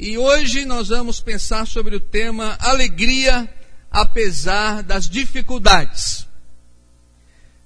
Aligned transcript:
E 0.00 0.16
hoje 0.16 0.64
nós 0.64 0.90
vamos 0.90 1.18
pensar 1.18 1.66
sobre 1.66 1.96
o 1.96 2.00
tema 2.00 2.56
alegria 2.60 3.52
apesar 3.90 4.80
das 4.80 5.10
dificuldades. 5.10 6.24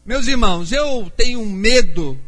Meus 0.02 0.26
irmãos, 0.26 0.72
eu 0.72 1.12
tenho 1.14 1.44
medo 1.44 2.18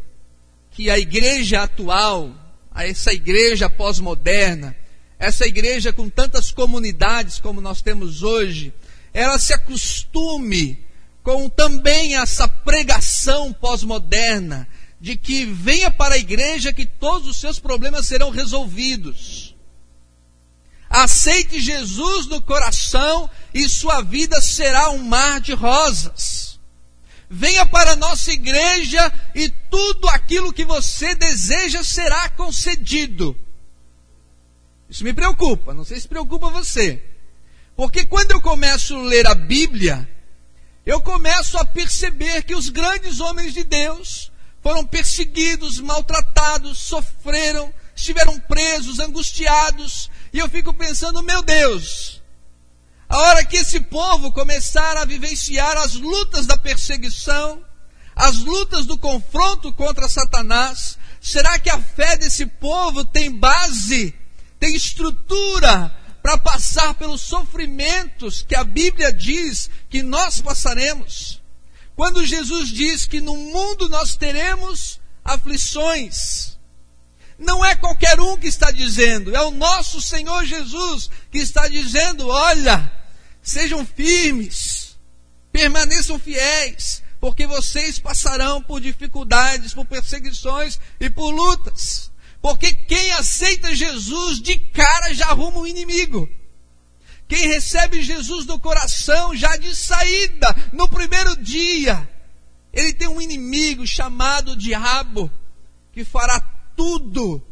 que 0.72 0.90
a 0.90 0.98
igreja 0.98 1.62
atual, 1.62 2.34
essa 2.74 3.14
igreja 3.14 3.70
pós-moderna, 3.70 4.76
essa 5.18 5.46
igreja 5.46 5.90
com 5.90 6.10
tantas 6.10 6.50
comunidades 6.50 7.40
como 7.40 7.62
nós 7.62 7.80
temos 7.80 8.22
hoje, 8.22 8.74
ela 9.10 9.38
se 9.38 9.54
acostume 9.54 10.84
com 11.22 11.48
também 11.48 12.18
essa 12.18 12.46
pregação 12.46 13.54
pós-moderna 13.54 14.68
de 15.00 15.16
que 15.16 15.46
venha 15.46 15.90
para 15.90 16.16
a 16.16 16.18
igreja 16.18 16.74
que 16.74 16.84
todos 16.84 17.26
os 17.26 17.38
seus 17.38 17.58
problemas 17.58 18.06
serão 18.06 18.28
resolvidos. 18.28 19.53
Aceite 20.94 21.60
Jesus 21.60 22.28
no 22.28 22.40
coração 22.40 23.28
e 23.52 23.68
sua 23.68 24.00
vida 24.00 24.40
será 24.40 24.90
um 24.90 25.02
mar 25.02 25.40
de 25.40 25.52
rosas. 25.52 26.56
Venha 27.28 27.66
para 27.66 27.92
a 27.92 27.96
nossa 27.96 28.30
igreja 28.30 29.12
e 29.34 29.48
tudo 29.48 30.08
aquilo 30.10 30.52
que 30.52 30.64
você 30.64 31.16
deseja 31.16 31.82
será 31.82 32.28
concedido. 32.28 33.36
Isso 34.88 35.02
me 35.02 35.12
preocupa, 35.12 35.74
não 35.74 35.84
sei 35.84 35.98
se 35.98 36.06
preocupa 36.06 36.48
você. 36.50 37.02
Porque 37.74 38.06
quando 38.06 38.30
eu 38.30 38.40
começo 38.40 38.94
a 38.94 39.02
ler 39.02 39.26
a 39.26 39.34
Bíblia, 39.34 40.08
eu 40.86 41.00
começo 41.00 41.58
a 41.58 41.64
perceber 41.64 42.44
que 42.44 42.54
os 42.54 42.68
grandes 42.68 43.18
homens 43.18 43.52
de 43.52 43.64
Deus 43.64 44.30
foram 44.62 44.86
perseguidos, 44.86 45.80
maltratados, 45.80 46.78
sofreram, 46.78 47.74
estiveram 47.96 48.38
presos, 48.38 49.00
angustiados, 49.00 50.08
e 50.34 50.38
eu 50.40 50.48
fico 50.48 50.74
pensando, 50.74 51.22
meu 51.22 51.42
Deus, 51.42 52.20
a 53.08 53.16
hora 53.16 53.44
que 53.44 53.56
esse 53.56 53.78
povo 53.78 54.32
começar 54.32 54.96
a 54.96 55.04
vivenciar 55.04 55.76
as 55.76 55.94
lutas 55.94 56.44
da 56.44 56.58
perseguição, 56.58 57.64
as 58.16 58.38
lutas 58.40 58.84
do 58.84 58.98
confronto 58.98 59.72
contra 59.72 60.08
Satanás, 60.08 60.98
será 61.20 61.56
que 61.60 61.70
a 61.70 61.80
fé 61.80 62.16
desse 62.16 62.46
povo 62.46 63.04
tem 63.04 63.30
base, 63.30 64.12
tem 64.58 64.74
estrutura 64.74 65.96
para 66.20 66.36
passar 66.36 66.94
pelos 66.94 67.20
sofrimentos 67.20 68.42
que 68.42 68.56
a 68.56 68.64
Bíblia 68.64 69.12
diz 69.12 69.70
que 69.88 70.02
nós 70.02 70.40
passaremos? 70.40 71.40
Quando 71.94 72.26
Jesus 72.26 72.70
diz 72.70 73.06
que 73.06 73.20
no 73.20 73.36
mundo 73.36 73.88
nós 73.88 74.16
teremos 74.16 74.98
aflições, 75.24 76.53
não 77.44 77.64
é 77.64 77.76
qualquer 77.76 78.18
um 78.20 78.36
que 78.36 78.48
está 78.48 78.70
dizendo, 78.70 79.34
é 79.34 79.42
o 79.42 79.50
nosso 79.50 80.00
Senhor 80.00 80.44
Jesus 80.44 81.08
que 81.30 81.38
está 81.38 81.68
dizendo: 81.68 82.28
olha, 82.28 82.90
sejam 83.42 83.86
firmes, 83.86 84.96
permaneçam 85.52 86.18
fiéis, 86.18 87.02
porque 87.20 87.46
vocês 87.46 87.98
passarão 87.98 88.60
por 88.62 88.80
dificuldades, 88.80 89.72
por 89.72 89.86
perseguições 89.86 90.80
e 90.98 91.08
por 91.08 91.30
lutas. 91.30 92.10
Porque 92.42 92.74
quem 92.74 93.12
aceita 93.12 93.74
Jesus 93.74 94.40
de 94.40 94.58
cara 94.58 95.14
já 95.14 95.28
arruma 95.28 95.60
um 95.60 95.66
inimigo. 95.66 96.28
Quem 97.26 97.48
recebe 97.48 98.02
Jesus 98.02 98.44
no 98.44 98.60
coração 98.60 99.34
já 99.34 99.56
de 99.56 99.74
saída, 99.74 100.54
no 100.72 100.88
primeiro 100.88 101.36
dia, 101.42 102.06
ele 102.72 102.92
tem 102.92 103.08
um 103.08 103.20
inimigo 103.20 103.86
chamado 103.86 104.54
diabo, 104.54 105.30
que 105.92 106.04
fará 106.04 106.38
tudo 106.76 107.42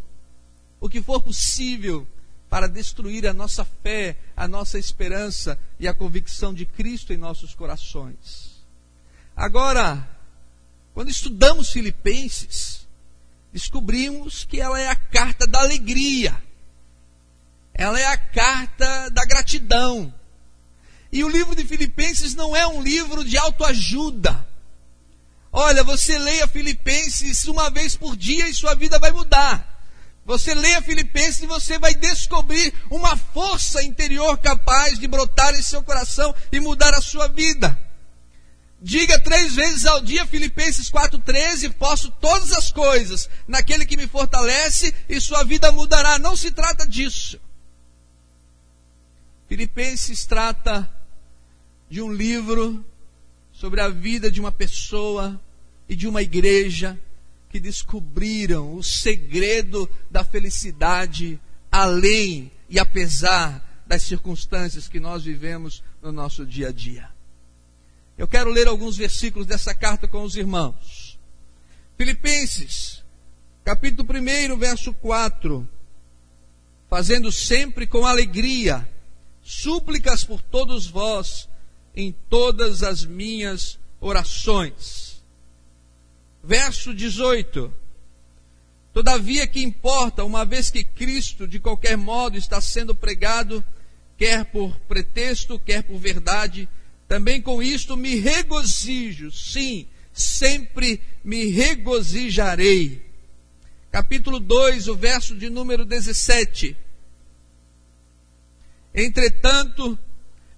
o 0.81 0.89
que 0.89 1.03
for 1.03 1.20
possível 1.20 2.06
para 2.51 2.69
destruir 2.69 3.27
a 3.27 3.33
nossa 3.33 3.65
fé, 3.65 4.17
a 4.37 4.47
nossa 4.47 4.78
esperança 4.78 5.59
e 5.81 5.89
a 5.89 5.95
convicção 5.95 6.53
de 6.53 6.67
Cristo 6.67 7.12
em 7.12 7.17
nossos 7.17 7.55
corações. 7.55 8.62
Agora, 9.34 10.06
quando 10.93 11.09
estudamos 11.09 11.71
Filipenses, 11.71 12.87
descobrimos 13.53 14.44
que 14.44 14.60
ela 14.60 14.78
é 14.78 14.88
a 14.88 14.97
carta 14.97 15.47
da 15.47 15.60
alegria, 15.60 16.37
ela 17.72 17.99
é 17.99 18.06
a 18.06 18.19
carta 18.19 19.09
da 19.09 19.25
gratidão. 19.25 20.12
E 21.10 21.25
o 21.25 21.28
livro 21.28 21.54
de 21.54 21.65
Filipenses 21.65 22.34
não 22.34 22.54
é 22.54 22.66
um 22.66 22.83
livro 22.83 23.25
de 23.25 23.39
autoajuda. 23.39 24.47
Olha, 25.53 25.85
você 25.85 26.19
leia 26.19 26.49
Filipenses 26.49 27.45
uma 27.45 27.69
vez 27.69 27.95
por 27.95 28.17
dia 28.17 28.49
e 28.49 28.55
sua 28.55 28.75
vida 28.75 28.99
vai 28.99 29.13
mudar. 29.13 29.69
Você 30.25 30.55
leia 30.55 30.81
Filipenses 30.81 31.43
e 31.43 31.47
você 31.47 31.79
vai 31.79 31.95
descobrir 31.95 32.73
uma 32.91 33.17
força 33.17 33.83
interior 33.83 34.39
capaz 34.39 34.99
de 34.99 35.07
brotar 35.07 35.55
em 35.55 35.63
seu 35.63 35.83
coração 35.83 36.35
e 36.51 36.59
mudar 36.59 36.95
a 36.95 37.03
sua 37.03 37.29
vida. 37.29 37.79
Diga 38.81 39.21
três 39.21 39.55
vezes 39.55 39.85
ao 39.85 40.01
dia, 40.01 40.27
Filipenses 40.27 40.91
4,13: 40.91 41.73
Posso 41.75 42.11
todas 42.13 42.53
as 42.53 42.73
coisas 42.73 43.29
naquele 43.47 43.84
que 43.84 43.97
me 43.97 44.09
fortalece 44.09 44.95
e 45.09 45.21
sua 45.21 45.45
vida 45.45 45.71
mudará. 45.71 46.19
Não 46.19 46.34
se 46.34 46.51
trata 46.51 46.87
disso. 46.87 47.39
Filipenses 49.49 50.25
trata 50.25 50.91
de 51.91 52.01
um 52.01 52.13
livro 52.13 52.84
sobre 53.62 53.81
a 53.81 53.89
vida 53.89 54.28
de 54.28 54.41
uma 54.41 54.50
pessoa 54.50 55.41
e 55.89 55.95
de 55.95 56.09
uma 56.09 56.21
igreja 56.21 56.99
que 57.49 57.61
descobriram 57.61 58.75
o 58.75 58.83
segredo 58.83 59.89
da 60.11 60.25
felicidade 60.25 61.41
além 61.71 62.51
e 62.69 62.81
apesar 62.81 63.84
das 63.87 64.03
circunstâncias 64.03 64.89
que 64.89 64.99
nós 64.99 65.22
vivemos 65.22 65.81
no 66.03 66.11
nosso 66.11 66.45
dia 66.45 66.71
a 66.71 66.72
dia. 66.72 67.09
Eu 68.19 68.27
quero 68.27 68.51
ler 68.51 68.67
alguns 68.67 68.97
versículos 68.97 69.47
dessa 69.47 69.72
carta 69.72 70.09
com 70.09 70.25
os 70.25 70.34
irmãos. 70.34 71.17
Filipenses, 71.97 73.05
capítulo 73.65 74.09
1, 74.12 74.59
verso 74.59 74.93
4. 74.95 75.69
Fazendo 76.91 77.31
sempre 77.31 77.87
com 77.87 78.05
alegria 78.05 78.89
súplicas 79.41 80.25
por 80.25 80.43
todos 80.43 80.89
vós 80.89 81.49
em 81.94 82.12
todas 82.28 82.82
as 82.82 83.04
minhas 83.04 83.78
orações. 84.00 85.22
Verso 86.42 86.94
18. 86.94 87.72
Todavia 88.92 89.47
que 89.47 89.62
importa, 89.62 90.25
uma 90.25 90.44
vez 90.44 90.70
que 90.70 90.84
Cristo 90.84 91.47
de 91.47 91.58
qualquer 91.58 91.97
modo 91.97 92.36
está 92.36 92.60
sendo 92.60 92.94
pregado, 92.94 93.64
quer 94.19 94.44
por 94.47 94.76
pretexto, 94.80 95.58
quer 95.58 95.82
por 95.82 95.98
verdade, 95.98 96.69
também 97.08 97.41
com 97.41 97.62
isto 97.62 97.97
me 97.97 98.16
regozijo, 98.16 99.30
sim, 99.30 99.86
sempre 100.12 101.00
me 101.24 101.47
regozijarei. 101.47 103.03
Capítulo 103.91 104.41
2, 104.41 104.88
o 104.88 104.94
verso 104.94 105.34
de 105.36 105.50
número 105.50 105.84
17. 105.84 106.76
Entretanto, 108.94 109.98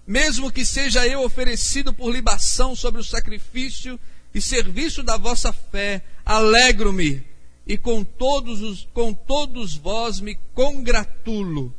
mesmo 0.05 0.51
que 0.51 0.65
seja 0.65 1.07
eu 1.07 1.23
oferecido 1.23 1.93
por 1.93 2.11
libação 2.11 2.75
sobre 2.75 3.01
o 3.01 3.03
sacrifício 3.03 3.99
e 4.33 4.41
serviço 4.41 5.01
da 5.01 5.17
vossa 5.17 5.51
fé, 5.51 6.03
alegro-me 6.25 7.23
e 7.65 7.77
com 7.77 8.03
todos, 8.03 8.61
os, 8.61 8.87
com 8.93 9.13
todos 9.13 9.75
vós 9.75 10.19
me 10.19 10.35
congratulo. 10.53 11.73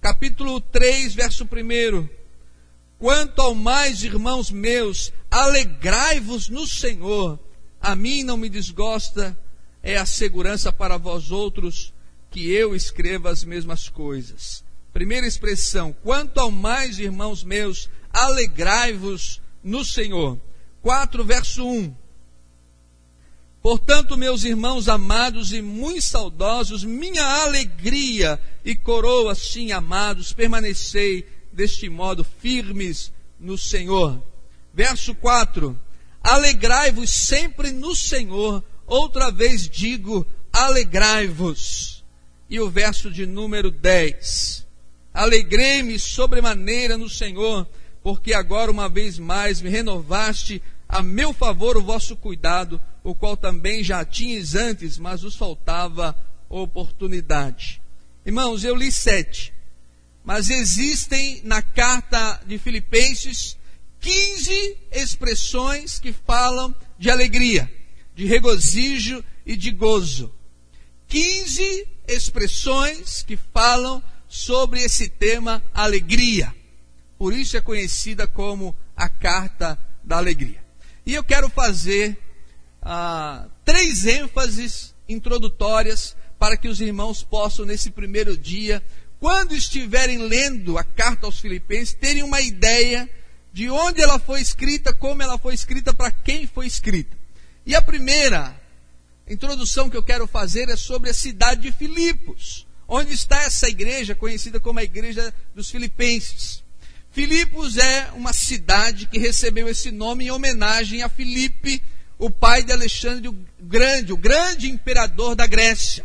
Capítulo 0.00 0.60
3, 0.60 1.14
verso 1.14 1.44
1. 1.44 2.08
Quanto 2.98 3.40
ao 3.40 3.54
mais, 3.54 4.02
irmãos 4.02 4.50
meus, 4.50 5.12
alegrai-vos 5.30 6.48
no 6.48 6.66
Senhor. 6.66 7.38
A 7.80 7.96
mim 7.96 8.22
não 8.22 8.36
me 8.36 8.50
desgosta, 8.50 9.38
é 9.82 9.96
a 9.96 10.04
segurança 10.04 10.70
para 10.70 10.98
vós 10.98 11.30
outros 11.30 11.94
que 12.30 12.50
eu 12.50 12.74
escreva 12.74 13.30
as 13.30 13.42
mesmas 13.42 13.88
coisas. 13.88 14.62
Primeira 14.92 15.26
expressão, 15.26 15.94
quanto 16.02 16.38
ao 16.38 16.50
mais, 16.50 16.98
irmãos 16.98 17.44
meus, 17.44 17.88
alegrai-vos 18.12 19.40
no 19.62 19.84
Senhor. 19.84 20.38
4, 20.82 21.24
verso 21.24 21.66
1. 21.66 21.94
Portanto, 23.62 24.16
meus 24.16 24.42
irmãos 24.42 24.88
amados 24.88 25.52
e 25.52 25.60
muito 25.60 26.02
saudosos, 26.02 26.82
minha 26.82 27.24
alegria 27.42 28.40
e 28.64 28.74
coroa, 28.74 29.34
sim, 29.34 29.70
amados, 29.70 30.32
permanecei 30.32 31.26
deste 31.52 31.88
modo 31.88 32.24
firmes 32.24 33.12
no 33.38 33.58
Senhor. 33.58 34.20
Verso 34.72 35.14
4: 35.14 35.78
Alegrai-vos 36.22 37.10
sempre 37.10 37.70
no 37.70 37.94
Senhor, 37.94 38.64
outra 38.86 39.30
vez 39.30 39.68
digo, 39.68 40.26
alegrai-vos. 40.52 42.02
E 42.48 42.58
o 42.58 42.68
verso 42.68 43.10
de 43.10 43.26
número 43.26 43.70
10: 43.70 44.66
Alegrei-me 45.12 45.98
sobremaneira 45.98 46.96
no 46.96 47.08
Senhor, 47.08 47.66
porque 48.02 48.32
agora 48.32 48.70
uma 48.70 48.88
vez 48.88 49.18
mais 49.18 49.60
me 49.60 49.68
renovaste 49.68 50.62
a 50.88 51.02
meu 51.02 51.32
favor 51.32 51.76
o 51.76 51.82
vosso 51.82 52.16
cuidado, 52.16 52.80
o 53.04 53.14
qual 53.14 53.36
também 53.36 53.84
já 53.84 54.04
tinhas 54.04 54.54
antes, 54.54 54.98
mas 54.98 55.22
os 55.22 55.36
faltava 55.36 56.16
oportunidade. 56.48 57.80
Irmãos, 58.26 58.64
eu 58.64 58.74
li 58.74 58.90
sete, 58.90 59.52
mas 60.24 60.50
existem 60.50 61.40
na 61.44 61.62
carta 61.62 62.40
de 62.46 62.58
Filipenses 62.58 63.56
15 64.00 64.78
expressões 64.92 65.98
que 65.98 66.12
falam 66.12 66.74
de 66.98 67.10
alegria, 67.10 67.70
de 68.14 68.26
regozijo 68.26 69.22
e 69.46 69.56
de 69.56 69.70
gozo. 69.70 70.32
15 71.08 71.86
expressões 72.08 73.22
que 73.22 73.36
falam 73.36 74.02
sobre 74.30 74.80
esse 74.80 75.08
tema 75.08 75.60
alegria. 75.74 76.54
Por 77.18 77.34
isso 77.34 77.56
é 77.56 77.60
conhecida 77.60 78.28
como 78.28 78.74
a 78.96 79.08
carta 79.08 79.76
da 80.04 80.16
alegria. 80.16 80.64
E 81.04 81.12
eu 81.12 81.24
quero 81.24 81.50
fazer 81.50 82.16
ah, 82.80 83.48
três 83.64 84.06
ênfases 84.06 84.94
introdutórias 85.08 86.16
para 86.38 86.56
que 86.56 86.68
os 86.68 86.80
irmãos 86.80 87.24
possam, 87.24 87.66
nesse 87.66 87.90
primeiro 87.90 88.36
dia, 88.36 88.82
quando 89.18 89.54
estiverem 89.54 90.18
lendo 90.18 90.78
a 90.78 90.84
carta 90.84 91.26
aos 91.26 91.40
Filipenses, 91.40 91.92
terem 91.92 92.22
uma 92.22 92.40
ideia 92.40 93.10
de 93.52 93.68
onde 93.68 94.00
ela 94.00 94.18
foi 94.18 94.40
escrita, 94.40 94.94
como 94.94 95.22
ela 95.22 95.36
foi 95.36 95.54
escrita, 95.54 95.92
para 95.92 96.10
quem 96.10 96.46
foi 96.46 96.66
escrita. 96.66 97.18
E 97.66 97.74
a 97.74 97.82
primeira 97.82 98.58
introdução 99.28 99.90
que 99.90 99.96
eu 99.96 100.02
quero 100.02 100.26
fazer 100.26 100.68
é 100.68 100.76
sobre 100.76 101.10
a 101.10 101.14
cidade 101.14 101.62
de 101.62 101.72
Filipos, 101.72 102.66
onde 102.90 103.14
está 103.14 103.40
essa 103.44 103.68
igreja 103.68 104.16
conhecida 104.16 104.58
como 104.58 104.80
a 104.80 104.84
igreja 104.84 105.32
dos 105.54 105.70
Filipenses. 105.70 106.64
Filipos 107.12 107.78
é 107.78 108.10
uma 108.14 108.32
cidade 108.32 109.06
que 109.06 109.16
recebeu 109.16 109.68
esse 109.68 109.92
nome 109.92 110.24
em 110.24 110.30
homenagem 110.32 111.02
a 111.02 111.08
Filipe, 111.08 111.80
o 112.18 112.28
pai 112.28 112.64
de 112.64 112.72
Alexandre 112.72 113.28
o 113.28 113.46
Grande, 113.60 114.12
o 114.12 114.16
grande 114.16 114.68
imperador 114.68 115.36
da 115.36 115.46
Grécia. 115.46 116.04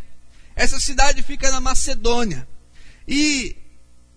Essa 0.55 0.79
cidade 0.79 1.23
fica 1.23 1.51
na 1.51 1.59
Macedônia. 1.59 2.47
E 3.07 3.55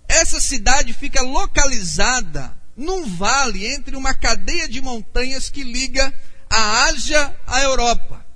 essa 0.07 0.39
cidade 0.39 0.93
fica 0.93 1.23
localizada 1.23 2.55
num 2.77 3.07
vale 3.17 3.67
entre 3.67 3.97
uma 3.97 4.15
cadeia 4.15 4.69
de 4.69 4.81
montanhas 4.83 5.49
que 5.49 5.65
liga 5.65 6.13
a 6.51 6.85
Ásia 6.85 7.35
à 7.47 7.63
Europa. 7.63 8.28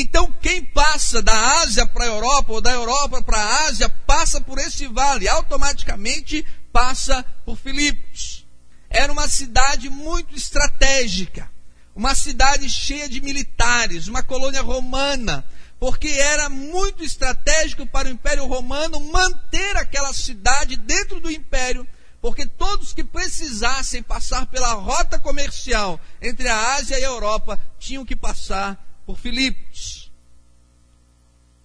Então, 0.00 0.32
quem 0.40 0.64
passa 0.64 1.20
da 1.20 1.60
Ásia 1.60 1.84
para 1.84 2.04
a 2.04 2.06
Europa 2.06 2.52
ou 2.52 2.60
da 2.60 2.70
Europa 2.70 3.20
para 3.20 3.36
a 3.36 3.66
Ásia 3.66 3.88
passa 3.88 4.40
por 4.40 4.56
esse 4.56 4.86
vale, 4.86 5.28
automaticamente 5.28 6.46
passa 6.72 7.24
por 7.44 7.56
Filipos. 7.56 8.46
Era 8.88 9.12
uma 9.12 9.26
cidade 9.26 9.90
muito 9.90 10.36
estratégica, 10.36 11.50
uma 11.96 12.14
cidade 12.14 12.70
cheia 12.70 13.08
de 13.08 13.20
militares, 13.20 14.06
uma 14.06 14.22
colônia 14.22 14.62
romana, 14.62 15.44
porque 15.80 16.06
era 16.06 16.48
muito 16.48 17.02
estratégico 17.02 17.84
para 17.84 18.06
o 18.06 18.12
Império 18.12 18.46
Romano 18.46 19.00
manter 19.00 19.76
aquela 19.78 20.12
cidade 20.12 20.76
dentro 20.76 21.18
do 21.18 21.28
império, 21.28 21.84
porque 22.20 22.46
todos 22.46 22.92
que 22.92 23.02
precisassem 23.02 24.00
passar 24.00 24.46
pela 24.46 24.74
rota 24.74 25.18
comercial 25.18 25.98
entre 26.22 26.46
a 26.46 26.76
Ásia 26.76 27.00
e 27.00 27.04
a 27.04 27.08
Europa 27.08 27.58
tinham 27.80 28.04
que 28.04 28.14
passar 28.14 28.87
por 29.08 29.16
Filipos. 29.16 30.12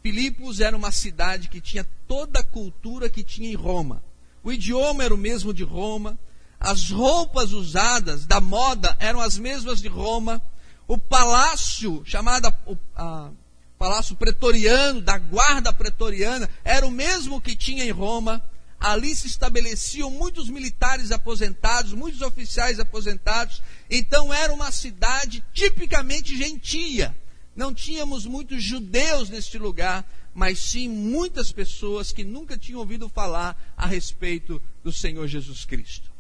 Filipos 0.02 0.62
era 0.62 0.78
uma 0.78 0.94
cidade 0.94 1.50
que 1.50 1.60
tinha 1.60 1.86
toda 2.08 2.40
a 2.40 2.44
cultura 2.44 3.10
que 3.10 3.22
tinha 3.22 3.52
em 3.52 3.54
Roma. 3.54 4.02
O 4.42 4.50
idioma 4.50 5.04
era 5.04 5.14
o 5.14 5.18
mesmo 5.18 5.54
de 5.54 5.62
Roma, 5.62 6.18
as 6.58 6.90
roupas 6.90 7.52
usadas 7.52 8.26
da 8.26 8.40
moda 8.40 8.96
eram 8.98 9.20
as 9.20 9.38
mesmas 9.38 9.82
de 9.82 9.90
Roma, 9.90 10.42
o 10.88 10.98
palácio, 10.98 12.02
chamado 12.06 12.48
o, 12.66 12.78
a, 12.96 13.30
palácio 13.78 14.16
pretoriano, 14.16 15.02
da 15.02 15.18
guarda 15.18 15.74
pretoriana, 15.74 16.50
era 16.64 16.88
o 16.88 16.92
mesmo 16.92 17.42
que 17.42 17.58
tinha 17.58 17.84
em 17.84 17.92
Roma. 17.92 18.42
Ali 18.80 19.14
se 19.14 19.28
estabeleciam 19.28 20.10
muitos 20.10 20.48
militares 20.48 21.12
aposentados, 21.12 21.92
muitos 21.92 22.22
oficiais 22.22 22.80
aposentados. 22.80 23.62
Então 23.90 24.34
era 24.34 24.54
uma 24.54 24.72
cidade 24.72 25.44
tipicamente 25.54 26.38
gentia. 26.38 27.14
Não 27.56 27.74
tínhamos 27.74 28.26
muitos 28.26 28.64
judeus 28.64 29.30
neste 29.30 29.58
lugar, 29.58 30.10
mas 30.34 30.60
sim 30.60 30.90
muitas 30.90 31.52
pessoas 31.52 32.12
que 32.12 32.24
nunca 32.24 32.58
tinham 32.58 32.80
ouvido 32.80 33.08
falar 33.10 33.74
a 33.78 33.86
respeito 33.86 34.62
do 34.84 34.92
Senhor 34.92 35.28
Jesus 35.28 35.66
Cristo. 35.66 36.12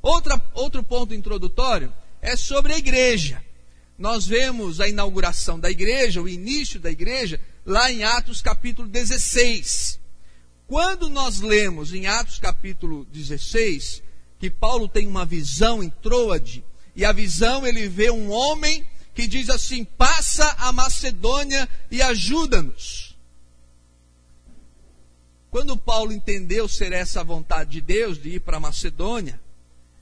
Outra, 0.00 0.40
outro 0.54 0.82
ponto 0.82 1.14
introdutório 1.14 1.92
é 2.20 2.36
sobre 2.36 2.72
a 2.72 2.78
igreja 2.78 3.42
nós 3.98 4.24
vemos 4.24 4.80
a 4.80 4.88
inauguração 4.88 5.58
da 5.58 5.68
igreja, 5.68 6.22
o 6.22 6.28
início 6.28 6.78
da 6.78 6.88
igreja, 6.88 7.40
lá 7.66 7.90
em 7.90 8.04
Atos 8.04 8.40
capítulo 8.40 8.86
16. 8.86 9.98
Quando 10.68 11.08
nós 11.08 11.40
lemos 11.40 11.92
em 11.92 12.06
Atos 12.06 12.38
capítulo 12.38 13.04
16, 13.06 14.00
que 14.38 14.48
Paulo 14.48 14.86
tem 14.86 15.08
uma 15.08 15.26
visão 15.26 15.82
em 15.82 15.90
Troade, 15.90 16.64
e 16.94 17.04
a 17.04 17.10
visão 17.10 17.66
ele 17.66 17.88
vê 17.88 18.08
um 18.08 18.30
homem 18.30 18.86
que 19.18 19.26
diz 19.26 19.50
assim: 19.50 19.82
passa 19.82 20.48
a 20.60 20.70
Macedônia 20.70 21.68
e 21.90 22.00
ajuda-nos. 22.00 23.18
Quando 25.50 25.76
Paulo 25.76 26.12
entendeu 26.12 26.68
ser 26.68 26.92
essa 26.92 27.20
a 27.20 27.24
vontade 27.24 27.70
de 27.70 27.80
Deus 27.80 28.16
de 28.22 28.36
ir 28.36 28.40
para 28.40 28.58
a 28.58 28.60
Macedônia, 28.60 29.40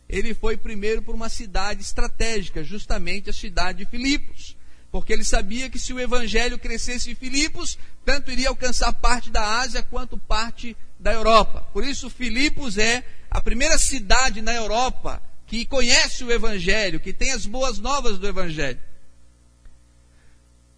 ele 0.07 0.35
foi 0.35 0.59
primeiro 0.59 1.01
por 1.01 1.15
uma 1.15 1.31
cidade 1.31 1.81
estratégica, 1.81 2.63
justamente 2.63 3.31
a 3.31 3.33
cidade 3.33 3.79
de 3.79 3.91
Filipos. 3.91 4.55
Porque 4.93 5.15
ele 5.15 5.25
sabia 5.25 5.71
que 5.71 5.79
se 5.79 5.95
o 5.95 6.01
evangelho 6.01 6.59
crescesse 6.59 7.11
em 7.11 7.15
Filipos, 7.15 7.79
tanto 8.05 8.31
iria 8.31 8.51
alcançar 8.51 8.93
parte 8.93 9.31
da 9.31 9.61
Ásia 9.61 9.83
quanto 9.83 10.19
parte 10.19 10.77
da 11.01 11.15
Europa. 11.15 11.67
Por 11.73 11.83
isso, 11.85 12.11
Filipos 12.11 12.77
é 12.77 13.03
a 13.31 13.41
primeira 13.41 13.79
cidade 13.79 14.43
na 14.43 14.53
Europa 14.53 15.23
que 15.47 15.65
conhece 15.65 16.23
o 16.23 16.31
evangelho, 16.31 17.01
que 17.01 17.15
tem 17.15 17.33
as 17.33 17.47
boas 17.47 17.79
novas 17.79 18.19
do 18.19 18.29
evangelho. 18.29 18.79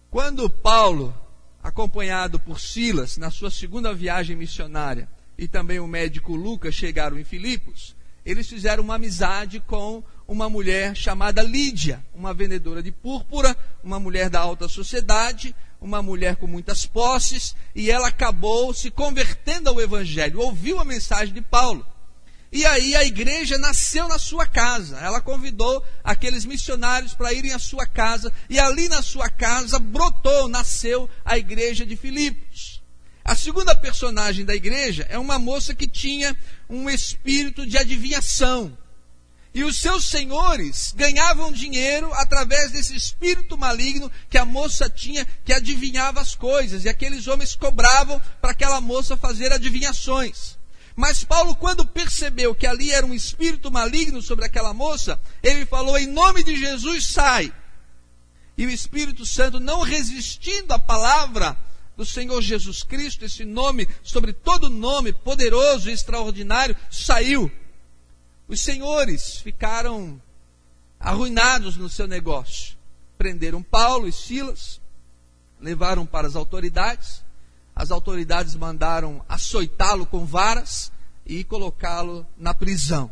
Quando 0.09 0.49
Paulo, 0.49 1.15
acompanhado 1.61 2.39
por 2.39 2.59
Silas, 2.59 3.15
na 3.17 3.29
sua 3.29 3.51
segunda 3.51 3.93
viagem 3.93 4.35
missionária, 4.35 5.07
e 5.37 5.47
também 5.47 5.79
o 5.79 5.87
médico 5.87 6.35
Lucas 6.35 6.73
chegaram 6.73 7.19
em 7.19 7.23
Filipos, 7.23 7.95
eles 8.25 8.49
fizeram 8.49 8.83
uma 8.83 8.95
amizade 8.95 9.59
com 9.59 10.03
uma 10.27 10.49
mulher 10.49 10.95
chamada 10.95 11.43
Lídia, 11.43 12.03
uma 12.11 12.33
vendedora 12.33 12.81
de 12.81 12.91
púrpura, 12.91 13.55
uma 13.83 13.99
mulher 13.99 14.31
da 14.31 14.39
alta 14.39 14.67
sociedade, 14.67 15.55
uma 15.79 16.01
mulher 16.01 16.37
com 16.37 16.47
muitas 16.47 16.87
posses, 16.87 17.55
e 17.75 17.91
ela 17.91 18.07
acabou 18.07 18.73
se 18.73 18.89
convertendo 18.89 19.69
ao 19.69 19.79
Evangelho, 19.79 20.41
ouviu 20.41 20.79
a 20.79 20.85
mensagem 20.85 21.33
de 21.33 21.41
Paulo. 21.41 21.85
E 22.51 22.65
aí 22.65 22.95
a 22.95 23.03
igreja 23.03 23.57
nasceu 23.57 24.07
na 24.07 24.17
sua 24.17 24.45
casa. 24.45 24.97
Ela 24.97 25.21
convidou 25.21 25.85
aqueles 26.03 26.45
missionários 26.45 27.13
para 27.13 27.31
irem 27.31 27.53
à 27.53 27.59
sua 27.59 27.85
casa, 27.85 28.31
e 28.49 28.59
ali 28.59 28.89
na 28.89 29.01
sua 29.01 29.29
casa 29.29 29.77
brotou, 29.77 30.47
nasceu 30.47 31.09
a 31.23 31.37
igreja 31.37 31.85
de 31.85 31.95
Filipos. 31.95 32.81
A 33.23 33.35
segunda 33.35 33.75
personagem 33.75 34.43
da 34.43 34.55
igreja 34.55 35.05
é 35.09 35.19
uma 35.19 35.37
moça 35.37 35.75
que 35.75 35.87
tinha 35.87 36.35
um 36.67 36.89
espírito 36.89 37.67
de 37.67 37.77
adivinhação. 37.77 38.75
E 39.53 39.63
os 39.63 39.79
seus 39.79 40.07
senhores 40.07 40.93
ganhavam 40.95 41.51
dinheiro 41.51 42.11
através 42.13 42.71
desse 42.71 42.95
espírito 42.95 43.57
maligno 43.57 44.11
que 44.29 44.37
a 44.37 44.45
moça 44.45 44.89
tinha, 44.89 45.25
que 45.43 45.53
adivinhava 45.53 46.21
as 46.21 46.35
coisas. 46.35 46.85
E 46.85 46.89
aqueles 46.89 47.27
homens 47.27 47.55
cobravam 47.55 48.21
para 48.41 48.51
aquela 48.51 48.79
moça 48.79 49.17
fazer 49.17 49.51
adivinhações. 49.51 50.58
Mas 50.99 51.23
Paulo, 51.23 51.55
quando 51.55 51.85
percebeu 51.85 52.53
que 52.53 52.67
ali 52.67 52.91
era 52.91 53.05
um 53.05 53.13
espírito 53.13 53.71
maligno 53.71 54.21
sobre 54.21 54.43
aquela 54.43 54.73
moça, 54.73 55.17
ele 55.41 55.65
falou: 55.65 55.97
em 55.97 56.05
nome 56.05 56.43
de 56.43 56.57
Jesus, 56.57 57.07
sai. 57.07 57.53
E 58.57 58.65
o 58.65 58.69
Espírito 58.69 59.25
Santo, 59.25 59.61
não 59.61 59.79
resistindo 59.79 60.73
à 60.73 60.77
palavra, 60.77 61.57
do 61.95 62.05
Senhor 62.05 62.41
Jesus 62.41 62.83
Cristo, 62.83 63.23
esse 63.23 63.45
nome, 63.45 63.87
sobre 64.03 64.33
todo 64.33 64.69
nome 64.69 65.13
poderoso 65.13 65.89
e 65.89 65.93
extraordinário, 65.93 66.75
saiu. 66.91 67.49
Os 68.45 68.59
senhores 68.59 69.37
ficaram 69.37 70.21
arruinados 70.99 71.77
no 71.77 71.87
seu 71.87 72.09
negócio. 72.09 72.77
Prenderam 73.17 73.63
Paulo 73.63 74.05
e 74.05 74.11
Silas, 74.11 74.81
levaram 75.61 76.05
para 76.05 76.27
as 76.27 76.35
autoridades. 76.35 77.23
As 77.79 77.91
autoridades 77.91 78.55
mandaram 78.55 79.23
açoitá-lo 79.29 80.05
com 80.05 80.25
varas 80.25 80.91
e 81.25 81.45
colocá-lo 81.45 82.27
na 82.37 82.53
prisão. 82.53 83.09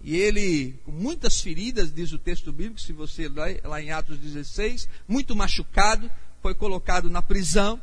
E 0.00 0.16
ele, 0.16 0.78
com 0.84 0.92
muitas 0.92 1.40
feridas, 1.40 1.92
diz 1.92 2.12
o 2.12 2.18
texto 2.18 2.52
bíblico, 2.52 2.80
se 2.80 2.92
você 2.92 3.28
ler 3.28 3.60
lá 3.64 3.82
em 3.82 3.90
Atos 3.90 4.18
16, 4.18 4.88
muito 5.08 5.34
machucado, 5.34 6.08
foi 6.40 6.54
colocado 6.54 7.10
na 7.10 7.20
prisão. 7.20 7.82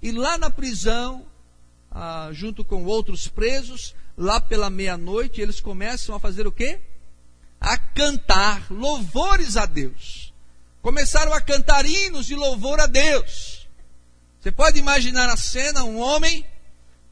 E 0.00 0.12
lá 0.12 0.38
na 0.38 0.50
prisão, 0.50 1.26
ah, 1.90 2.30
junto 2.30 2.64
com 2.64 2.84
outros 2.84 3.26
presos, 3.26 3.92
lá 4.16 4.40
pela 4.40 4.70
meia-noite, 4.70 5.40
eles 5.40 5.60
começam 5.60 6.14
a 6.14 6.20
fazer 6.20 6.46
o 6.46 6.52
quê? 6.52 6.78
A 7.60 7.76
cantar 7.76 8.70
louvores 8.70 9.56
a 9.56 9.66
Deus. 9.66 10.32
Começaram 10.80 11.34
a 11.34 11.40
cantar 11.40 11.84
hinos 11.84 12.26
de 12.26 12.36
louvor 12.36 12.78
a 12.78 12.86
Deus. 12.86 13.59
Você 14.40 14.50
pode 14.50 14.78
imaginar 14.78 15.28
a 15.28 15.36
cena, 15.36 15.84
um 15.84 15.98
homem 15.98 16.46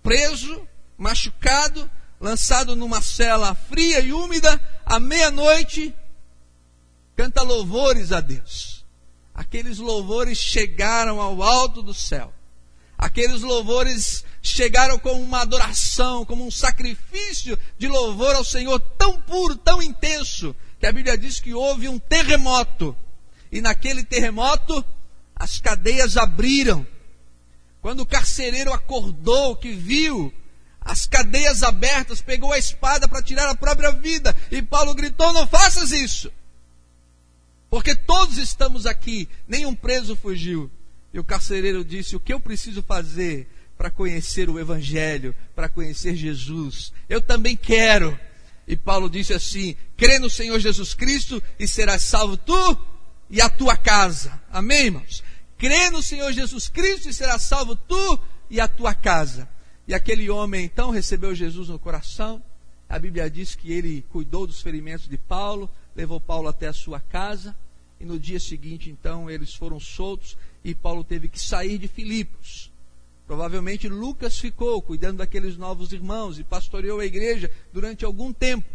preso, 0.03 0.67
machucado, 0.97 1.91
lançado 2.19 2.75
numa 2.75 3.03
cela 3.03 3.55
fria 3.55 4.01
e 4.01 4.13
úmida, 4.13 4.59
à 4.85 4.99
meia-noite, 4.99 5.95
canta 7.15 7.43
louvores 7.43 8.13
a 8.13 8.21
Deus. 8.21 8.85
Aqueles 9.35 9.79
louvores 9.79 10.39
chegaram 10.39 11.21
ao 11.21 11.43
alto 11.43 11.83
do 11.83 11.93
céu. 11.93 12.33
Aqueles 12.97 13.43
louvores 13.43 14.25
chegaram 14.43 14.99
como 14.99 15.21
uma 15.21 15.43
adoração, 15.43 16.25
como 16.25 16.47
um 16.47 16.51
sacrifício 16.51 17.59
de 17.77 17.87
louvor 17.87 18.35
ao 18.35 18.45
Senhor 18.45 18.81
tão 18.97 19.21
puro, 19.21 19.55
tão 19.55 19.83
intenso, 19.83 20.57
que 20.81 20.87
a 20.87 20.93
Bíblia 20.93 21.19
diz 21.19 21.39
que 21.39 21.53
houve 21.53 21.89
um 21.89 21.99
terremoto. 21.99 22.97
E 23.53 23.61
naquele 23.61 24.03
terremoto, 24.03 24.85
as 25.37 25.61
cadeias 25.61 26.17
abriram. 26.17 26.87
Quando 27.81 28.01
o 28.01 28.07
carcereiro 28.07 28.73
acordou, 28.73 29.57
que 29.57 29.73
viu 29.73 30.33
as 30.81 31.07
cadeias 31.07 31.63
abertas, 31.63 32.21
pegou 32.21 32.53
a 32.53 32.59
espada 32.59 33.07
para 33.07 33.23
tirar 33.23 33.49
a 33.49 33.55
própria 33.55 33.93
vida. 33.93 34.35
E 34.51 34.63
Paulo 34.63 34.95
gritou: 34.95 35.33
Não 35.33 35.47
faças 35.47 35.93
isso. 35.93 36.33
Porque 37.71 37.95
todos 37.95 38.39
estamos 38.39 38.87
aqui, 38.87 39.29
nenhum 39.47 39.75
preso 39.75 40.17
fugiu. 40.17 40.71
E 41.13 41.19
o 41.19 41.25
carcereiro 41.25 41.85
disse: 41.85 42.17
O 42.17 42.21
que 42.21 42.33
eu 42.33 42.41
preciso 42.41 42.83
fazer 42.83 43.49
para 43.77 43.91
conhecer 43.91 44.51
o 44.51 44.59
Evangelho, 44.59 45.35
para 45.55 45.69
conhecer 45.69 46.17
Jesus? 46.17 46.93
Eu 47.09 47.21
também 47.21 47.57
quero. 47.57 48.19
E 48.69 48.77
Paulo 48.77 49.09
disse 49.09 49.33
assim: 49.33 49.75
crê 49.97 50.19
no 50.19 50.29
Senhor 50.29 50.59
Jesus 50.61 50.93
Cristo 50.93 51.43
e 51.59 51.67
serás 51.67 52.03
salvo 52.03 52.37
tu 52.37 52.79
e 53.31 53.41
a 53.41 53.49
tua 53.49 53.77
casa. 53.77 54.39
Amém, 54.51 54.87
irmãos? 54.87 55.23
Crê 55.59 55.91
no 55.91 56.01
Senhor 56.01 56.33
Jesus 56.33 56.69
Cristo 56.69 57.09
e 57.09 57.13
serás 57.13 57.43
salvo 57.43 57.75
tu 57.75 58.19
e 58.49 58.61
a 58.61 58.69
tua 58.69 58.95
casa. 58.95 59.49
E 59.89 59.93
aquele 59.93 60.31
homem 60.31 60.65
então 60.65 60.91
recebeu 60.91 61.35
Jesus 61.35 61.69
no 61.69 61.79
coração. 61.79 62.41
A 62.89 62.99
Bíblia 62.99 63.29
diz 63.29 63.55
que 63.55 63.73
ele 63.73 64.05
cuidou 64.11 64.47
dos 64.47 64.63
ferimentos 64.63 65.09
de 65.09 65.19
Paulo, 65.19 65.69
levou 65.97 66.21
Paulo 66.21 66.49
até 66.49 66.69
a 66.69 66.73
sua 66.73 67.01
casa. 67.01 67.57
E 68.01 68.05
no 68.05 68.19
dia 68.21 68.39
seguinte, 68.39 68.89
então, 68.89 69.29
eles 69.29 69.53
foram 69.53 69.81
soltos 69.81 70.37
e 70.63 70.75
Paulo 70.75 71.03
teve 71.03 71.29
que 71.29 71.41
sair 71.41 71.77
de 71.77 71.89
Filipos. 71.89 72.71
Provavelmente 73.27 73.89
Lucas 73.89 74.39
ficou 74.39 74.81
cuidando 74.81 75.19
daqueles 75.19 75.57
novos 75.57 75.93
irmãos 75.93 76.39
e 76.39 76.45
pastoreou 76.45 77.01
a 77.01 77.05
igreja 77.05 77.51
durante 77.73 78.05
algum 78.05 78.33
tempo. 78.33 78.69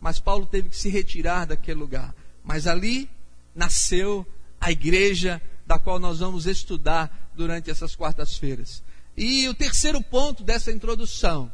Mas 0.00 0.18
Paulo 0.18 0.44
teve 0.44 0.68
que 0.68 0.76
se 0.76 0.88
retirar 0.88 1.46
daquele 1.46 1.78
lugar. 1.78 2.14
Mas 2.42 2.66
ali 2.66 3.08
nasceu 3.54 4.26
a 4.60 4.72
igreja 4.72 5.40
da 5.66 5.78
qual 5.78 5.98
nós 5.98 6.20
vamos 6.20 6.46
estudar 6.46 7.30
durante 7.34 7.70
essas 7.70 7.94
quartas-feiras. 7.94 8.82
E 9.16 9.48
o 9.48 9.54
terceiro 9.54 10.00
ponto 10.02 10.44
dessa 10.44 10.70
introdução 10.70 11.50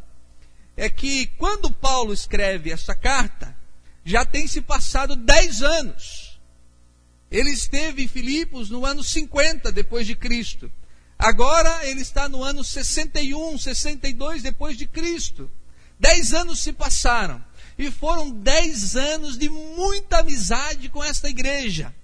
é 0.77 0.91
que 0.91 1.27
quando 1.39 1.71
Paulo 1.71 2.13
escreve 2.13 2.71
essa 2.71 2.95
carta, 2.95 3.57
já 4.05 4.25
tem 4.25 4.47
se 4.47 4.61
passado 4.61 5.15
dez 5.17 5.63
anos. 5.63 6.39
Ele 7.31 7.51
esteve 7.51 8.05
em 8.05 8.09
Filipos 8.09 8.69
no 8.69 8.85
ano 8.85 9.03
50 9.03 9.73
depois 9.73 10.07
de 10.07 10.15
Cristo. 10.15 10.71
Agora 11.19 11.87
ele 11.87 12.03
está 12.03 12.29
no 12.29 12.43
ano 12.43 12.65
61, 12.65 13.57
62 13.57 14.43
depois 14.43 14.77
de 14.77 14.87
Cristo. 14.87 15.51
Dez 15.99 16.35
anos 16.35 16.61
se 16.61 16.73
passaram. 16.73 17.43
E 17.79 17.91
foram 17.91 18.31
dez 18.31 18.97
anos 18.97 19.39
de 19.39 19.49
muita 19.49 20.19
amizade 20.19 20.89
com 20.89 21.03
esta 21.03 21.29
igreja. 21.29 21.95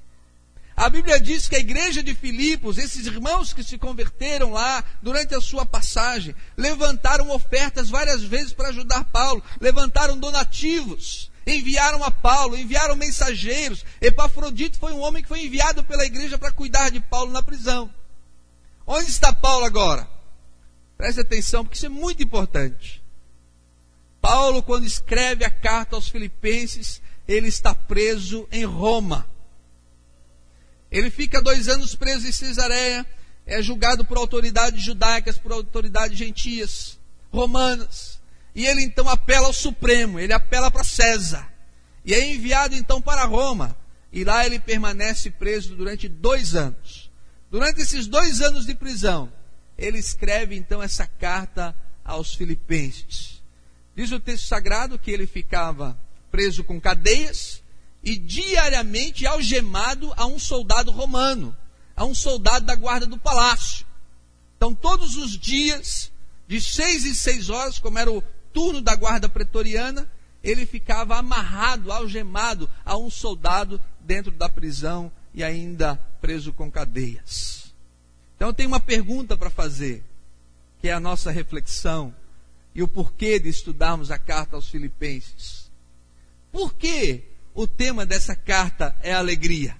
A 0.79 0.89
Bíblia 0.89 1.19
diz 1.19 1.49
que 1.49 1.57
a 1.57 1.59
igreja 1.59 2.05
de 2.05 2.15
Filipos, 2.15 2.79
esses 2.79 3.05
irmãos 3.05 3.53
que 3.53 3.65
se 3.65 3.77
converteram 3.77 4.53
lá 4.53 4.85
durante 5.03 5.35
a 5.35 5.41
sua 5.41 5.67
passagem, 5.67 6.37
levantaram 6.57 7.33
ofertas 7.33 7.91
várias 7.91 8.23
vezes 8.23 8.53
para 8.53 8.69
ajudar 8.69 9.03
Paulo, 9.07 9.43
levantaram 9.61 10.17
donativos, 10.17 11.33
enviaram 11.45 12.05
a 12.05 12.13
Paulo, 12.13 12.57
enviaram 12.57 12.95
mensageiros. 12.95 13.85
Epafrodito 14.01 14.79
foi 14.79 14.93
um 14.93 15.01
homem 15.01 15.21
que 15.21 15.29
foi 15.29 15.45
enviado 15.45 15.83
pela 15.83 16.05
igreja 16.05 16.39
para 16.39 16.53
cuidar 16.53 16.93
de 16.93 17.01
Paulo 17.01 17.33
na 17.33 17.43
prisão. 17.43 17.93
Onde 18.87 19.11
está 19.11 19.33
Paulo 19.33 19.65
agora? 19.65 20.09
Preste 20.97 21.23
atenção, 21.23 21.65
porque 21.65 21.77
isso 21.77 21.87
é 21.87 21.89
muito 21.89 22.23
importante. 22.23 23.03
Paulo, 24.21 24.63
quando 24.63 24.87
escreve 24.87 25.45
a 25.45 25.51
carta 25.51 25.97
aos 25.97 26.09
Filipenses, 26.09 27.03
ele 27.27 27.49
está 27.49 27.75
preso 27.75 28.47
em 28.53 28.65
Roma. 28.65 29.29
Ele 30.91 31.11
fica 31.11 31.43
dois 31.43 31.69
anos 31.69 31.95
preso 31.95 32.27
em 32.27 32.33
Cesareia, 32.33 33.07
é 33.47 33.63
julgado 33.63 34.05
por 34.05 34.17
autoridades 34.17 34.83
judaicas, 34.83 35.39
por 35.39 35.53
autoridades 35.53 36.17
gentias, 36.17 36.99
romanas. 37.31 38.21
E 38.55 38.67
ele 38.67 38.83
então 38.83 39.09
apela 39.09 39.47
ao 39.47 39.53
Supremo, 39.53 40.19
ele 40.19 40.33
apela 40.33 40.71
para 40.71 40.85
César. 40.85 41.49
E 42.05 42.15
é 42.15 42.33
enviado 42.33 42.75
então 42.75 43.01
para 43.01 43.25
Roma. 43.25 43.77
E 44.13 44.25
lá 44.25 44.45
ele 44.47 44.59
permanece 44.59 45.31
preso 45.31 45.77
durante 45.77 46.09
dois 46.09 46.55
anos. 46.55 47.11
Durante 47.51 47.81
esses 47.81 48.07
dois 48.07 48.41
anos 48.41 48.67
de 48.67 48.75
prisão, 48.75 49.33
ele 49.77 49.99
escreve 49.99 50.57
então 50.57 50.83
essa 50.83 51.07
carta 51.07 51.75
aos 52.05 52.35
Filipenses. 52.35 53.43
Diz 53.95 54.11
o 54.13 54.21
texto 54.21 54.47
sagrado 54.47 54.99
que 54.99 55.11
ele 55.11 55.27
ficava 55.27 55.99
preso 56.31 56.65
com 56.65 56.81
cadeias 56.81 57.63
e 58.03 58.17
diariamente 58.17 59.27
algemado 59.27 60.13
a 60.17 60.27
um 60.27 60.39
soldado 60.39 60.91
romano, 60.91 61.57
a 61.97 62.05
um 62.05 62.15
soldado 62.15 62.67
da 62.67 62.75
guarda 62.75 63.07
do 63.07 63.19
palácio. 63.19 63.87
Então, 64.57 64.75
todos 64.75 65.17
os 65.17 65.39
dias, 65.39 66.11
de 66.47 66.61
seis 66.61 67.05
em 67.05 67.15
seis 67.15 67.51
horas, 67.51 67.79
como 67.79 67.99
era 67.99 68.11
o 68.11 68.23
turno 68.53 68.81
da 68.81 68.95
guarda 68.95 69.29
pretoriana, 69.29 70.11
ele 70.43 70.65
ficava 70.65 71.17
amarrado, 71.17 71.93
algemado 71.93 72.69
a 72.85 72.97
um 72.97 73.11
soldado 73.11 73.81
dentro 74.01 74.33
da 74.33 74.49
prisão 74.49 75.11
e 75.35 75.45
ainda 75.45 75.97
preso 76.21 76.53
com 76.53 76.71
cadeias. 76.71 77.73
Então 78.37 78.49
eu 78.49 78.55
tenho 78.55 78.69
uma 78.69 78.81
pergunta 78.81 79.37
para 79.37 79.51
fazer, 79.51 80.03
que 80.81 80.89
é 80.89 80.93
a 80.93 81.01
nossa 81.01 81.31
reflexão 81.31 82.15
e 82.75 82.83
o 82.83 82.89
porquê 82.89 83.39
de 83.39 83.49
estudarmos 83.49 84.11
a 84.11 84.19
carta 84.19 84.57
aos 84.57 84.69
Filipenses. 84.69 85.71
Por 86.53 86.75
que 86.75 87.25
o 87.59 87.67
tema 87.67 88.07
dessa 88.07 88.37
carta 88.37 88.97
é 89.03 89.13
alegria? 89.13 89.77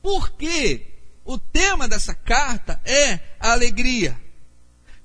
Por 0.00 0.30
que 0.30 0.80
o 1.26 1.38
tema 1.38 1.86
dessa 1.86 2.14
carta 2.14 2.80
é 2.86 3.20
alegria? 3.38 4.18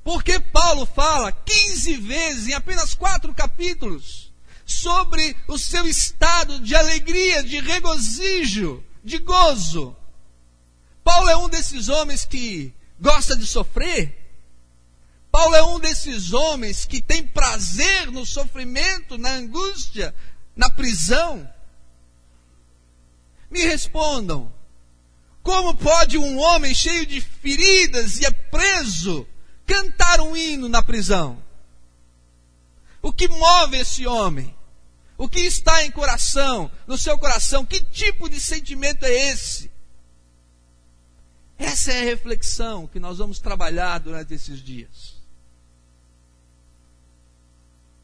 Porque 0.05 0.39
Paulo 0.39 0.86
fala 0.86 1.33
15 1.33 1.95
vezes 1.98 2.48
em 2.48 2.53
apenas 2.53 2.93
quatro 2.93 3.33
capítulos 3.36 4.31
sobre 4.65 5.36
o 5.50 5.57
seu 5.57 5.86
estado 5.86 6.62
de 6.62 6.74
alegria, 6.74 7.43
de 7.43 7.59
regozijo, 7.59 8.81
de 9.03 9.17
gozo. 9.17 9.93
Paulo 11.03 11.29
é 11.29 11.36
um 11.36 11.50
desses 11.50 11.89
homens 11.89 12.24
que 12.24 12.74
gosta 12.98 13.36
de 13.36 13.45
sofrer. 13.45 14.15
Paulo 15.29 15.55
é 15.55 15.63
um 15.63 15.77
desses 15.77 16.31
homens 16.31 16.86
que 16.86 17.01
tem 17.01 17.21
prazer 17.21 18.09
no 18.09 18.25
sofrimento, 18.25 19.17
na 19.17 19.33
angústia, 19.33 20.15
na 20.59 20.69
prisão. 20.69 21.49
Me 23.49 23.63
respondam: 23.65 24.51
como 25.41 25.73
pode 25.73 26.17
um 26.17 26.37
homem 26.37 26.75
cheio 26.75 27.05
de 27.05 27.21
feridas 27.21 28.19
e 28.19 28.25
é 28.25 28.31
preso 28.31 29.25
cantar 29.65 30.19
um 30.19 30.35
hino 30.35 30.67
na 30.67 30.83
prisão? 30.83 31.41
O 33.01 33.13
que 33.13 33.29
move 33.29 33.77
esse 33.77 34.05
homem? 34.05 34.53
O 35.17 35.29
que 35.29 35.39
está 35.39 35.85
em 35.85 35.91
coração, 35.91 36.69
no 36.85 36.97
seu 36.97 37.17
coração? 37.17 37.65
Que 37.65 37.79
tipo 37.79 38.29
de 38.29 38.39
sentimento 38.39 39.05
é 39.05 39.31
esse? 39.31 39.71
Essa 41.57 41.93
é 41.93 42.01
a 42.01 42.05
reflexão 42.05 42.85
que 42.85 42.99
nós 42.99 43.17
vamos 43.17 43.39
trabalhar 43.39 43.99
durante 43.99 44.33
esses 44.33 44.61
dias. 44.61 45.08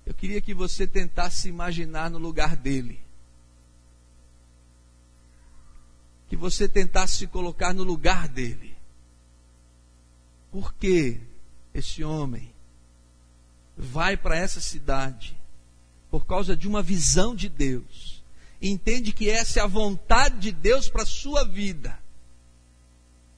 Eu 0.05 0.13
queria 0.13 0.41
que 0.41 0.53
você 0.53 0.85
tentasse 0.85 1.49
imaginar 1.49 2.09
no 2.09 2.17
lugar 2.17 2.55
dele. 2.55 2.99
Que 6.29 6.35
você 6.35 6.67
tentasse 6.67 7.17
se 7.17 7.27
colocar 7.27 7.73
no 7.73 7.83
lugar 7.83 8.27
dele. 8.27 8.75
Por 10.51 10.73
que 10.73 11.19
esse 11.73 12.03
homem 12.03 12.53
vai 13.77 14.15
para 14.15 14.37
essa 14.37 14.61
cidade 14.61 15.35
por 16.15 16.25
causa 16.25 16.55
de 16.55 16.65
uma 16.65 16.81
visão 16.81 17.35
de 17.35 17.49
Deus, 17.49 18.23
entende 18.61 19.11
que 19.11 19.29
essa 19.29 19.59
é 19.59 19.63
a 19.63 19.67
vontade 19.67 20.39
de 20.39 20.51
Deus 20.53 20.87
para 20.87 21.03
a 21.03 21.05
sua 21.05 21.43
vida. 21.43 21.99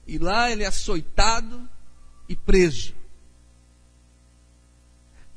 E 0.06 0.16
lá 0.16 0.48
ele 0.48 0.62
é 0.62 0.66
açoitado 0.68 1.68
e 2.28 2.36
preso. 2.36 2.94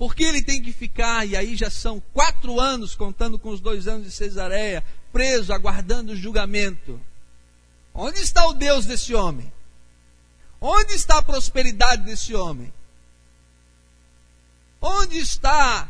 Porque 0.01 0.23
ele 0.23 0.41
tem 0.41 0.59
que 0.59 0.73
ficar, 0.73 1.27
e 1.27 1.35
aí 1.35 1.55
já 1.55 1.69
são 1.69 2.01
quatro 2.11 2.59
anos, 2.59 2.95
contando 2.95 3.37
com 3.37 3.49
os 3.49 3.61
dois 3.61 3.87
anos 3.87 4.07
de 4.07 4.11
Cesareia, 4.11 4.83
preso, 5.13 5.53
aguardando 5.53 6.13
o 6.13 6.15
julgamento. 6.15 6.99
Onde 7.93 8.19
está 8.19 8.47
o 8.47 8.53
Deus 8.55 8.87
desse 8.87 9.13
homem? 9.13 9.53
Onde 10.59 10.93
está 10.93 11.19
a 11.19 11.21
prosperidade 11.21 12.01
desse 12.01 12.33
homem? 12.33 12.73
Onde 14.81 15.19
está 15.19 15.87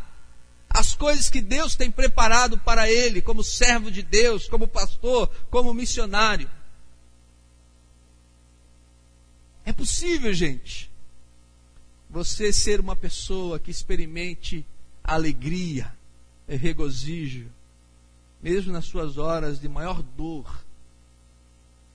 as 0.69 0.93
coisas 0.93 1.29
que 1.29 1.41
Deus 1.41 1.77
tem 1.77 1.89
preparado 1.89 2.57
para 2.57 2.91
ele, 2.91 3.21
como 3.21 3.41
servo 3.41 3.89
de 3.89 4.01
Deus, 4.01 4.45
como 4.49 4.67
pastor, 4.67 5.29
como 5.49 5.73
missionário? 5.73 6.51
É 9.63 9.71
possível, 9.71 10.33
gente, 10.33 10.90
você 12.11 12.51
ser 12.51 12.81
uma 12.81 12.95
pessoa 12.95 13.57
que 13.57 13.71
experimente 13.71 14.65
alegria, 15.01 15.91
regozijo, 16.45 17.47
mesmo 18.43 18.73
nas 18.73 18.85
suas 18.85 19.17
horas 19.17 19.61
de 19.61 19.69
maior 19.69 20.03
dor, 20.03 20.65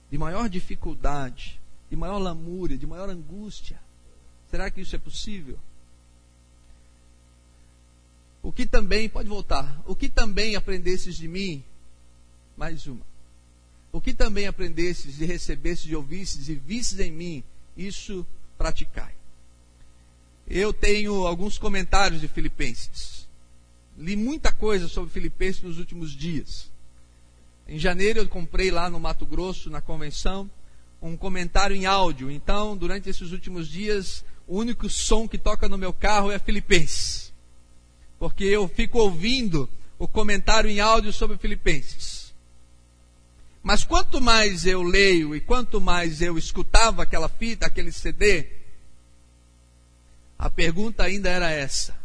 de 0.09 0.17
maior 0.17 0.49
dificuldade, 0.49 1.59
de 1.87 1.95
maior 1.95 2.17
lamúria, 2.17 2.77
de 2.77 2.87
maior 2.87 3.09
angústia. 3.09 3.79
Será 4.49 4.71
que 4.71 4.81
isso 4.81 4.95
é 4.95 4.99
possível? 4.99 5.59
O 8.41 8.51
que 8.51 8.65
também, 8.65 9.07
pode 9.07 9.29
voltar, 9.29 9.83
o 9.85 9.95
que 9.95 10.09
também 10.09 10.55
aprendesses 10.55 11.15
de 11.15 11.27
mim, 11.27 11.63
mais 12.55 12.87
uma. 12.87 13.05
O 13.91 14.01
que 14.01 14.13
também 14.13 14.47
aprendesses 14.47 15.21
e 15.21 15.25
recebesses 15.25 15.85
e 15.85 15.95
ouvisses 15.95 16.49
e 16.49 16.55
vistes 16.55 16.99
em 16.99 17.11
mim, 17.11 17.43
isso 17.75 18.25
praticai. 18.57 19.16
Eu 20.49 20.71
tenho 20.71 21.27
alguns 21.27 21.57
comentários 21.57 22.21
de 22.21 22.27
Filipenses. 22.27 23.27
Li 23.97 24.15
muita 24.15 24.51
coisa 24.51 24.87
sobre 24.87 25.11
Filipenses 25.11 25.61
nos 25.61 25.77
últimos 25.77 26.11
dias. 26.11 26.71
Em 27.67 27.77
janeiro 27.77 28.19
eu 28.19 28.27
comprei 28.29 28.71
lá 28.71 28.89
no 28.89 28.99
Mato 28.99 29.25
Grosso, 29.25 29.69
na 29.69 29.81
convenção, 29.81 30.49
um 31.01 31.17
comentário 31.17 31.75
em 31.75 31.85
áudio. 31.85 32.31
Então, 32.31 32.77
durante 32.77 33.09
esses 33.09 33.31
últimos 33.31 33.67
dias, 33.67 34.23
o 34.47 34.57
único 34.57 34.89
som 34.89 35.27
que 35.27 35.37
toca 35.37 35.67
no 35.67 35.77
meu 35.77 35.91
carro 35.91 36.31
é 36.31 36.39
Filipenses. 36.39 37.33
Porque 38.17 38.45
eu 38.45 38.67
fico 38.69 38.99
ouvindo 38.99 39.69
o 39.99 40.07
comentário 40.07 40.69
em 40.69 40.79
áudio 40.79 41.11
sobre 41.11 41.37
Filipenses. 41.37 42.33
Mas 43.61 43.83
quanto 43.83 44.21
mais 44.21 44.65
eu 44.65 44.81
leio 44.81 45.35
e 45.35 45.41
quanto 45.41 45.81
mais 45.81 46.21
eu 46.21 46.37
escutava 46.37 47.03
aquela 47.03 47.27
fita, 47.27 47.65
aquele 47.65 47.91
CD, 47.91 48.47
a 50.37 50.49
pergunta 50.49 51.03
ainda 51.03 51.29
era 51.29 51.49
essa: 51.49 51.95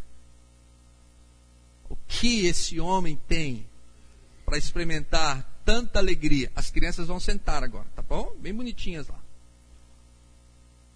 o 1.88 1.96
que 2.08 2.46
esse 2.46 2.80
homem 2.80 3.20
tem 3.28 3.66
para 4.44 4.56
experimentar 4.56 5.46
tanta 5.64 5.98
alegria? 5.98 6.50
As 6.54 6.70
crianças 6.70 7.08
vão 7.08 7.20
sentar 7.20 7.62
agora, 7.62 7.86
tá 7.94 8.02
bom? 8.02 8.34
Bem 8.38 8.54
bonitinhas 8.54 9.08
lá. 9.08 9.20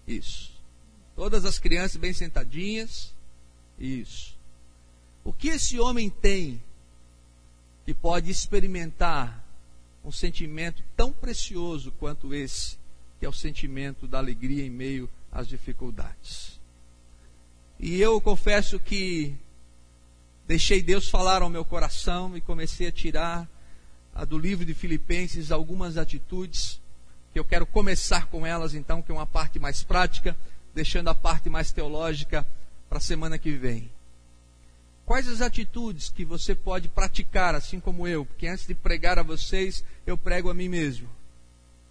Isso. 0.07 0.51
Todas 1.15 1.45
as 1.45 1.59
crianças 1.59 1.97
bem 1.97 2.13
sentadinhas. 2.13 3.13
Isso. 3.77 4.35
O 5.23 5.33
que 5.33 5.49
esse 5.49 5.79
homem 5.79 6.09
tem 6.09 6.61
que 7.85 7.93
pode 7.93 8.31
experimentar 8.31 9.43
um 10.03 10.11
sentimento 10.11 10.83
tão 10.95 11.11
precioso 11.11 11.91
quanto 11.91 12.33
esse, 12.33 12.77
que 13.19 13.25
é 13.25 13.29
o 13.29 13.33
sentimento 13.33 14.07
da 14.07 14.17
alegria 14.17 14.65
em 14.65 14.69
meio 14.69 15.09
às 15.31 15.47
dificuldades? 15.47 16.56
E 17.79 18.01
eu 18.01 18.19
confesso 18.19 18.79
que 18.79 19.35
deixei 20.47 20.81
Deus 20.81 21.09
falar 21.09 21.41
ao 21.41 21.49
meu 21.49 21.63
coração 21.63 22.35
e 22.35 22.41
comecei 22.41 22.87
a 22.87 22.91
tirar 22.91 23.47
a 24.15 24.25
do 24.25 24.37
livro 24.37 24.65
de 24.65 24.73
Filipenses 24.73 25.51
algumas 25.51 25.95
atitudes 25.95 26.81
que 27.31 27.39
eu 27.39 27.45
quero 27.45 27.67
começar 27.67 28.25
com 28.27 28.47
elas 28.47 28.73
então, 28.73 29.01
que 29.01 29.11
é 29.11 29.13
uma 29.13 29.27
parte 29.27 29.59
mais 29.59 29.83
prática, 29.83 30.35
deixando 30.73 31.09
a 31.09 31.15
parte 31.15 31.51
mais 31.51 31.71
teológica 31.71 32.47
para 32.89 32.97
a 32.97 33.01
semana 33.01 33.37
que 33.37 33.51
vem. 33.51 33.91
Quais 35.05 35.27
as 35.27 35.39
atitudes 35.39 36.09
que 36.09 36.25
você 36.25 36.55
pode 36.55 36.87
praticar, 36.87 37.53
assim 37.53 37.79
como 37.79 38.07
eu? 38.07 38.25
Porque 38.25 38.47
antes 38.47 38.65
de 38.65 38.73
pregar 38.73 39.19
a 39.19 39.23
vocês, 39.23 39.83
eu 40.05 40.17
prego 40.17 40.49
a 40.49 40.53
mim 40.53 40.67
mesmo. 40.67 41.07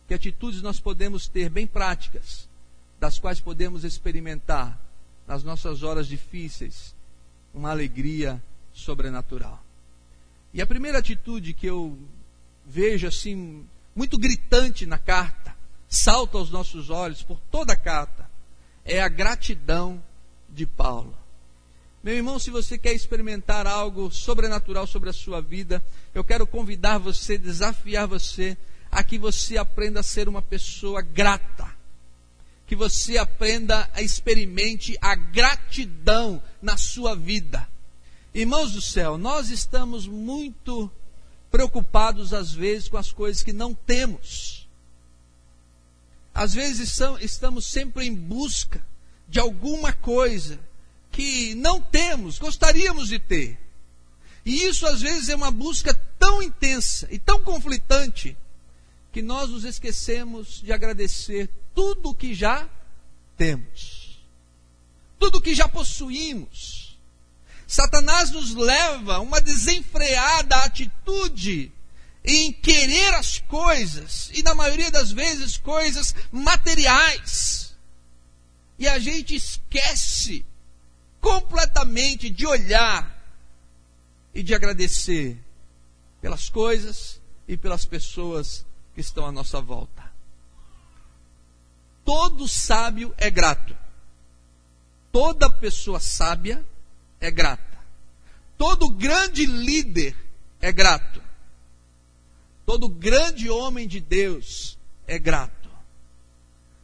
Que 0.09 0.15
atitudes 0.15 0.63
nós 0.63 0.81
podemos 0.81 1.29
ter 1.29 1.49
bem 1.49 1.67
práticas, 1.67 2.49
das 2.99 3.19
quais 3.19 3.39
podemos 3.39 3.85
experimentar 3.85 4.86
nas 5.27 5.43
nossas 5.43 5.83
horas 5.83 6.07
difíceis, 6.07 6.95
uma 7.53 7.71
alegria 7.71 8.43
sobrenatural. 8.73 9.63
E 10.53 10.61
a 10.63 10.67
primeira 10.67 10.99
atitude 10.99 11.53
que 11.53 11.67
eu 11.67 11.99
vejo 12.65 13.07
assim, 13.07 13.67
muito 13.95 14.19
gritante 14.19 14.87
na 14.87 14.99
carta, 14.99 15.55
salta 15.89 16.39
aos 16.39 16.51
nossos 16.51 16.91
olhos 16.91 17.23
por 17.23 17.41
toda 17.51 17.73
a 17.73 17.77
carta, 17.77 18.29
é 18.85 19.03
a 19.03 19.09
gratidão 19.09 20.03
de 20.49 20.67
Paulo. 20.67 21.17
Meu 22.03 22.15
irmão, 22.15 22.39
se 22.39 22.51
você 22.51 22.79
quer 22.79 22.93
experimentar 22.93 23.67
algo 23.67 24.11
sobrenatural 24.13 24.87
sobre 24.87 25.11
a 25.11 25.13
sua 25.13 25.41
vida, 25.41 25.83
eu 26.15 26.23
quero 26.23 26.47
convidar 26.47 26.99
você, 26.99 27.37
desafiar 27.37 28.07
você 28.07 28.57
a 28.91 29.03
que 29.03 29.19
você 29.19 29.59
aprenda 29.59 30.01
a 30.01 30.05
ser 30.05 30.29
uma 30.29 30.41
pessoa 30.41 31.03
grata 31.03 31.76
que 32.67 32.75
você 32.75 33.17
aprenda 33.17 33.89
a 33.95 34.03
experimente 34.03 34.99
a 35.01 35.15
gratidão 35.15 36.43
na 36.61 36.77
sua 36.77 37.15
vida. 37.15 37.69
Irmãos 38.35 38.73
do 38.73 38.83
céu, 38.83 39.17
nós 39.17 39.51
estamos 39.51 40.07
muito 40.07 40.91
preocupados 41.51 42.35
às 42.35 42.53
vezes 42.53 42.89
com 42.89 42.97
as 42.97 43.13
coisas 43.13 43.43
que 43.43 43.53
não 43.53 43.73
temos. 43.73 44.69
Às 46.35 46.53
vezes 46.53 47.01
estamos 47.21 47.67
sempre 47.67 48.05
em 48.05 48.15
busca 48.15 48.85
de 49.29 49.39
alguma 49.39 49.93
coisa 49.93 50.61
que 51.11 51.55
não 51.55 51.81
temos, 51.81 52.39
gostaríamos 52.39 53.09
de 53.09 53.19
ter. 53.19 53.59
E 54.45 54.65
isso 54.65 54.87
às 54.87 55.01
vezes 55.01 55.29
é 55.29 55.37
uma 55.37 55.51
busca 55.51 55.95
tão 56.19 56.43
intensa 56.43 57.09
e 57.11 57.19
tão 57.19 57.43
conflitante 57.43 58.37
que 59.17 59.23
nós 59.23 59.49
nos 59.49 59.65
esquecemos 59.65 60.61
de 60.61 60.75
agradecer 60.75 61.49
tudo 61.75 62.11
o 62.11 62.15
que 62.15 62.35
já 62.35 62.69
temos, 63.35 64.23
tudo 65.19 65.39
o 65.39 65.41
que 65.41 65.55
já 65.55 65.67
possuímos. 65.67 66.99
Satanás 67.67 68.31
nos 68.31 68.55
leva 68.55 69.15
a 69.15 69.21
uma 69.21 69.41
desenfreada 69.41 70.57
atitude 70.57 71.73
em 72.23 72.53
querer 72.53 73.15
as 73.15 73.39
coisas, 73.39 74.31
e 74.35 74.43
na 74.43 74.55
maioria 74.55 74.91
das 74.91 75.13
vezes 75.13 75.57
coisas 75.57 76.15
materiais. 76.31 77.75
E 78.79 78.87
a 78.87 78.99
gente 78.99 79.35
esquece 79.35 80.45
completamente 81.23 82.29
de 82.29 82.47
olhar 82.47 83.19
e 84.35 84.43
de 84.43 84.55
agradecer 84.55 85.43
pelas 86.21 86.51
coisas 86.51 87.19
e 87.49 87.57
pelas 87.57 87.87
pessoas 87.87 88.66
que 88.97 89.03
estão 89.03 89.27
à 89.27 89.31
nossa 89.31 89.61
volta. 89.61 90.11
Todo 92.03 92.49
sábio 92.49 93.15
é 93.19 93.31
grato. 93.31 93.77
Toda 95.13 95.51
pessoa 95.51 96.01
sábia 96.01 96.65
é 97.21 97.31
grata. 97.31 97.79
Todo 98.57 98.89
grande 98.89 99.45
líder 99.45 100.17
é 100.63 100.73
grato. 100.73 101.23
Todo 102.65 102.89
grande 102.89 103.51
homem 103.51 103.87
de 103.87 104.01
Deus 104.01 104.79
é 105.07 105.19
grato. 105.19 105.69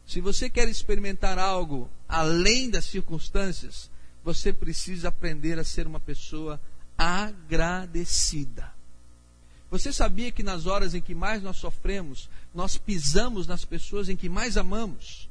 Se 0.05 0.21
você 0.21 0.51
quer 0.51 0.69
experimentar 0.69 1.39
algo 1.39 1.89
além 2.07 2.69
das 2.69 2.85
circunstâncias, 2.85 3.89
você 4.23 4.53
precisa 4.53 5.07
aprender 5.07 5.57
a 5.57 5.63
ser 5.63 5.87
uma 5.87 5.99
pessoa 5.99 6.61
agradecida. 6.95 8.71
Você 9.73 9.91
sabia 9.91 10.31
que 10.31 10.43
nas 10.43 10.67
horas 10.67 10.93
em 10.93 11.01
que 11.01 11.15
mais 11.15 11.41
nós 11.41 11.57
sofremos, 11.57 12.29
nós 12.53 12.77
pisamos 12.77 13.47
nas 13.47 13.65
pessoas 13.65 14.07
em 14.07 14.15
que 14.15 14.29
mais 14.29 14.55
amamos? 14.55 15.27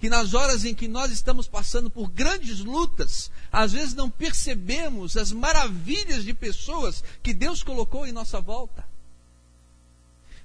Que 0.00 0.08
nas 0.08 0.34
horas 0.34 0.64
em 0.64 0.74
que 0.74 0.88
nós 0.88 1.12
estamos 1.12 1.46
passando 1.46 1.88
por 1.88 2.10
grandes 2.10 2.58
lutas, 2.58 3.30
às 3.52 3.70
vezes 3.70 3.94
não 3.94 4.10
percebemos 4.10 5.16
as 5.16 5.30
maravilhas 5.30 6.24
de 6.24 6.34
pessoas 6.34 7.04
que 7.22 7.32
Deus 7.32 7.62
colocou 7.62 8.04
em 8.04 8.10
nossa 8.10 8.40
volta? 8.40 8.84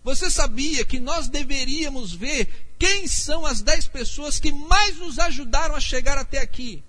Você 0.03 0.29
sabia 0.29 0.85
que 0.85 0.99
nós 0.99 1.27
deveríamos 1.27 2.13
ver 2.13 2.75
quem 2.77 3.07
são 3.07 3.47
as 3.47 3.63
dez 3.63 3.87
pessoas 3.87 4.39
que 4.39 4.51
mais 4.51 4.97
nos 4.97 5.17
ajudaram 5.17 5.73
a 5.73 5.79
chegar 5.79 6.19
até 6.19 6.37
aqui? 6.37 6.83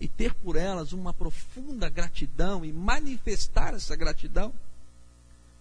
E 0.00 0.08
ter 0.08 0.32
por 0.32 0.56
elas 0.56 0.92
uma 0.92 1.12
profunda 1.12 1.90
gratidão 1.90 2.64
e 2.64 2.72
manifestar 2.72 3.74
essa 3.74 3.94
gratidão. 3.94 4.52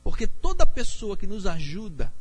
Porque 0.01 0.25
toda 0.25 0.65
pessoa 0.65 1.17
que 1.17 1.27
nos 1.27 1.45
ajuda, 1.45 2.11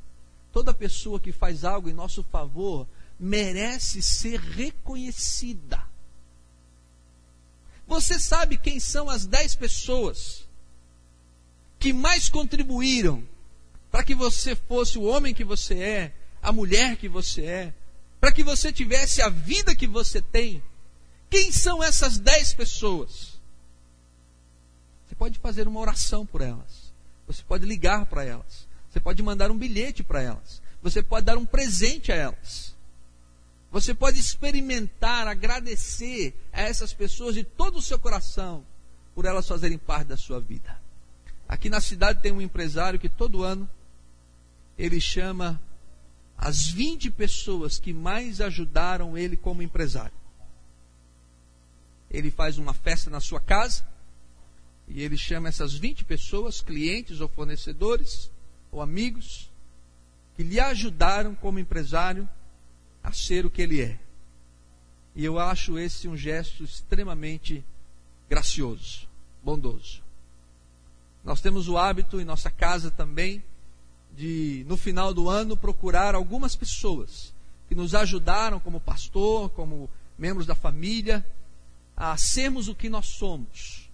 toda 0.52 0.74
pessoa 0.74 1.20
que 1.20 1.30
faz 1.30 1.64
algo 1.64 1.88
em 1.88 1.92
nosso 1.92 2.24
favor, 2.24 2.86
merece 3.18 4.02
ser 4.02 4.40
reconhecida. 4.40 5.80
Você 7.86 8.18
sabe 8.18 8.58
quem 8.58 8.80
são 8.80 9.08
as 9.08 9.24
dez 9.24 9.54
pessoas 9.54 10.46
que 11.78 11.92
mais 11.92 12.28
contribuíram 12.28 13.22
para 13.90 14.02
que 14.02 14.14
você 14.14 14.56
fosse 14.56 14.98
o 14.98 15.04
homem 15.04 15.32
que 15.32 15.44
você 15.44 15.74
é, 15.78 16.12
a 16.42 16.52
mulher 16.52 16.96
que 16.96 17.08
você 17.08 17.44
é, 17.46 17.74
para 18.20 18.32
que 18.32 18.42
você 18.42 18.72
tivesse 18.72 19.22
a 19.22 19.28
vida 19.28 19.74
que 19.74 19.86
você 19.86 20.20
tem? 20.20 20.62
Quem 21.30 21.52
são 21.52 21.82
essas 21.82 22.18
dez 22.18 22.54
pessoas? 22.54 23.38
Você 25.06 25.14
pode 25.14 25.38
fazer 25.38 25.68
uma 25.68 25.80
oração 25.80 26.24
por 26.24 26.40
elas. 26.40 26.92
Você 27.26 27.42
pode 27.42 27.66
ligar 27.66 28.06
para 28.06 28.24
elas. 28.24 28.66
Você 28.90 29.00
pode 29.00 29.22
mandar 29.22 29.50
um 29.50 29.58
bilhete 29.58 30.02
para 30.02 30.22
elas. 30.22 30.62
Você 30.82 31.02
pode 31.02 31.26
dar 31.26 31.36
um 31.36 31.44
presente 31.44 32.10
a 32.10 32.14
elas. 32.16 32.74
Você 33.70 33.94
pode 33.94 34.18
experimentar, 34.18 35.26
agradecer 35.26 36.34
a 36.52 36.62
essas 36.62 36.94
pessoas 36.94 37.34
de 37.34 37.44
todo 37.44 37.78
o 37.78 37.82
seu 37.82 37.98
coração 37.98 38.64
por 39.14 39.26
elas 39.26 39.46
fazerem 39.46 39.76
parte 39.76 40.08
da 40.08 40.16
sua 40.16 40.40
vida. 40.40 40.80
Aqui 41.46 41.68
na 41.68 41.80
cidade 41.80 42.22
tem 42.22 42.32
um 42.32 42.40
empresário 42.40 42.98
que 42.98 43.08
todo 43.08 43.42
ano 43.42 43.68
ele 44.78 45.00
chama 45.00 45.60
as 46.36 46.68
20 46.68 47.10
pessoas 47.10 47.78
que 47.78 47.92
mais 47.92 48.40
ajudaram 48.40 49.18
ele 49.18 49.36
como 49.36 49.62
empresário. 49.62 50.17
Ele 52.10 52.30
faz 52.30 52.58
uma 52.58 52.72
festa 52.72 53.10
na 53.10 53.20
sua 53.20 53.40
casa 53.40 53.84
e 54.86 55.02
ele 55.02 55.16
chama 55.16 55.48
essas 55.48 55.74
20 55.74 56.04
pessoas, 56.04 56.60
clientes 56.60 57.20
ou 57.20 57.28
fornecedores 57.28 58.30
ou 58.70 58.80
amigos, 58.80 59.50
que 60.36 60.42
lhe 60.42 60.58
ajudaram 60.58 61.34
como 61.34 61.58
empresário 61.58 62.28
a 63.02 63.12
ser 63.12 63.44
o 63.44 63.50
que 63.50 63.62
ele 63.62 63.82
é. 63.82 63.98
E 65.14 65.24
eu 65.24 65.38
acho 65.38 65.78
esse 65.78 66.08
um 66.08 66.16
gesto 66.16 66.62
extremamente 66.64 67.64
gracioso, 68.28 69.08
bondoso. 69.42 70.02
Nós 71.24 71.40
temos 71.40 71.68
o 71.68 71.76
hábito 71.76 72.20
em 72.20 72.24
nossa 72.24 72.50
casa 72.50 72.90
também 72.90 73.42
de, 74.16 74.64
no 74.68 74.76
final 74.76 75.12
do 75.12 75.28
ano, 75.28 75.56
procurar 75.56 76.14
algumas 76.14 76.56
pessoas 76.56 77.34
que 77.68 77.74
nos 77.74 77.94
ajudaram 77.94 78.58
como 78.58 78.80
pastor, 78.80 79.50
como 79.50 79.90
membros 80.16 80.46
da 80.46 80.54
família, 80.54 81.24
a 82.00 82.16
sermos 82.16 82.68
o 82.68 82.76
que 82.76 82.88
nós 82.88 83.06
somos. 83.06 83.90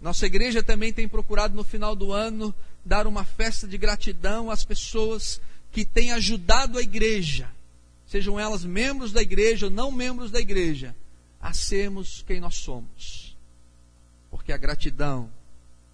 Nossa 0.00 0.26
igreja 0.26 0.64
também 0.64 0.92
tem 0.92 1.06
procurado 1.06 1.54
no 1.54 1.62
final 1.62 1.94
do 1.94 2.12
ano 2.12 2.52
dar 2.84 3.06
uma 3.06 3.24
festa 3.24 3.68
de 3.68 3.78
gratidão 3.78 4.50
às 4.50 4.64
pessoas 4.64 5.40
que 5.70 5.84
têm 5.84 6.10
ajudado 6.10 6.76
a 6.76 6.82
igreja, 6.82 7.48
sejam 8.04 8.38
elas 8.38 8.64
membros 8.64 9.12
da 9.12 9.22
igreja 9.22 9.66
ou 9.66 9.70
não 9.70 9.92
membros 9.92 10.32
da 10.32 10.40
igreja, 10.40 10.94
a 11.40 11.52
sermos 11.52 12.24
quem 12.26 12.40
nós 12.40 12.56
somos. 12.56 13.36
Porque 14.28 14.52
a 14.52 14.56
gratidão 14.56 15.30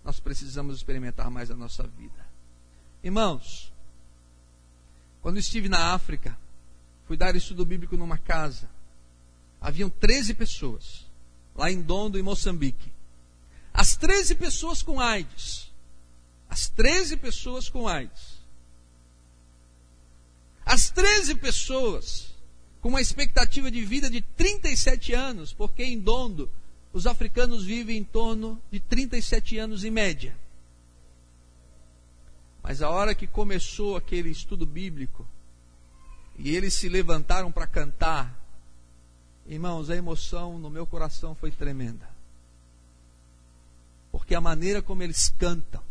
nós 0.03 0.19
precisamos 0.19 0.75
experimentar 0.75 1.31
mais 1.31 1.51
na 1.51 1.57
nossa 1.57 1.87
vida. 1.87 2.27
Irmãos, 3.05 3.71
quando 5.21 5.39
estive 5.39 5.69
na 5.69 5.93
África, 5.93 6.37
fui 7.07 7.19
dar 7.19 7.37
estudo 7.37 7.67
bíblico 7.67 7.95
numa 7.95 8.17
casa. 8.17 8.71
Haviam 9.61 9.91
13 9.91 10.33
pessoas, 10.33 11.10
lá 11.61 11.70
em 11.70 11.83
Dondo, 11.83 12.18
em 12.18 12.23
Moçambique. 12.23 12.90
As 13.70 13.94
13 13.94 14.35
pessoas 14.35 14.83
com 14.83 14.99
AIDS. 14.99 15.70
As 16.49 16.70
13 16.70 17.18
pessoas 17.18 17.68
com 17.68 17.87
AIDS. 17.87 18.40
As 20.64 20.88
13 20.88 21.35
pessoas 21.35 22.35
com 22.81 22.88
uma 22.88 23.01
expectativa 23.03 23.70
de 23.70 23.85
vida 23.85 24.09
de 24.09 24.23
37 24.23 25.12
anos, 25.12 25.53
porque 25.53 25.85
em 25.85 26.01
Dondo 26.01 26.51
os 26.94 27.07
africanos 27.07 27.62
vivem 27.62 27.99
em 27.99 28.05
torno 28.05 28.59
de 28.73 28.81
37 28.81 29.59
anos 29.59 29.85
em 29.85 29.90
média. 29.90 30.35
Mas 32.62 32.81
a 32.81 32.88
hora 32.88 33.14
que 33.14 33.27
começou 33.27 33.99
aquele 33.99 34.31
estudo 34.31 34.64
bíblico, 34.64 35.29
e 36.38 36.57
eles 36.57 36.73
se 36.73 36.88
levantaram 36.88 37.53
para 37.53 37.66
cantar, 37.66 38.39
irmãos, 39.55 39.91
a 39.91 39.97
emoção 39.97 40.59
no 40.59 40.71
meu 40.71 40.87
coração 40.87 41.35
foi 41.35 41.51
tremenda. 41.51 42.09
Porque 44.11 44.35
a 44.35 44.41
maneira 44.41 44.81
como 44.81 45.03
eles 45.03 45.35
cantam, 45.39 45.83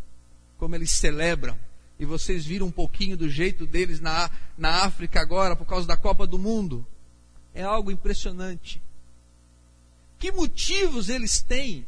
como 0.58 0.76
eles 0.76 0.92
celebram, 0.92 1.58
e 2.00 2.06
vocês 2.06 2.46
viram 2.46 2.68
um 2.68 2.72
pouquinho 2.72 3.18
do 3.18 3.30
jeito 3.30 3.68
deles 3.68 4.00
na, 4.00 4.32
na 4.58 4.84
África 4.86 5.22
agora, 5.22 5.56
por 5.56 5.66
causa 5.68 5.86
da 5.86 5.98
Copa 5.98 6.26
do 6.26 6.40
Mundo, 6.40 6.86
é 7.54 7.62
algo 7.62 7.92
impressionante. 7.92 8.82
Que 10.18 10.32
motivos 10.32 11.10
eles 11.10 11.42
têm 11.42 11.86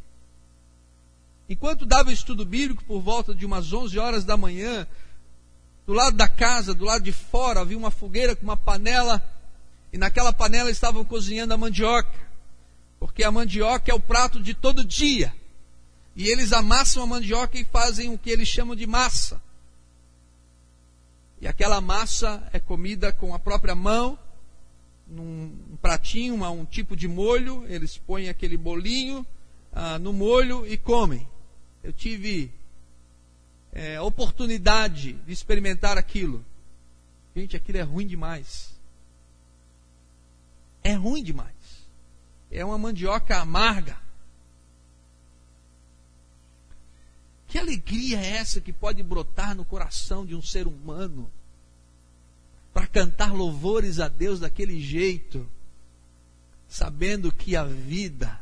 Enquanto 1.52 1.86
dava 1.86 2.08
o 2.08 2.14
estudo 2.14 2.46
bíblico 2.46 2.82
por 2.86 3.02
volta 3.02 3.36
de 3.36 3.46
umas 3.46 3.74
11 3.74 4.00
horas 4.00 4.24
da 4.24 4.38
manhã, 4.38 4.88
do 5.86 5.92
lado 5.92 6.16
da 6.16 6.26
casa, 6.26 6.74
do 6.74 6.86
lado 6.86 7.04
de 7.04 7.12
fora, 7.12 7.60
havia 7.60 7.78
uma 7.78 7.92
fogueira 7.92 8.34
com 8.38 8.44
uma 8.44 8.56
panela, 8.56 9.22
e 9.92 9.98
naquela 9.98 10.32
panela 10.32 10.70
estavam 10.70 11.04
cozinhando 11.04 11.54
a 11.54 11.58
mandioca, 11.58 12.20
porque 13.00 13.24
a 13.24 13.32
mandioca 13.32 13.92
é 13.92 13.94
o 13.94 14.00
prato 14.00 14.42
de 14.42 14.54
todo 14.54 14.86
dia. 14.86 15.34
E 16.16 16.28
eles 16.28 16.52
amassam 16.52 17.04
a 17.04 17.08
mandioca 17.08 17.58
e 17.58 17.66
fazem 17.66 18.14
o 18.14 18.18
que 18.18 18.30
eles 18.30 18.48
chamam 18.48 18.76
de 18.76 18.86
massa. 18.86 19.42
E 21.40 21.48
aquela 21.48 21.82
massa 21.82 22.48
é 22.54 22.60
comida 22.60 23.12
com 23.12 23.34
a 23.34 23.40
própria 23.40 23.74
mão, 23.74 24.18
num 25.08 25.78
pratinho, 25.82 26.36
uma, 26.36 26.52
um 26.52 26.64
tipo 26.64 26.96
de 26.96 27.08
molho, 27.08 27.66
eles 27.68 27.98
põem 27.98 28.30
aquele 28.30 28.56
bolinho 28.56 29.26
ah, 29.74 29.98
no 30.00 30.14
molho 30.14 30.66
e 30.66 30.78
comem 30.78 31.28
eu 31.84 31.92
tive 31.92 32.52
é, 33.72 34.00
oportunidade 34.00 35.14
de 35.14 35.34
experimentar 35.34 35.98
aquilo. 35.98 36.46
Gente, 37.36 37.56
aquilo 37.56 37.78
é 37.78 37.82
ruim 37.82 38.06
demais. 38.06 38.71
É 40.84 40.94
ruim 40.94 41.24
demais. 41.24 41.56
É 42.50 42.66
uma 42.66 42.78
mandioca 42.78 43.38
amarga. 43.38 43.98
Que 47.48 47.58
alegria 47.58 48.20
é 48.20 48.38
essa 48.38 48.62
que 48.62 48.72
pode 48.72 49.04
brotar 49.04 49.56
no 49.56 49.66
coração 49.66 50.26
de 50.26 50.36
um 50.36 50.42
ser 50.42 50.68
humano 50.68 51.30
para 52.74 52.88
cantar 52.88 53.34
louvores 53.34 54.00
a 54.00 54.08
Deus 54.08 54.40
daquele 54.40 54.80
jeito, 54.80 55.50
sabendo 56.70 57.32
que 57.32 57.56
a 57.56 57.66
vida 57.66 58.40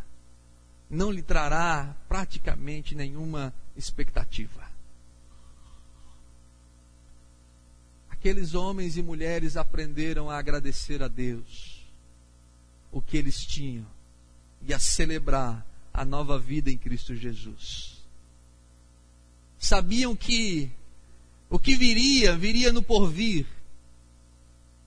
não 0.90 1.12
lhe 1.12 1.24
trará 1.24 1.96
praticamente 2.08 2.94
nenhuma 2.94 3.54
expectativa. 3.76 4.70
Aqueles 8.10 8.54
homens 8.54 8.98
e 8.98 9.02
mulheres 9.02 9.58
aprenderam 9.58 10.30
a 10.30 10.38
agradecer 10.38 11.02
a 11.02 11.08
Deus 11.08 11.69
o 12.92 13.02
que 13.02 13.18
eles 13.18 13.46
tinham 13.46 13.86
e 14.62 14.74
a 14.74 14.80
celebrar 14.80 15.66
a 15.94 16.04
nova 16.04 16.38
vida 16.40 16.70
em 16.70 16.78
Cristo 16.78 17.16
Jesus. 17.16 18.04
Sabiam 19.58 20.16
que 20.16 20.72
o 21.50 21.60
que 21.60 21.76
viria, 21.76 22.36
viria 22.36 22.72
no 22.72 22.82
porvir. 22.82 23.46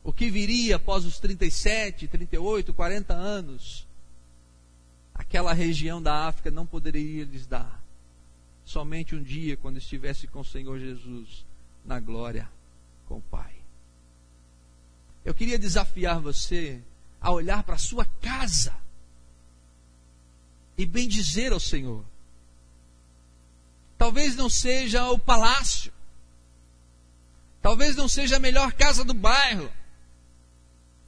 O 0.05 0.13
que 0.13 0.31
viria 0.31 0.77
após 0.77 1.05
os 1.05 1.19
37, 1.19 2.09
38, 2.09 2.75
40 2.75 3.15
anos 3.15 3.87
aquela 5.15 5.53
região 5.53 6.03
da 6.03 6.27
África 6.27 6.51
não 6.51 6.67
poderia 6.67 7.25
lhes 7.25 7.47
dar. 7.47 7.83
Somente 8.65 9.15
um 9.15 9.23
dia, 9.23 9.57
quando 9.57 9.77
estivesse 9.77 10.27
com 10.27 10.41
o 10.41 10.45
Senhor 10.45 10.79
Jesus 10.79 11.45
na 11.85 11.99
glória 11.99 12.49
com 13.07 13.19
o 13.19 13.23
Pai. 13.23 13.53
Eu 15.25 15.35
queria 15.35 15.59
desafiar 15.59 16.21
você 16.21 16.81
a 17.23 17.31
olhar 17.31 17.63
para 17.63 17.77
a 17.77 17.79
sua 17.79 18.05
casa 18.21 18.75
e 20.77 20.85
bem 20.85 21.07
dizer 21.07 21.53
ao 21.53 21.61
Senhor. 21.61 22.05
Talvez 23.97 24.35
não 24.35 24.51
seja 24.51 25.09
o 25.11 25.19
palácio, 25.19 25.93
talvez 27.63 27.95
não 27.95 28.09
seja 28.09 28.37
a 28.37 28.41
melhor 28.41 28.73
casa 28.73 29.05
do 29.05 29.15
bairro, 29.15 29.71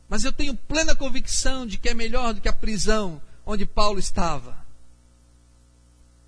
mas 0.08 0.22
eu 0.22 0.32
tenho 0.32 0.54
plena 0.54 0.94
convicção 0.94 1.66
de 1.66 1.76
que 1.76 1.88
é 1.88 1.94
melhor 1.94 2.32
do 2.32 2.40
que 2.40 2.48
a 2.48 2.52
prisão 2.52 3.20
onde 3.44 3.66
Paulo 3.66 3.98
estava. 3.98 4.62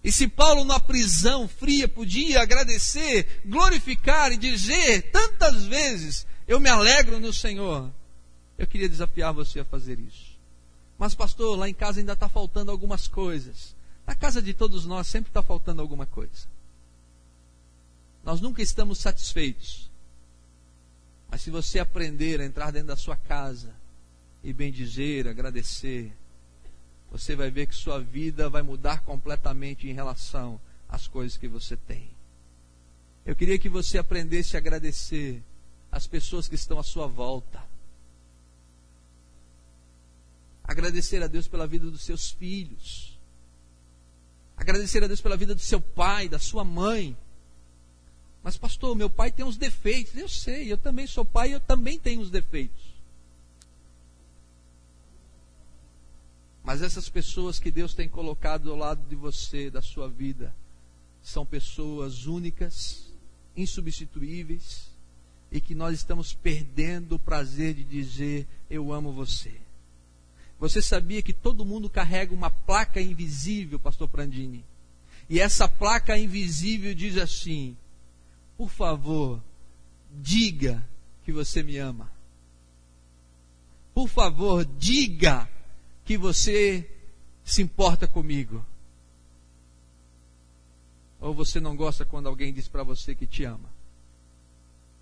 E 0.02 0.10
se 0.10 0.26
Paulo, 0.26 0.64
na 0.64 0.80
prisão 0.80 1.48
fria, 1.48 1.86
podia 1.86 2.40
agradecer, 2.40 3.42
glorificar 3.44 4.32
e 4.32 4.36
dizer 4.36 5.10
tantas 5.10 5.64
vezes: 5.64 6.26
Eu 6.46 6.60
me 6.60 6.68
alegro 6.68 7.18
no 7.18 7.32
Senhor, 7.32 7.92
eu 8.58 8.66
queria 8.66 8.88
desafiar 8.88 9.32
você 9.32 9.60
a 9.60 9.64
fazer 9.64 9.98
isso. 9.98 10.36
Mas, 10.98 11.14
pastor, 11.14 11.58
lá 11.58 11.68
em 11.68 11.74
casa 11.74 12.00
ainda 12.00 12.14
está 12.14 12.28
faltando 12.28 12.70
algumas 12.70 13.06
coisas. 13.06 13.74
Na 14.06 14.14
casa 14.14 14.40
de 14.40 14.54
todos 14.54 14.86
nós 14.86 15.06
sempre 15.06 15.30
está 15.30 15.42
faltando 15.42 15.82
alguma 15.82 16.06
coisa. 16.06 16.46
Nós 18.24 18.40
nunca 18.40 18.62
estamos 18.62 18.98
satisfeitos. 18.98 19.90
Mas 21.28 21.42
se 21.42 21.50
você 21.50 21.78
aprender 21.78 22.40
a 22.40 22.44
entrar 22.44 22.70
dentro 22.70 22.88
da 22.88 22.96
sua 22.96 23.16
casa 23.16 23.74
e 24.42 24.52
bem 24.52 24.72
dizer, 24.72 25.28
agradecer, 25.28 26.12
você 27.10 27.36
vai 27.36 27.50
ver 27.50 27.66
que 27.66 27.74
sua 27.74 28.00
vida 28.00 28.48
vai 28.48 28.62
mudar 28.62 29.00
completamente 29.00 29.88
em 29.88 29.92
relação 29.92 30.60
às 30.88 31.06
coisas 31.06 31.36
que 31.36 31.48
você 31.48 31.76
tem. 31.76 32.08
Eu 33.24 33.34
queria 33.34 33.58
que 33.58 33.68
você 33.68 33.98
aprendesse 33.98 34.56
a 34.56 34.58
agradecer 34.58 35.42
as 35.90 36.06
pessoas 36.06 36.46
que 36.46 36.54
estão 36.54 36.78
à 36.78 36.82
sua 36.82 37.06
volta. 37.06 37.60
Agradecer 40.66 41.22
a 41.22 41.28
Deus 41.28 41.46
pela 41.46 41.66
vida 41.66 41.88
dos 41.88 42.02
seus 42.02 42.30
filhos. 42.30 43.16
Agradecer 44.56 45.04
a 45.04 45.06
Deus 45.06 45.20
pela 45.20 45.36
vida 45.36 45.54
do 45.54 45.60
seu 45.60 45.80
pai, 45.80 46.28
da 46.28 46.38
sua 46.38 46.64
mãe. 46.64 47.16
Mas, 48.42 48.56
pastor, 48.56 48.96
meu 48.96 49.08
pai 49.08 49.30
tem 49.30 49.44
uns 49.44 49.56
defeitos. 49.56 50.16
Eu 50.16 50.28
sei, 50.28 50.72
eu 50.72 50.78
também 50.78 51.06
sou 51.06 51.24
pai 51.24 51.50
e 51.50 51.52
eu 51.52 51.60
também 51.60 51.98
tenho 51.98 52.20
uns 52.20 52.30
defeitos. 52.30 52.96
Mas 56.64 56.82
essas 56.82 57.08
pessoas 57.08 57.60
que 57.60 57.70
Deus 57.70 57.94
tem 57.94 58.08
colocado 58.08 58.70
ao 58.72 58.76
lado 58.76 59.08
de 59.08 59.14
você, 59.14 59.70
da 59.70 59.80
sua 59.80 60.08
vida, 60.08 60.52
são 61.22 61.46
pessoas 61.46 62.26
únicas, 62.26 63.12
insubstituíveis, 63.56 64.90
e 65.52 65.60
que 65.60 65.76
nós 65.76 65.94
estamos 65.94 66.34
perdendo 66.34 67.14
o 67.14 67.18
prazer 67.20 67.74
de 67.74 67.84
dizer: 67.84 68.48
Eu 68.68 68.92
amo 68.92 69.12
você. 69.12 69.65
Você 70.58 70.80
sabia 70.80 71.22
que 71.22 71.32
todo 71.32 71.64
mundo 71.64 71.90
carrega 71.90 72.34
uma 72.34 72.50
placa 72.50 73.00
invisível, 73.00 73.78
Pastor 73.78 74.08
Prandini? 74.08 74.64
E 75.28 75.40
essa 75.40 75.68
placa 75.68 76.16
invisível 76.16 76.94
diz 76.94 77.18
assim: 77.18 77.76
Por 78.56 78.70
favor, 78.70 79.42
diga 80.12 80.86
que 81.24 81.32
você 81.32 81.62
me 81.62 81.76
ama. 81.76 82.10
Por 83.92 84.08
favor, 84.08 84.64
diga 84.64 85.48
que 86.04 86.16
você 86.16 86.88
se 87.44 87.62
importa 87.62 88.06
comigo? 88.06 88.64
Ou 91.20 91.34
você 91.34 91.60
não 91.60 91.76
gosta 91.76 92.04
quando 92.04 92.28
alguém 92.28 92.52
diz 92.52 92.68
para 92.68 92.82
você 92.82 93.14
que 93.14 93.26
te 93.26 93.44
ama? 93.44 93.68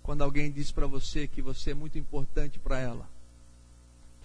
Quando 0.01 0.21
alguém 0.21 0.51
diz 0.51 0.71
para 0.71 0.87
você 0.87 1.27
que 1.27 1.41
você 1.41 1.71
é 1.71 1.73
muito 1.73 1.97
importante 1.97 2.57
para 2.57 2.79
ela? 2.79 3.14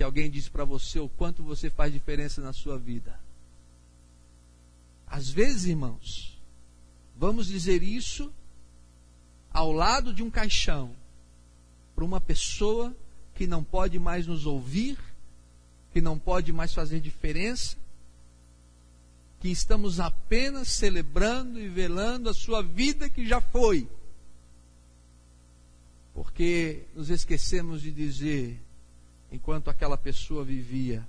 Que 0.01 0.05
alguém 0.05 0.31
diz 0.31 0.49
para 0.49 0.65
você 0.65 0.99
o 0.99 1.11
quanto 1.11 1.43
você 1.43 1.69
faz 1.69 1.93
diferença 1.93 2.41
na 2.41 2.55
sua 2.55 2.79
vida? 2.79 3.21
Às 5.07 5.29
vezes, 5.29 5.67
irmãos, 5.67 6.41
vamos 7.15 7.49
dizer 7.49 7.83
isso 7.83 8.33
ao 9.53 9.71
lado 9.71 10.15
de 10.15 10.23
um 10.23 10.31
caixão 10.31 10.97
para 11.95 12.03
uma 12.03 12.19
pessoa 12.19 12.97
que 13.35 13.47
não 13.47 13.63
pode 13.63 13.99
mais 13.99 14.27
nos 14.27 14.47
ouvir 14.47 14.97
que 15.93 16.01
não 16.01 16.19
pode 16.19 16.51
mais 16.51 16.73
fazer 16.73 16.99
diferença, 16.99 17.77
que 19.39 19.49
estamos 19.49 20.01
apenas 20.01 20.69
celebrando 20.69 21.61
e 21.61 21.69
velando 21.69 22.31
a 22.31 22.35
sua 22.35 22.63
vida 22.63 23.11
que 23.11 23.27
já 23.27 23.39
foi. 23.39 23.87
Porque 26.15 26.85
nos 26.95 27.11
esquecemos 27.11 27.83
de 27.83 27.91
dizer, 27.91 28.59
enquanto 29.31 29.69
aquela 29.69 29.97
pessoa 29.97 30.45
vivia, 30.45 31.07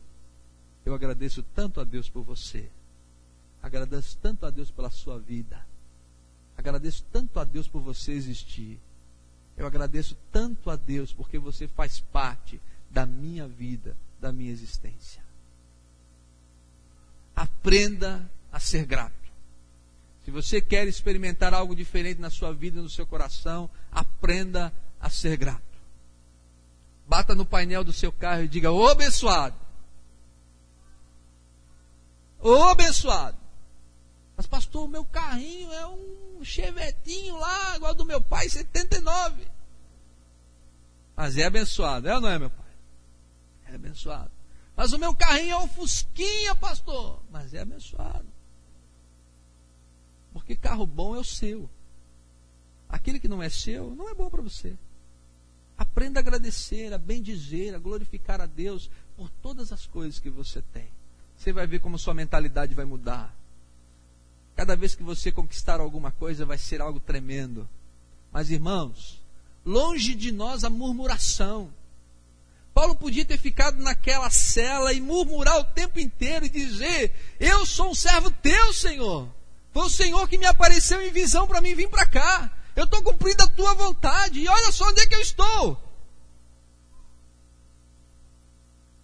eu 0.85 0.93
agradeço 0.93 1.43
tanto 1.55 1.79
a 1.79 1.83
Deus 1.83 2.09
por 2.09 2.23
você. 2.23 2.69
Agradeço 3.61 4.17
tanto 4.21 4.45
a 4.45 4.49
Deus 4.49 4.71
pela 4.71 4.89
sua 4.89 5.19
vida. 5.19 5.63
Agradeço 6.57 7.05
tanto 7.11 7.39
a 7.39 7.43
Deus 7.43 7.67
por 7.67 7.81
você 7.81 8.11
existir. 8.11 8.79
Eu 9.55 9.67
agradeço 9.67 10.17
tanto 10.31 10.69
a 10.69 10.75
Deus 10.75 11.13
porque 11.13 11.37
você 11.37 11.67
faz 11.67 11.99
parte 11.99 12.59
da 12.89 13.05
minha 13.05 13.47
vida, 13.47 13.95
da 14.19 14.31
minha 14.31 14.51
existência. 14.51 15.23
Aprenda 17.35 18.29
a 18.51 18.59
ser 18.59 18.85
grato. 18.85 19.21
Se 20.25 20.31
você 20.31 20.61
quer 20.61 20.87
experimentar 20.87 21.53
algo 21.53 21.75
diferente 21.75 22.19
na 22.19 22.29
sua 22.29 22.53
vida, 22.53 22.81
no 22.81 22.89
seu 22.89 23.05
coração, 23.05 23.69
aprenda 23.91 24.71
a 24.99 25.09
ser 25.09 25.37
grato. 25.37 25.70
Bata 27.11 27.35
no 27.35 27.45
painel 27.45 27.83
do 27.83 27.91
seu 27.91 28.09
carro 28.09 28.43
e 28.43 28.47
diga: 28.47 28.71
Ô 28.71 28.87
abençoado! 28.87 29.53
Ô 32.39 32.63
abençoado! 32.63 33.37
Mas, 34.37 34.47
pastor, 34.47 34.85
o 34.85 34.87
meu 34.87 35.03
carrinho 35.03 35.73
é 35.73 35.85
um 35.85 36.39
chevetinho 36.41 37.35
lá, 37.35 37.75
igual 37.75 37.93
do 37.93 38.05
meu 38.05 38.21
pai, 38.21 38.47
79. 38.47 39.45
Mas 41.13 41.37
é 41.37 41.43
abençoado, 41.43 42.07
é 42.07 42.15
ou 42.15 42.21
não 42.21 42.29
é, 42.29 42.39
meu 42.39 42.49
pai? 42.49 42.71
é 43.65 43.75
abençoado. 43.75 44.31
Mas 44.73 44.93
o 44.93 44.97
meu 44.97 45.13
carrinho 45.13 45.51
é 45.51 45.57
um 45.57 45.67
Fusquinha, 45.67 46.55
pastor. 46.55 47.21
Mas 47.29 47.53
é 47.53 47.59
abençoado. 47.59 48.27
Porque 50.31 50.55
carro 50.55 50.85
bom 50.85 51.13
é 51.13 51.19
o 51.19 51.25
seu. 51.25 51.69
Aquele 52.87 53.19
que 53.19 53.27
não 53.27 53.43
é 53.43 53.49
seu, 53.49 53.93
não 53.95 54.09
é 54.09 54.13
bom 54.15 54.29
para 54.29 54.41
você. 54.41 54.77
Aprenda 56.01 56.19
a 56.19 56.21
agradecer, 56.21 56.91
a 56.91 56.97
bendizer, 56.97 57.75
a 57.75 57.77
glorificar 57.77 58.41
a 58.41 58.47
Deus 58.47 58.89
por 59.15 59.29
todas 59.29 59.71
as 59.71 59.85
coisas 59.85 60.17
que 60.17 60.31
você 60.31 60.59
tem. 60.73 60.87
Você 61.37 61.53
vai 61.53 61.67
ver 61.67 61.79
como 61.79 61.99
sua 61.99 62.15
mentalidade 62.15 62.73
vai 62.73 62.85
mudar. 62.85 63.31
Cada 64.55 64.75
vez 64.75 64.95
que 64.95 65.03
você 65.03 65.31
conquistar 65.31 65.79
alguma 65.79 66.09
coisa, 66.11 66.43
vai 66.43 66.57
ser 66.57 66.81
algo 66.81 66.99
tremendo. 66.99 67.69
Mas, 68.31 68.49
irmãos, 68.49 69.21
longe 69.63 70.15
de 70.15 70.31
nós 70.31 70.63
a 70.63 70.71
murmuração. 70.71 71.71
Paulo 72.73 72.95
podia 72.95 73.23
ter 73.23 73.37
ficado 73.37 73.79
naquela 73.79 74.31
cela 74.31 74.91
e 74.93 74.99
murmurar 74.99 75.59
o 75.59 75.65
tempo 75.65 75.99
inteiro 75.99 76.47
e 76.47 76.49
dizer: 76.49 77.13
Eu 77.39 77.63
sou 77.63 77.91
um 77.91 77.95
servo 77.95 78.31
teu, 78.31 78.73
Senhor. 78.73 79.29
Foi 79.71 79.85
o 79.85 79.89
Senhor 79.89 80.27
que 80.27 80.39
me 80.39 80.47
apareceu 80.47 80.99
em 80.99 81.11
visão 81.11 81.45
para 81.45 81.61
mim 81.61 81.75
vir 81.75 81.89
para 81.89 82.07
cá. 82.07 82.51
Eu 82.75 82.85
estou 82.85 83.03
cumprindo 83.03 83.43
a 83.43 83.47
tua 83.47 83.75
vontade 83.75 84.39
e 84.39 84.47
olha 84.47 84.71
só 84.71 84.89
onde 84.89 85.01
é 85.01 85.05
que 85.05 85.13
eu 85.13 85.21
estou. 85.21 85.90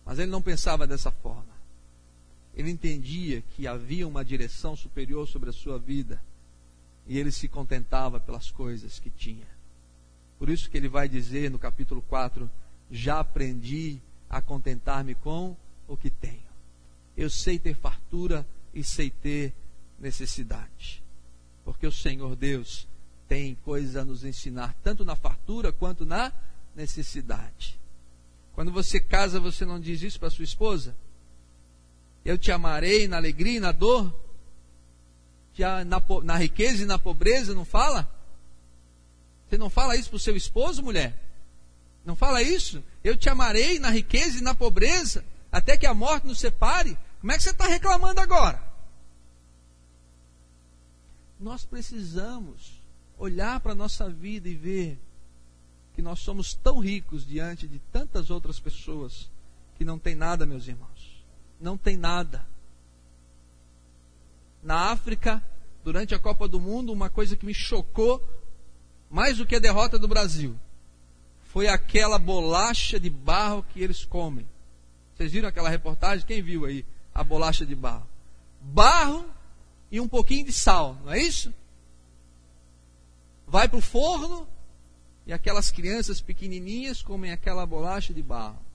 Mas 0.07 0.19
ele 0.19 0.31
não 0.31 0.41
pensava 0.41 0.87
dessa 0.87 1.11
forma. 1.11 1.57
Ele 2.55 2.71
entendia 2.71 3.43
que 3.51 3.67
havia 3.67 4.07
uma 4.07 4.23
direção 4.23 4.73
superior 4.73 5.27
sobre 5.27 5.49
a 5.49 5.53
sua 5.53 5.77
vida 5.77 6.19
e 7.05 7.19
ele 7.19 7.29
se 7.29 7.49
contentava 7.49 8.17
pelas 8.17 8.49
coisas 8.49 8.99
que 8.99 9.09
tinha. 9.09 9.45
Por 10.39 10.49
isso 10.49 10.69
que 10.69 10.77
ele 10.77 10.87
vai 10.87 11.09
dizer 11.09 11.51
no 11.51 11.59
capítulo 11.59 12.01
4 12.03 12.49
já 12.89 13.19
aprendi 13.19 13.99
a 14.29 14.41
contentar-me 14.41 15.13
com 15.13 15.57
o 15.89 15.97
que 15.97 16.09
tenho. 16.09 16.47
Eu 17.17 17.29
sei 17.29 17.59
ter 17.59 17.75
fartura 17.75 18.47
e 18.73 18.85
sei 18.85 19.09
ter 19.09 19.53
necessidade. 19.99 21.03
Porque 21.65 21.85
o 21.85 21.91
Senhor 21.91 22.33
Deus 22.33 22.87
tem 23.27 23.55
coisas 23.55 23.97
a 23.97 24.05
nos 24.05 24.23
ensinar, 24.23 24.73
tanto 24.81 25.03
na 25.03 25.17
fartura 25.17 25.73
quanto 25.73 26.05
na 26.05 26.31
necessidade. 26.73 27.77
Quando 28.57 28.71
você 28.71 28.99
casa, 28.99 29.39
você 29.39 29.63
não 29.65 29.79
diz 29.79 30.01
isso 30.01 30.19
para 30.19 30.31
sua 30.31 30.43
esposa? 30.43 30.95
Eu 32.25 32.39
te 32.39 32.51
amarei 32.51 33.07
na 33.07 33.17
alegria 33.17 33.57
e 33.57 33.59
na 33.59 33.71
dor? 33.71 34.11
Na, 35.85 36.01
na 36.23 36.37
riqueza 36.37 36.81
e 36.81 36.85
na 36.87 36.97
pobreza, 36.97 37.53
não 37.53 37.63
fala? 37.63 38.09
Você 39.47 39.59
não 39.59 39.69
fala 39.69 39.95
isso 39.95 40.09
para 40.09 40.17
o 40.17 40.19
seu 40.19 40.35
esposo, 40.35 40.81
mulher? 40.81 41.15
Não 42.03 42.15
fala 42.15 42.41
isso? 42.41 42.83
Eu 43.03 43.15
te 43.15 43.29
amarei 43.29 43.77
na 43.77 43.91
riqueza 43.91 44.39
e 44.39 44.41
na 44.41 44.55
pobreza, 44.55 45.23
até 45.51 45.77
que 45.77 45.85
a 45.85 45.93
morte 45.93 46.25
nos 46.25 46.39
separe. 46.39 46.97
Como 47.21 47.31
é 47.31 47.37
que 47.37 47.43
você 47.43 47.51
está 47.51 47.67
reclamando 47.67 48.19
agora? 48.21 48.59
Nós 51.39 51.63
precisamos 51.63 52.81
olhar 53.19 53.59
para 53.59 53.73
a 53.73 53.75
nossa 53.75 54.09
vida 54.09 54.49
e 54.49 54.55
ver 54.55 54.99
que 55.97 56.01
nós 56.03 56.19
somos 56.19 56.53
tão 56.53 56.77
ricos 56.77 57.25
diante 57.25 57.67
de 57.67 57.79
tantas 57.91 58.29
outras 58.29 58.59
pessoas 58.59 59.31
que 59.79 59.83
não 59.83 59.97
tem 59.97 60.13
nada, 60.13 60.45
meus 60.45 60.67
irmãos. 60.67 61.25
Não 61.59 61.75
tem 61.75 61.97
nada. 61.97 62.45
Na 64.61 64.91
África, 64.91 65.43
durante 65.83 66.13
a 66.13 66.19
Copa 66.19 66.47
do 66.47 66.59
Mundo, 66.59 66.93
uma 66.93 67.09
coisa 67.09 67.35
que 67.35 67.47
me 67.47 67.53
chocou 67.53 68.23
mais 69.09 69.39
do 69.39 69.45
que 69.47 69.55
a 69.55 69.59
derrota 69.59 69.97
do 69.97 70.07
Brasil 70.07 70.55
foi 71.45 71.67
aquela 71.67 72.19
bolacha 72.19 72.99
de 72.99 73.09
barro 73.09 73.63
que 73.63 73.81
eles 73.81 74.05
comem. 74.05 74.47
Vocês 75.15 75.31
viram 75.31 75.49
aquela 75.49 75.67
reportagem? 75.67 76.27
Quem 76.27 76.43
viu 76.43 76.65
aí 76.65 76.85
a 77.11 77.23
bolacha 77.23 77.65
de 77.65 77.73
barro? 77.73 78.07
Barro 78.61 79.25
e 79.91 79.99
um 79.99 80.07
pouquinho 80.07 80.45
de 80.45 80.53
sal, 80.53 80.95
não 81.03 81.13
é 81.13 81.19
isso? 81.19 81.51
Vai 83.47 83.67
para 83.67 83.79
o 83.79 83.81
forno 83.81 84.47
e 85.27 85.33
aquelas 85.33 85.69
crianças 85.69 86.21
pequenininhas 86.21 87.01
comem 87.01 87.33
aquela 87.33 87.65
bolacha 87.65 88.13
de 88.13 88.23
barro. 88.23 88.65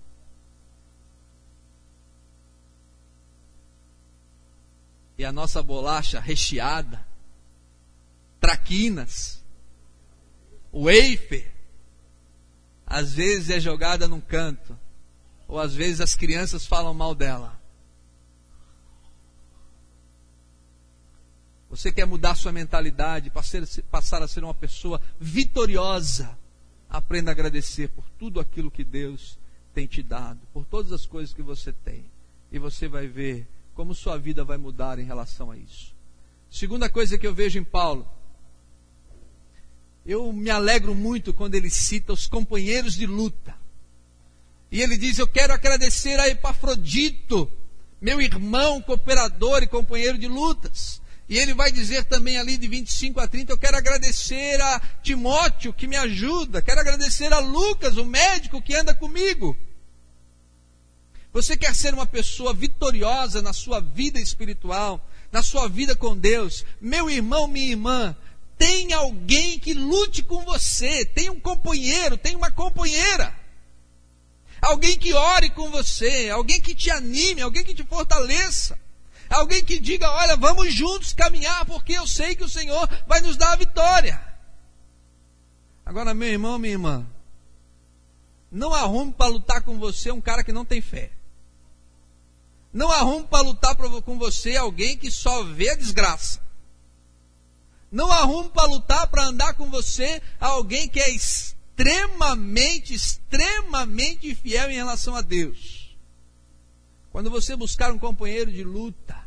E 5.17 5.25
a 5.25 5.33
nossa 5.33 5.63
bolacha 5.63 6.21
recheada, 6.21 7.07
traquinas, 8.39 9.43
wafer, 10.71 11.51
às 12.87 13.15
vezes 13.15 13.49
é 13.49 13.59
jogada 13.59 14.07
num 14.07 14.21
canto, 14.21 14.79
ou 15.49 15.59
às 15.59 15.75
vezes 15.75 16.03
as 16.03 16.15
crianças 16.15 16.67
falam 16.67 16.93
mal 16.93 17.15
dela. 17.15 17.59
Você 21.71 21.91
quer 21.91 22.05
mudar 22.05 22.35
sua 22.35 22.53
mentalidade, 22.53 23.33
passar 23.91 24.23
a 24.23 24.29
ser 24.29 24.45
uma 24.45 24.53
pessoa 24.53 25.01
vitoriosa. 25.19 26.42
Aprenda 26.93 27.31
a 27.31 27.33
agradecer 27.33 27.89
por 27.89 28.05
tudo 28.19 28.39
aquilo 28.39 28.71
que 28.71 28.85
Deus 28.85 29.39
tem 29.73 29.87
te 29.87 30.03
dado, 30.03 30.39
por 30.53 30.67
todas 30.67 30.93
as 30.93 31.07
coisas 31.07 31.33
que 31.33 31.41
você 31.41 31.73
tem. 31.73 32.05
E 32.53 32.59
você 32.59 32.87
vai 32.87 33.07
ver 33.07 33.49
como 33.75 33.95
sua 33.95 34.19
vida 34.19 34.45
vai 34.45 34.59
mudar 34.59 34.99
em 34.99 35.05
relação 35.05 35.51
a 35.51 35.57
isso. 35.57 35.95
Segunda 36.51 36.91
coisa 36.91 37.17
que 37.17 37.27
eu 37.27 37.35
vejo 37.35 37.59
em 37.59 37.65
Paulo, 37.65 38.07
eu 40.05 40.31
me 40.35 40.51
alegro 40.51 40.95
muito 40.95 41.33
quando 41.33 41.55
ele 41.55 41.71
cita 41.71 42.13
os 42.13 42.27
companheiros 42.27 42.95
de 42.95 43.07
luta. 43.07 43.57
E 44.71 44.83
ele 44.83 44.99
diz: 44.99 45.19
Eu 45.19 45.27
quero 45.27 45.55
agradecer 45.55 46.21
a 46.21 46.29
Epafrodito, 46.29 47.51
meu 48.03 48.21
irmão, 48.21 48.83
cooperador 48.83 49.63
e 49.63 49.67
companheiro 49.67 50.19
de 50.19 50.29
lutas. 50.29 51.01
E 51.33 51.39
ele 51.39 51.55
vai 51.55 51.73
dizer 51.73 52.05
também 52.05 52.37
ali 52.37 52.59
de 52.59 52.69
25 52.69 53.19
a 53.19 53.27
30, 53.27 53.55
eu 53.55 53.57
quero 53.57 53.75
agradecer 53.75 54.61
a 54.61 54.79
Timóteo 55.03 55.73
que 55.73 55.87
me 55.87 55.97
ajuda, 55.97 56.61
quero 56.61 56.79
agradecer 56.79 57.33
a 57.33 57.39
Lucas, 57.39 57.97
o 57.97 58.05
médico 58.05 58.61
que 58.61 58.75
anda 58.75 58.95
comigo. 58.95 59.57
Você 61.33 61.57
quer 61.57 61.75
ser 61.75 61.95
uma 61.95 62.05
pessoa 62.05 62.53
vitoriosa 62.53 63.41
na 63.41 63.55
sua 63.55 63.81
vida 63.81 64.21
espiritual, 64.21 65.03
na 65.33 65.43
sua 65.43 65.71
vida 65.71 65.97
com 65.97 66.15
Deus? 66.15 66.67
Meu 66.79 67.09
irmão, 67.09 67.49
minha 67.49 67.71
irmã, 67.71 68.15
tem 68.59 68.93
alguém 68.93 69.59
que 69.59 69.73
lute 69.73 70.23
com 70.23 70.45
você, 70.45 71.03
tem 71.07 71.31
um 71.31 71.41
companheiro, 71.41 72.19
tem 72.19 72.37
uma 72.37 72.51
companheira. 72.51 73.35
Alguém 74.61 74.99
que 74.99 75.15
ore 75.15 75.49
com 75.49 75.71
você, 75.71 76.29
alguém 76.29 76.61
que 76.61 76.75
te 76.75 76.91
anime, 76.91 77.41
alguém 77.41 77.65
que 77.65 77.73
te 77.73 77.85
fortaleça. 77.85 78.82
Alguém 79.33 79.65
que 79.65 79.81
diga: 79.81 80.11
Olha, 80.11 80.37
vamos 80.37 80.75
juntos 80.75 81.15
caminhar, 81.15 81.65
porque 81.65 81.95
eu 81.95 82.07
sei 82.07 82.37
que 82.37 82.45
o 82.45 82.49
Senhor 82.49 82.89
vai 83.07 83.21
nos 83.21 83.37
dar 83.37 83.53
a 83.53 83.57
vitória. 83.57 84.21
Agora, 85.85 86.13
meu 86.13 86.29
irmão, 86.29 86.59
minha 86.59 86.75
irmã, 86.75 87.07
não 88.51 88.75
arrume 88.75 89.13
para 89.13 89.31
lutar 89.31 89.63
com 89.63 89.79
você 89.79 90.13
um 90.13 90.21
cara 90.21 90.45
que 90.45 90.53
não 90.53 90.65
tem 90.65 90.83
fé. 90.83 91.11
Não 92.73 92.91
arrume 92.91 93.27
para 93.27 93.43
lutar 93.43 93.75
com 93.75 94.19
você 94.19 94.57
alguém 94.57 94.97
que 94.97 95.11
só 95.11 95.43
vê 95.45 95.71
a 95.71 95.77
desgraça. 95.77 96.41
Não 97.91 98.11
arrume 98.13 98.51
para 98.51 98.67
lutar 98.67 99.07
para 99.09 99.25
andar 99.25 99.55
com 99.55 99.71
você 99.71 100.23
alguém 100.39 100.89
que 100.89 101.01
é 101.01 101.11
extremamente, 101.11 102.95
extremamente 102.95 104.35
fiel 104.35 104.71
em 104.71 104.75
relação 104.75 105.15
a 105.15 105.21
Deus. 105.21 105.97
Quando 107.11 107.31
você 107.31 107.55
buscar 107.55 107.93
um 107.93 107.99
companheiro 107.99 108.51
de 108.51 108.65
luta, 108.65 109.22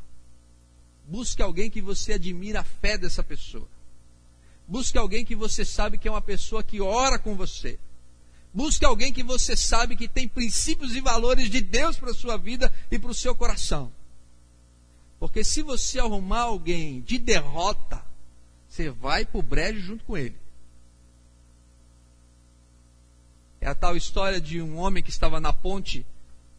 Busque 1.07 1.41
alguém 1.41 1.69
que 1.69 1.81
você 1.81 2.13
admira 2.13 2.61
a 2.61 2.63
fé 2.63 2.97
dessa 2.97 3.23
pessoa. 3.23 3.67
Busque 4.67 4.97
alguém 4.97 5.23
que 5.23 5.35
você 5.35 5.63
sabe 5.63 5.97
que 5.97 6.07
é 6.07 6.11
uma 6.11 6.21
pessoa 6.21 6.63
que 6.63 6.81
ora 6.81 7.19
com 7.19 7.35
você. 7.35 7.77
Busque 8.53 8.85
alguém 8.85 9.13
que 9.13 9.21
você 9.21 9.55
sabe 9.55 9.95
que 9.95 10.07
tem 10.07 10.27
princípios 10.27 10.95
e 10.95 11.01
valores 11.01 11.49
de 11.49 11.61
Deus 11.61 11.97
para 11.97 12.11
a 12.11 12.15
sua 12.15 12.37
vida 12.37 12.73
e 12.89 12.97
para 12.97 13.11
o 13.11 13.13
seu 13.13 13.35
coração. 13.35 13.91
Porque 15.19 15.43
se 15.43 15.61
você 15.61 15.99
arrumar 15.99 16.41
alguém 16.41 17.01
de 17.01 17.17
derrota, 17.17 18.03
você 18.67 18.89
vai 18.89 19.25
para 19.25 19.39
o 19.39 19.43
brejo 19.43 19.79
junto 19.81 20.03
com 20.05 20.17
ele. 20.17 20.35
É 23.61 23.67
a 23.67 23.75
tal 23.75 23.95
história 23.95 24.39
de 24.39 24.61
um 24.61 24.77
homem 24.77 25.03
que 25.03 25.09
estava 25.09 25.39
na 25.39 25.53
ponte 25.53 26.05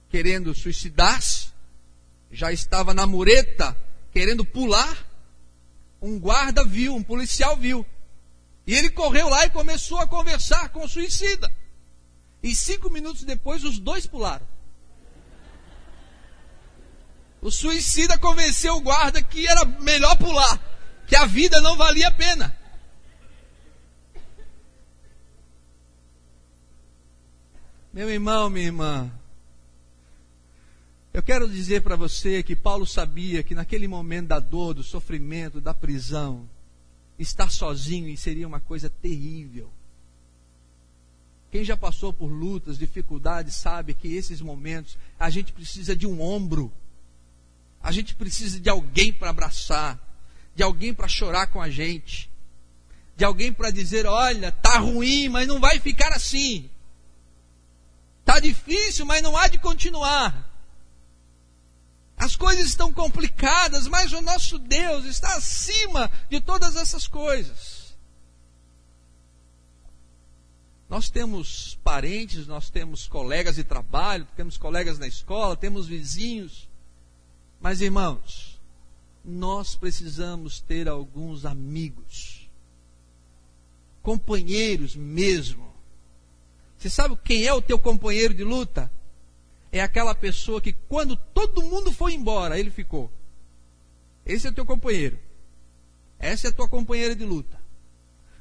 querendo 0.09 0.55
suicidar-se, 0.55 1.49
já 2.31 2.53
estava 2.53 2.95
na 2.95 3.07
mureta 3.07 3.77
querendo 4.17 4.47
pular, 4.47 5.07
um 6.01 6.19
guarda 6.19 6.65
viu, 6.65 6.97
um 6.97 7.03
policial 7.03 7.55
viu. 7.55 7.85
E 8.67 8.75
ele 8.75 8.89
correu 8.89 9.29
lá 9.29 9.45
e 9.45 9.51
começou 9.51 9.99
a 9.99 10.07
conversar 10.07 10.71
com 10.71 10.83
o 10.83 10.89
suicida. 10.89 11.53
E 12.43 12.57
cinco 12.57 12.89
minutos 12.89 13.25
depois, 13.25 13.63
os 13.63 13.79
dois 13.79 14.07
pularam. 14.07 14.49
O 17.43 17.51
suicida 17.51 18.17
convenceu 18.17 18.77
o 18.77 18.81
guarda 18.81 19.23
que 19.23 19.47
era 19.47 19.67
melhor 19.67 20.17
pular, 20.17 20.63
que 21.07 21.15
a 21.15 21.27
vida 21.27 21.61
não 21.61 21.77
valia 21.77 22.09
a 22.09 22.13
pena. 22.13 22.57
Meu 27.93 28.09
irmão, 28.09 28.49
minha 28.49 28.65
irmã, 28.65 29.13
eu 31.17 31.23
quero 31.23 31.49
dizer 31.49 31.81
para 31.81 31.97
você 31.97 32.43
que 32.43 32.55
Paulo 32.55 32.87
sabia 32.87 33.43
que 33.43 33.55
naquele 33.55 33.89
momento 33.89 34.27
da 34.27 34.39
dor, 34.39 34.75
do 34.75 34.83
sofrimento, 34.83 35.63
da 35.63 35.73
prisão, 35.73 36.47
estar 37.19 37.51
sozinho 37.51 38.15
seria 38.19 38.47
uma 38.47 38.61
coisa 38.61 38.91
terrível. 38.91 39.73
Quem 41.51 41.65
já 41.65 41.75
passou 41.75 42.13
por 42.13 42.27
lutas, 42.27 42.77
dificuldades, 42.77 43.55
sabe 43.55 43.95
que 43.95 44.15
esses 44.15 44.43
momentos 44.43 44.99
a 45.19 45.31
gente 45.31 45.55
precisa 45.55 45.97
de 45.97 46.07
um 46.07 46.21
ombro, 46.21 46.71
a 47.83 47.91
gente 47.91 48.15
precisa 48.15 48.61
de 48.61 48.69
alguém 48.69 49.11
para 49.11 49.31
abraçar, 49.31 49.99
de 50.55 50.63
alguém 50.63 50.93
para 50.93 51.09
chorar 51.09 51.47
com 51.47 51.63
a 51.63 51.71
gente, 51.71 52.29
de 53.17 53.25
alguém 53.25 53.51
para 53.55 53.71
dizer: 53.71 54.05
olha, 54.05 54.53
tá 54.53 54.77
ruim, 54.77 55.31
mas 55.31 55.49
não 55.49 55.61
vai 55.61 55.81
ficar 55.81 56.13
assim. 56.13 56.69
Tá 58.23 58.39
difícil, 58.39 59.07
mas 59.07 59.23
não 59.23 59.35
há 59.35 59.49
de 59.49 59.57
continuar. 59.57 60.56
As 62.17 62.35
coisas 62.35 62.65
estão 62.65 62.93
complicadas, 62.93 63.87
mas 63.87 64.13
o 64.13 64.23
nosso 64.23 64.59
Deus 64.59 65.05
está 65.05 65.37
acima 65.37 66.11
de 66.31 66.41
todas 66.41 66.75
essas 66.75 67.07
coisas. 67.07 67.95
Nós 70.89 71.11
temos 71.11 71.79
parentes, 71.83 72.47
nós 72.47 72.71
temos 72.71 73.07
colegas 73.07 73.57
de 73.57 73.65
trabalho, 73.65 74.27
temos 74.37 74.57
colegas 74.57 74.99
na 74.99 75.07
escola, 75.07 75.57
temos 75.57 75.87
vizinhos. 75.87 76.69
Mas, 77.61 77.81
irmãos, 77.81 78.61
nós 79.25 79.75
precisamos 79.75 80.61
ter 80.61 80.89
alguns 80.89 81.45
amigos, 81.45 82.49
companheiros 84.03 84.95
mesmo. 84.95 85.75
Você 86.79 86.89
sabe 86.89 87.19
quem 87.25 87.45
é 87.45 87.53
o 87.53 87.61
teu 87.61 87.79
companheiro 87.79 88.33
de 88.33 88.45
luta? 88.45 88.91
É 89.79 89.83
aquela 89.83 90.15
pessoa 90.15 90.61
que 90.61 90.73
quando 90.73 91.17
todo 91.17 91.63
mundo 91.63 91.93
foi 91.93 92.15
embora, 92.15 92.59
ele 92.59 92.71
ficou. 92.71 93.11
Esse 94.25 94.49
é 94.49 94.53
teu 94.53 94.67
companheiro. 94.67 95.19
Essa 96.19 96.49
é 96.49 96.51
a 96.51 96.53
tua 96.53 96.69
companheira 96.69 97.15
de 97.15 97.25
luta. 97.25 97.61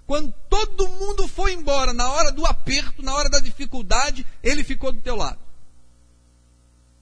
Quando 0.05 0.31
todo 0.49 0.87
mundo 0.87 1.27
foi 1.27 1.53
embora, 1.53 1.93
na 1.93 2.11
hora 2.11 2.31
do 2.31 2.45
aperto, 2.45 3.01
na 3.01 3.13
hora 3.13 3.29
da 3.29 3.39
dificuldade, 3.39 4.25
ele 4.43 4.63
ficou 4.63 4.91
do 4.91 5.01
teu 5.01 5.15
lado. 5.15 5.39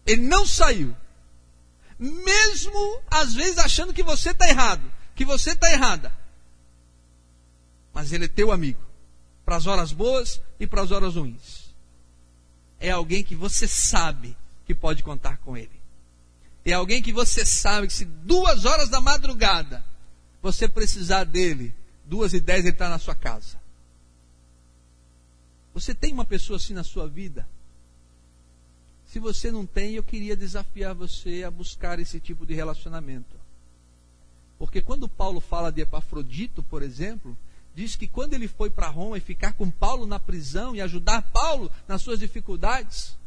Ele 0.06 0.22
não 0.22 0.46
saiu. 0.46 0.96
Mesmo 2.00 3.02
às 3.10 3.34
vezes 3.34 3.58
achando 3.58 3.93
que 3.93 4.04
você 4.04 4.32
está 4.32 4.48
errado, 4.48 4.84
que 5.15 5.26
você 5.26 5.52
está 5.52 5.72
errada. 5.72 6.13
Mas 7.93 8.12
ele 8.12 8.26
é 8.26 8.30
teu 8.30 8.52
amigo. 8.52 8.82
Para 9.46 9.58
as 9.58 9.67
horas 9.67 9.91
boas 9.91 10.41
e 10.60 10.65
para 10.65 10.82
as 10.82 10.91
horas 10.91 11.15
ruins 11.15 11.62
é 12.84 12.91
alguém 12.91 13.24
que 13.24 13.34
você 13.34 13.65
sabe 13.65 14.36
que 14.65 14.76
pode 14.76 15.04
contar 15.04 15.38
com 15.38 15.56
ele. 15.56 15.82
É 16.65 16.74
alguém 16.74 17.02
que 17.02 17.13
você 17.13 17.46
sabe 17.46 17.88
que 17.88 17.93
se 17.93 18.04
duas 18.04 18.65
horas 18.65 18.89
da 18.89 19.00
madrugada 19.00 19.84
você 20.41 20.67
precisar 20.67 21.24
dele, 21.24 21.74
duas 22.04 22.34
e 22.34 22.41
dez 22.41 22.65
ele 22.65 22.72
está 22.72 22.89
na 22.89 23.00
sua 23.00 23.15
casa. 23.15 23.58
Você 25.74 25.96
tem 25.96 26.12
uma 26.12 26.26
pessoa 26.26 26.58
assim 26.58 26.74
na 26.74 26.84
sua 26.84 27.08
vida? 27.08 27.48
Se 29.08 29.17
você 29.17 29.50
não 29.50 29.65
tem, 29.65 29.93
eu 29.93 30.04
queria 30.04 30.36
desafiar 30.36 30.93
você 30.93 31.43
a 31.46 31.50
buscar 31.50 32.00
esse 32.00 32.19
tipo 32.19 32.46
de 32.46 32.54
relacionamento. 32.54 33.38
Porque 34.60 34.82
quando 34.82 35.08
Paulo 35.08 35.39
fala 35.39 35.72
de 35.72 35.80
Epafrodito, 35.80 36.62
por 36.62 36.84
exemplo, 36.84 37.38
diz 37.75 37.95
que 37.95 38.07
quando 38.07 38.33
ele 38.33 38.47
foi 38.47 38.69
para 38.69 38.88
Roma 38.88 39.17
e 39.17 39.21
ficar 39.21 39.53
com 39.53 39.69
Paulo 39.69 40.05
na 40.05 40.19
prisão 40.19 40.75
e 40.75 40.81
ajudar 40.81 41.21
Paulo 41.31 41.71
nas 41.87 42.02
suas 42.02 42.19
dificuldades, 42.19 43.17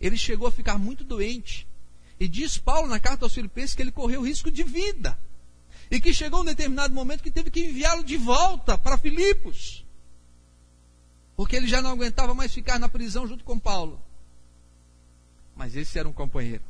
ele 0.00 0.16
chegou 0.16 0.46
a 0.46 0.52
ficar 0.52 0.78
muito 0.78 1.04
doente. 1.04 1.66
E 2.18 2.28
diz 2.28 2.58
Paulo 2.58 2.88
na 2.88 3.00
carta 3.00 3.24
aos 3.24 3.34
Filipenses 3.34 3.74
que 3.74 3.82
ele 3.82 3.92
correu 3.92 4.22
risco 4.22 4.50
de 4.50 4.62
vida. 4.62 5.18
E 5.90 6.00
que 6.00 6.12
chegou 6.12 6.40
um 6.40 6.44
determinado 6.44 6.94
momento 6.94 7.22
que 7.22 7.30
teve 7.30 7.50
que 7.50 7.60
enviá-lo 7.60 8.02
de 8.02 8.16
volta 8.16 8.76
para 8.76 8.98
Filipos. 8.98 9.84
Porque 11.36 11.54
ele 11.54 11.68
já 11.68 11.82
não 11.82 11.90
aguentava 11.90 12.34
mais 12.34 12.52
ficar 12.52 12.78
na 12.78 12.88
prisão 12.88 13.26
junto 13.26 13.44
com 13.44 13.58
Paulo. 13.58 14.00
Mas 15.54 15.76
esse 15.76 15.98
era 15.98 16.08
um 16.08 16.12
companheiro. 16.12 16.64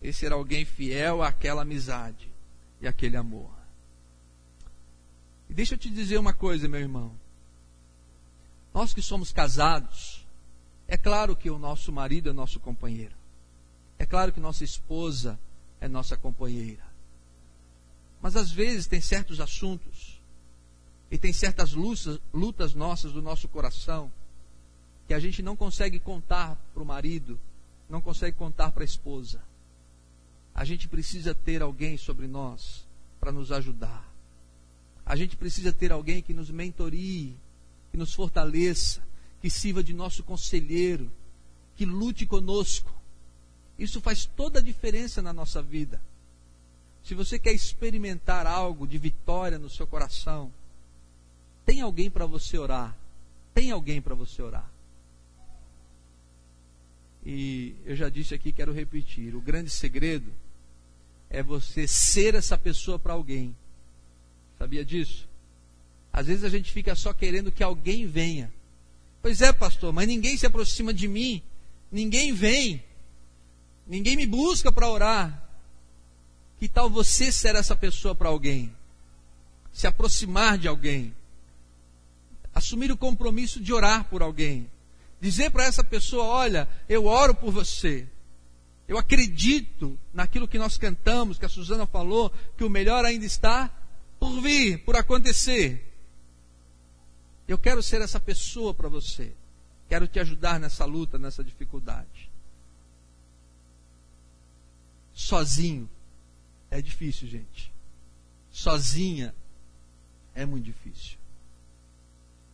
Esse 0.00 0.26
era 0.26 0.34
alguém 0.34 0.64
fiel 0.64 1.22
àquela 1.22 1.62
amizade 1.62 2.30
e 2.80 2.86
àquele 2.86 3.16
amor. 3.16 3.57
E 5.48 5.54
deixa 5.54 5.74
eu 5.74 5.78
te 5.78 5.90
dizer 5.90 6.18
uma 6.18 6.32
coisa, 6.32 6.68
meu 6.68 6.80
irmão. 6.80 7.12
Nós 8.74 8.92
que 8.92 9.02
somos 9.02 9.32
casados, 9.32 10.26
é 10.86 10.96
claro 10.96 11.34
que 11.34 11.50
o 11.50 11.58
nosso 11.58 11.90
marido 11.90 12.28
é 12.28 12.32
nosso 12.32 12.60
companheiro. 12.60 13.14
É 13.98 14.06
claro 14.06 14.32
que 14.32 14.40
nossa 14.40 14.62
esposa 14.62 15.38
é 15.80 15.88
nossa 15.88 16.16
companheira. 16.16 16.86
Mas 18.20 18.36
às 18.36 18.50
vezes 18.50 18.86
tem 18.86 19.00
certos 19.00 19.40
assuntos 19.40 20.20
e 21.10 21.18
tem 21.18 21.32
certas 21.32 21.72
lutas, 21.72 22.20
lutas 22.32 22.74
nossas 22.74 23.12
do 23.12 23.22
nosso 23.22 23.48
coração 23.48 24.12
que 25.06 25.14
a 25.14 25.18
gente 25.18 25.42
não 25.42 25.56
consegue 25.56 25.98
contar 25.98 26.56
para 26.74 26.82
o 26.82 26.86
marido 26.86 27.38
não 27.88 28.00
consegue 28.00 28.36
contar 28.36 28.70
para 28.70 28.82
a 28.82 28.84
esposa. 28.84 29.40
A 30.54 30.64
gente 30.64 30.88
precisa 30.88 31.34
ter 31.34 31.62
alguém 31.62 31.96
sobre 31.96 32.26
nós 32.26 32.86
para 33.18 33.32
nos 33.32 33.50
ajudar. 33.50 34.07
A 35.08 35.16
gente 35.16 35.38
precisa 35.38 35.72
ter 35.72 35.90
alguém 35.90 36.20
que 36.20 36.34
nos 36.34 36.50
mentorie, 36.50 37.34
que 37.90 37.96
nos 37.96 38.12
fortaleça, 38.12 39.02
que 39.40 39.48
sirva 39.48 39.82
de 39.82 39.94
nosso 39.94 40.22
conselheiro, 40.22 41.10
que 41.76 41.86
lute 41.86 42.26
conosco. 42.26 42.92
Isso 43.78 44.02
faz 44.02 44.26
toda 44.26 44.58
a 44.58 44.62
diferença 44.62 45.22
na 45.22 45.32
nossa 45.32 45.62
vida. 45.62 45.98
Se 47.02 47.14
você 47.14 47.38
quer 47.38 47.54
experimentar 47.54 48.46
algo 48.46 48.86
de 48.86 48.98
vitória 48.98 49.58
no 49.58 49.70
seu 49.70 49.86
coração, 49.86 50.52
tem 51.64 51.80
alguém 51.80 52.10
para 52.10 52.26
você 52.26 52.58
orar. 52.58 52.94
Tem 53.54 53.70
alguém 53.70 54.02
para 54.02 54.14
você 54.14 54.42
orar. 54.42 54.70
E 57.24 57.74
eu 57.86 57.96
já 57.96 58.10
disse 58.10 58.34
aqui, 58.34 58.52
quero 58.52 58.74
repetir: 58.74 59.34
o 59.34 59.40
grande 59.40 59.70
segredo 59.70 60.30
é 61.30 61.42
você 61.42 61.88
ser 61.88 62.34
essa 62.34 62.58
pessoa 62.58 62.98
para 62.98 63.14
alguém. 63.14 63.56
Sabia 64.58 64.84
disso? 64.84 65.28
Às 66.12 66.26
vezes 66.26 66.42
a 66.42 66.48
gente 66.48 66.72
fica 66.72 66.94
só 66.94 67.12
querendo 67.12 67.52
que 67.52 67.62
alguém 67.62 68.06
venha. 68.06 68.52
Pois 69.22 69.40
é, 69.40 69.52
pastor, 69.52 69.92
mas 69.92 70.08
ninguém 70.08 70.36
se 70.36 70.46
aproxima 70.46 70.92
de 70.92 71.06
mim, 71.06 71.42
ninguém 71.92 72.32
vem, 72.32 72.82
ninguém 73.86 74.16
me 74.16 74.26
busca 74.26 74.72
para 74.72 74.88
orar. 74.88 75.44
Que 76.58 76.68
tal 76.68 76.90
você 76.90 77.30
ser 77.30 77.54
essa 77.54 77.76
pessoa 77.76 78.14
para 78.14 78.28
alguém? 78.28 78.74
Se 79.72 79.86
aproximar 79.86 80.58
de 80.58 80.66
alguém, 80.66 81.14
assumir 82.52 82.90
o 82.90 82.96
compromisso 82.96 83.60
de 83.60 83.72
orar 83.72 84.04
por 84.04 84.22
alguém, 84.22 84.68
dizer 85.20 85.50
para 85.50 85.64
essa 85.64 85.84
pessoa: 85.84 86.24
Olha, 86.24 86.68
eu 86.88 87.06
oro 87.06 87.32
por 87.32 87.52
você, 87.52 88.08
eu 88.88 88.98
acredito 88.98 89.96
naquilo 90.12 90.48
que 90.48 90.58
nós 90.58 90.76
cantamos, 90.76 91.38
que 91.38 91.44
a 91.44 91.48
Suzana 91.48 91.86
falou, 91.86 92.32
que 92.56 92.64
o 92.64 92.70
melhor 92.70 93.04
ainda 93.04 93.24
está 93.24 93.70
por 94.18 94.40
vir, 94.40 94.84
por 94.84 94.96
acontecer. 94.96 95.84
Eu 97.46 97.58
quero 97.58 97.82
ser 97.82 98.02
essa 98.02 98.20
pessoa 98.20 98.74
para 98.74 98.88
você. 98.88 99.32
Quero 99.88 100.06
te 100.06 100.20
ajudar 100.20 100.60
nessa 100.60 100.84
luta, 100.84 101.18
nessa 101.18 101.42
dificuldade. 101.42 102.30
Sozinho 105.14 105.88
é 106.70 106.82
difícil, 106.82 107.26
gente. 107.26 107.72
Sozinha 108.50 109.34
é 110.34 110.44
muito 110.44 110.64
difícil. 110.64 111.18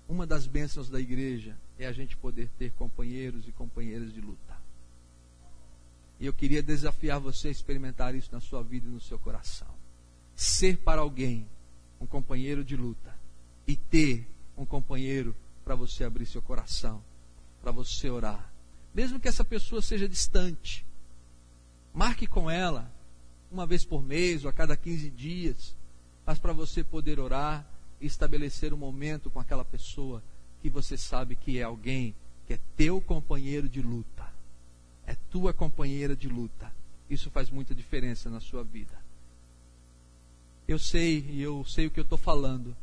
Uma 0.08 0.26
das 0.26 0.46
bênçãos 0.46 0.88
da 0.88 1.00
igreja 1.00 1.56
é 1.78 1.86
a 1.86 1.92
gente 1.92 2.16
poder 2.16 2.48
ter 2.58 2.70
companheiros 2.72 3.48
e 3.48 3.52
companheiras 3.52 4.12
de 4.12 4.20
luta. 4.20 4.54
E 6.20 6.26
eu 6.26 6.32
queria 6.32 6.62
desafiar 6.62 7.18
você 7.18 7.48
a 7.48 7.50
experimentar 7.50 8.14
isso 8.14 8.30
na 8.32 8.40
sua 8.40 8.62
vida 8.62 8.86
e 8.86 8.90
no 8.90 9.00
seu 9.00 9.18
coração. 9.18 9.83
Ser 10.34 10.78
para 10.78 11.00
alguém 11.00 11.46
um 12.00 12.06
companheiro 12.06 12.64
de 12.64 12.76
luta 12.76 13.14
e 13.66 13.76
ter 13.76 14.28
um 14.56 14.66
companheiro 14.66 15.34
para 15.64 15.74
você 15.74 16.04
abrir 16.04 16.26
seu 16.26 16.42
coração, 16.42 17.02
para 17.62 17.72
você 17.72 18.10
orar. 18.10 18.52
Mesmo 18.94 19.18
que 19.18 19.28
essa 19.28 19.44
pessoa 19.44 19.80
seja 19.80 20.08
distante, 20.08 20.84
marque 21.92 22.26
com 22.26 22.50
ela 22.50 22.90
uma 23.50 23.66
vez 23.66 23.84
por 23.84 24.02
mês 24.02 24.44
ou 24.44 24.50
a 24.50 24.52
cada 24.52 24.76
15 24.76 25.10
dias, 25.10 25.74
mas 26.26 26.38
para 26.38 26.52
você 26.52 26.82
poder 26.82 27.20
orar 27.20 27.66
e 28.00 28.06
estabelecer 28.06 28.72
um 28.72 28.76
momento 28.76 29.30
com 29.30 29.40
aquela 29.40 29.64
pessoa 29.64 30.22
que 30.60 30.68
você 30.68 30.96
sabe 30.96 31.36
que 31.36 31.58
é 31.58 31.62
alguém 31.62 32.14
que 32.46 32.54
é 32.54 32.60
teu 32.76 33.00
companheiro 33.00 33.68
de 33.68 33.80
luta 33.80 34.34
é 35.06 35.14
tua 35.30 35.52
companheira 35.52 36.16
de 36.16 36.28
luta. 36.28 36.72
Isso 37.08 37.30
faz 37.30 37.50
muita 37.50 37.74
diferença 37.74 38.30
na 38.30 38.40
sua 38.40 38.64
vida. 38.64 39.03
Eu 40.66 40.78
sei, 40.78 41.26
e 41.30 41.42
eu 41.42 41.64
sei 41.66 41.86
o 41.86 41.90
que 41.90 42.00
eu 42.00 42.04
estou 42.04 42.18
falando. 42.18 42.74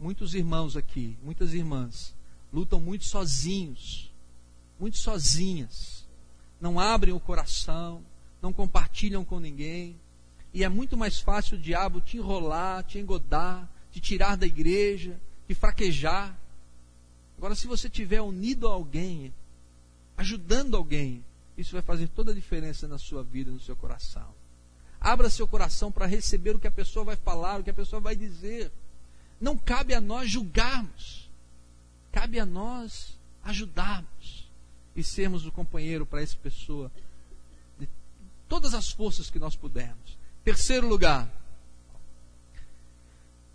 Muitos 0.00 0.34
irmãos 0.34 0.76
aqui, 0.76 1.16
muitas 1.22 1.52
irmãs, 1.52 2.14
lutam 2.52 2.80
muito 2.80 3.04
sozinhos, 3.04 4.10
muito 4.80 4.96
sozinhas. 4.96 6.06
Não 6.60 6.80
abrem 6.80 7.12
o 7.12 7.20
coração, 7.20 8.02
não 8.40 8.52
compartilham 8.52 9.24
com 9.24 9.38
ninguém. 9.38 9.96
E 10.54 10.64
é 10.64 10.68
muito 10.68 10.96
mais 10.96 11.18
fácil 11.20 11.58
o 11.58 11.60
diabo 11.60 12.00
te 12.00 12.16
enrolar, 12.16 12.82
te 12.84 12.98
engodar, 12.98 13.70
te 13.92 14.00
tirar 14.00 14.36
da 14.36 14.46
igreja, 14.46 15.20
te 15.46 15.54
fraquejar. 15.54 16.34
Agora, 17.36 17.54
se 17.54 17.66
você 17.66 17.90
tiver 17.90 18.22
unido 18.22 18.66
a 18.66 18.72
alguém, 18.72 19.32
ajudando 20.16 20.76
alguém, 20.76 21.22
isso 21.58 21.72
vai 21.72 21.82
fazer 21.82 22.08
toda 22.08 22.32
a 22.32 22.34
diferença 22.34 22.88
na 22.88 22.96
sua 22.96 23.22
vida, 23.22 23.50
no 23.50 23.60
seu 23.60 23.76
coração. 23.76 24.35
Abra 25.06 25.30
seu 25.30 25.46
coração 25.46 25.92
para 25.92 26.04
receber 26.04 26.56
o 26.56 26.58
que 26.58 26.66
a 26.66 26.70
pessoa 26.70 27.04
vai 27.04 27.14
falar, 27.14 27.60
o 27.60 27.62
que 27.62 27.70
a 27.70 27.74
pessoa 27.74 28.00
vai 28.00 28.16
dizer. 28.16 28.72
Não 29.40 29.56
cabe 29.56 29.94
a 29.94 30.00
nós 30.00 30.28
julgarmos. 30.28 31.30
Cabe 32.10 32.40
a 32.40 32.44
nós 32.44 33.16
ajudarmos 33.44 34.50
e 34.96 35.04
sermos 35.04 35.46
o 35.46 35.52
companheiro 35.52 36.04
para 36.04 36.22
essa 36.22 36.36
pessoa 36.36 36.90
de 37.78 37.88
todas 38.48 38.74
as 38.74 38.90
forças 38.90 39.30
que 39.30 39.38
nós 39.38 39.54
pudermos. 39.54 40.18
Terceiro 40.42 40.88
lugar, 40.88 41.30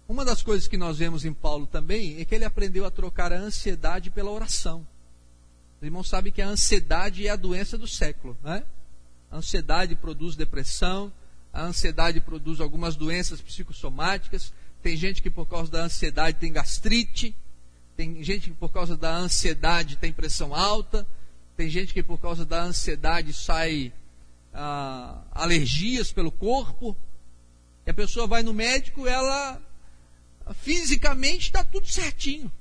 uma 0.08 0.24
das 0.24 0.41
coisas 0.41 0.70
que 0.70 0.78
nós 0.78 0.99
vemos 0.99 1.26
em 1.26 1.34
Paulo 1.34 1.68
também 1.68 2.18
é 2.22 2.24
que 2.24 2.34
ele 2.34 2.45
aprendeu 2.45 2.86
a 2.86 2.91
trocar 2.91 3.34
a 3.34 3.38
ansiedade 3.38 4.10
pela 4.10 4.32
oração. 4.32 4.88
Os 5.82 5.84
irmãos 5.84 6.08
sabem 6.08 6.32
que 6.32 6.41
a 6.41 6.47
ansiedade 6.47 7.28
é 7.28 7.30
a 7.30 7.36
doença 7.36 7.78
do 7.78 7.88
século. 7.88 8.38
Né? 8.41 8.64
A 9.30 9.36
ansiedade 9.36 9.97
produz 9.97 10.38
depressão, 10.38 11.12
a 11.54 11.64
ansiedade 11.64 12.22
produz 12.22 12.62
algumas 12.62 12.95
doenças 12.95 13.41
psicossomáticas. 13.41 14.54
Tem 14.82 14.95
gente 14.95 15.22
que 15.22 15.30
por 15.30 15.45
causa 15.45 15.70
da 15.70 15.84
ansiedade 15.84 16.38
tem 16.38 16.52
gastrite, 16.52 17.36
tem 17.95 18.24
gente 18.24 18.49
que 18.49 18.56
por 18.56 18.72
causa 18.72 18.95
da 18.95 19.16
ansiedade 19.16 19.97
tem 19.97 20.14
pressão 20.14 20.56
alta, 20.56 21.06
tem 21.58 21.70
gente 21.70 21.93
que 21.93 22.02
por 22.02 22.20
causa 22.20 22.45
da 22.45 22.64
ansiedade 22.64 23.34
sai 23.34 23.93
ah, 24.54 25.22
alergias 25.32 26.12
pelo 26.12 26.32
corpo. 26.32 26.95
E 27.86 27.91
a 27.91 27.93
pessoa 27.93 28.28
vai 28.28 28.43
no 28.43 28.54
médico, 28.54 29.08
ela 29.08 29.62
fisicamente 30.62 31.47
está 31.47 31.64
tudo 31.64 31.88
certinho. 31.88 32.52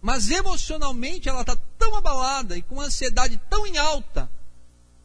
Mas 0.00 0.30
emocionalmente 0.30 1.28
ela 1.28 1.42
está 1.42 1.56
tão 1.78 1.94
abalada 1.96 2.56
e 2.56 2.62
com 2.62 2.80
ansiedade 2.80 3.40
tão 3.50 3.66
em 3.66 3.76
alta 3.76 4.30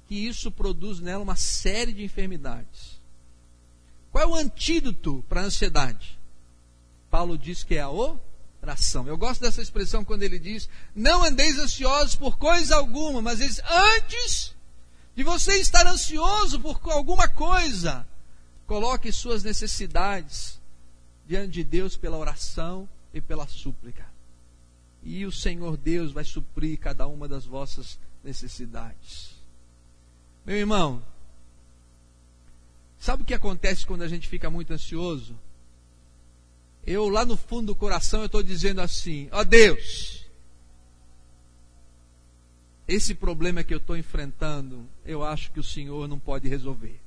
que 0.07 0.15
isso 0.15 0.51
produz 0.51 0.99
nela 0.99 1.23
uma 1.23 1.35
série 1.35 1.93
de 1.93 2.03
enfermidades. 2.03 3.01
Qual 4.11 4.23
é 4.23 4.27
o 4.27 4.35
antídoto 4.35 5.23
para 5.27 5.41
a 5.41 5.45
ansiedade? 5.45 6.17
Paulo 7.09 7.37
diz 7.37 7.63
que 7.63 7.75
é 7.75 7.81
a 7.81 7.89
oração. 7.89 9.07
Eu 9.07 9.17
gosto 9.17 9.41
dessa 9.41 9.61
expressão 9.61 10.03
quando 10.03 10.23
ele 10.23 10.39
diz: 10.39 10.69
Não 10.95 11.23
andeis 11.23 11.57
ansiosos 11.57 12.15
por 12.15 12.37
coisa 12.37 12.75
alguma, 12.75 13.21
mas 13.21 13.39
diz, 13.39 13.61
antes 13.69 14.55
de 15.15 15.23
você 15.23 15.57
estar 15.57 15.85
ansioso 15.85 16.59
por 16.59 16.79
alguma 16.91 17.27
coisa, 17.27 18.07
coloque 18.65 19.11
suas 19.11 19.43
necessidades 19.43 20.59
diante 21.27 21.51
de 21.51 21.63
Deus 21.63 21.97
pela 21.97 22.17
oração 22.17 22.87
e 23.13 23.19
pela 23.19 23.47
súplica 23.47 24.17
e 25.07 25.25
o 25.25 25.31
Senhor 25.31 25.77
Deus 25.77 26.11
vai 26.11 26.25
suprir 26.25 26.77
cada 26.77 27.07
uma 27.07 27.29
das 27.29 27.45
vossas 27.45 27.97
necessidades. 28.21 29.36
Meu 30.47 30.55
irmão, 30.55 31.03
sabe 32.97 33.21
o 33.21 33.25
que 33.25 33.33
acontece 33.33 33.85
quando 33.85 34.03
a 34.03 34.07
gente 34.07 34.29
fica 34.29 34.49
muito 34.49 34.71
ansioso? 34.71 35.37
Eu, 36.85 37.09
lá 37.09 37.25
no 37.25 37.35
fundo 37.35 37.67
do 37.67 37.75
coração, 37.75 38.21
eu 38.21 38.27
estou 38.27 38.41
dizendo 38.41 38.79
assim: 38.79 39.27
ó 39.33 39.41
oh 39.41 39.43
Deus, 39.43 40.25
esse 42.87 43.13
problema 43.13 43.61
que 43.61 43.73
eu 43.73 43.77
estou 43.77 43.97
enfrentando, 43.97 44.87
eu 45.03 45.21
acho 45.21 45.51
que 45.51 45.59
o 45.59 45.63
Senhor 45.63 46.07
não 46.07 46.17
pode 46.17 46.47
resolver. 46.47 46.97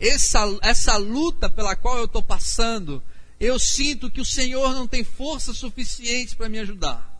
Essa, 0.00 0.40
essa 0.62 0.96
luta 0.96 1.50
pela 1.50 1.76
qual 1.76 1.98
eu 1.98 2.06
estou 2.06 2.22
passando, 2.22 3.02
eu 3.38 3.58
sinto 3.58 4.10
que 4.10 4.22
o 4.22 4.24
Senhor 4.24 4.72
não 4.72 4.86
tem 4.86 5.04
força 5.04 5.52
suficiente 5.52 6.34
para 6.34 6.48
me 6.48 6.58
ajudar. 6.60 7.11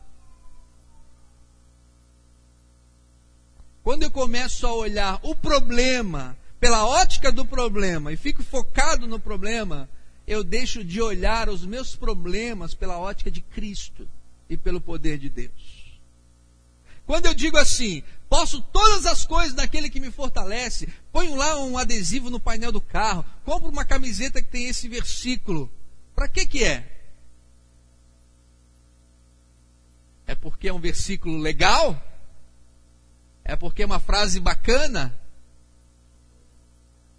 Quando 3.83 4.05
eu 4.05 4.11
começo 4.11 4.67
a 4.67 4.75
olhar 4.75 5.19
o 5.23 5.35
problema 5.35 6.37
pela 6.61 6.87
ótica 6.87 7.33
do 7.33 7.45
problema 7.45 8.13
e 8.13 8.17
fico 8.17 8.43
focado 8.43 9.07
no 9.09 9.19
problema, 9.19 9.89
eu 10.27 10.45
deixo 10.45 10.85
de 10.85 11.01
olhar 11.01 11.49
os 11.49 11.67
meus 11.67 11.97
problemas 11.97 12.75
pela 12.75 12.99
ótica 12.99 13.31
de 13.31 13.41
Cristo 13.41 14.09
e 14.49 14.57
pelo 14.57 14.81
poder 14.81 15.19
de 15.19 15.29
Deus. 15.29 15.83
Quando 17.05 17.27
eu 17.27 17.35
digo 17.35 17.57
assim, 17.57 18.05
posso 18.29 18.63
todas 18.63 19.05
as 19.07 19.27
coisas 19.27 19.55
daquele 19.55 19.91
que 19.91 19.99
me 19.99 20.13
fortalece, 20.13 20.89
ponho 21.11 21.35
lá 21.35 21.59
um 21.59 21.77
adesivo 21.77 22.31
no 22.31 22.39
painel 22.39 22.71
do 22.71 22.81
carro, 22.81 23.25
compro 23.45 23.69
uma 23.69 23.85
camiseta 23.85 24.41
que 24.41 24.49
tem 24.49 24.69
esse 24.69 24.89
versículo, 24.89 25.69
para 26.15 26.29
que 26.29 26.47
que 26.47 26.63
é? 26.63 26.89
É 30.29 30.37
porque 30.37 30.69
é 30.69 30.73
um 30.73 30.81
versículo 30.81 31.37
legal? 31.39 32.01
É 33.53 33.57
porque 33.57 33.83
é 33.83 33.87
uma 33.87 34.01
frase 34.01 34.41
bacana? 34.41 35.15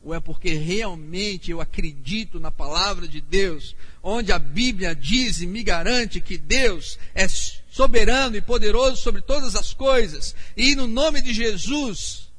Ou 0.01 0.15
é 0.15 0.19
porque 0.19 0.55
realmente 0.55 1.51
eu 1.51 1.61
acredito 1.61 2.39
na 2.39 2.51
palavra 2.51 3.07
de 3.07 3.21
Deus, 3.21 3.75
onde 4.01 4.31
a 4.31 4.39
Bíblia 4.39 4.95
diz 4.95 5.41
e 5.41 5.45
me 5.45 5.61
garante 5.61 6.19
que 6.19 6.35
Deus 6.35 6.97
é 7.13 7.27
soberano 7.27 8.35
e 8.35 8.41
poderoso 8.41 8.97
sobre 8.97 9.21
todas 9.21 9.55
as 9.55 9.75
coisas, 9.75 10.35
e 10.57 10.73
no 10.73 10.87
nome 10.87 11.21
de 11.21 11.35
Jesus, 11.35 12.31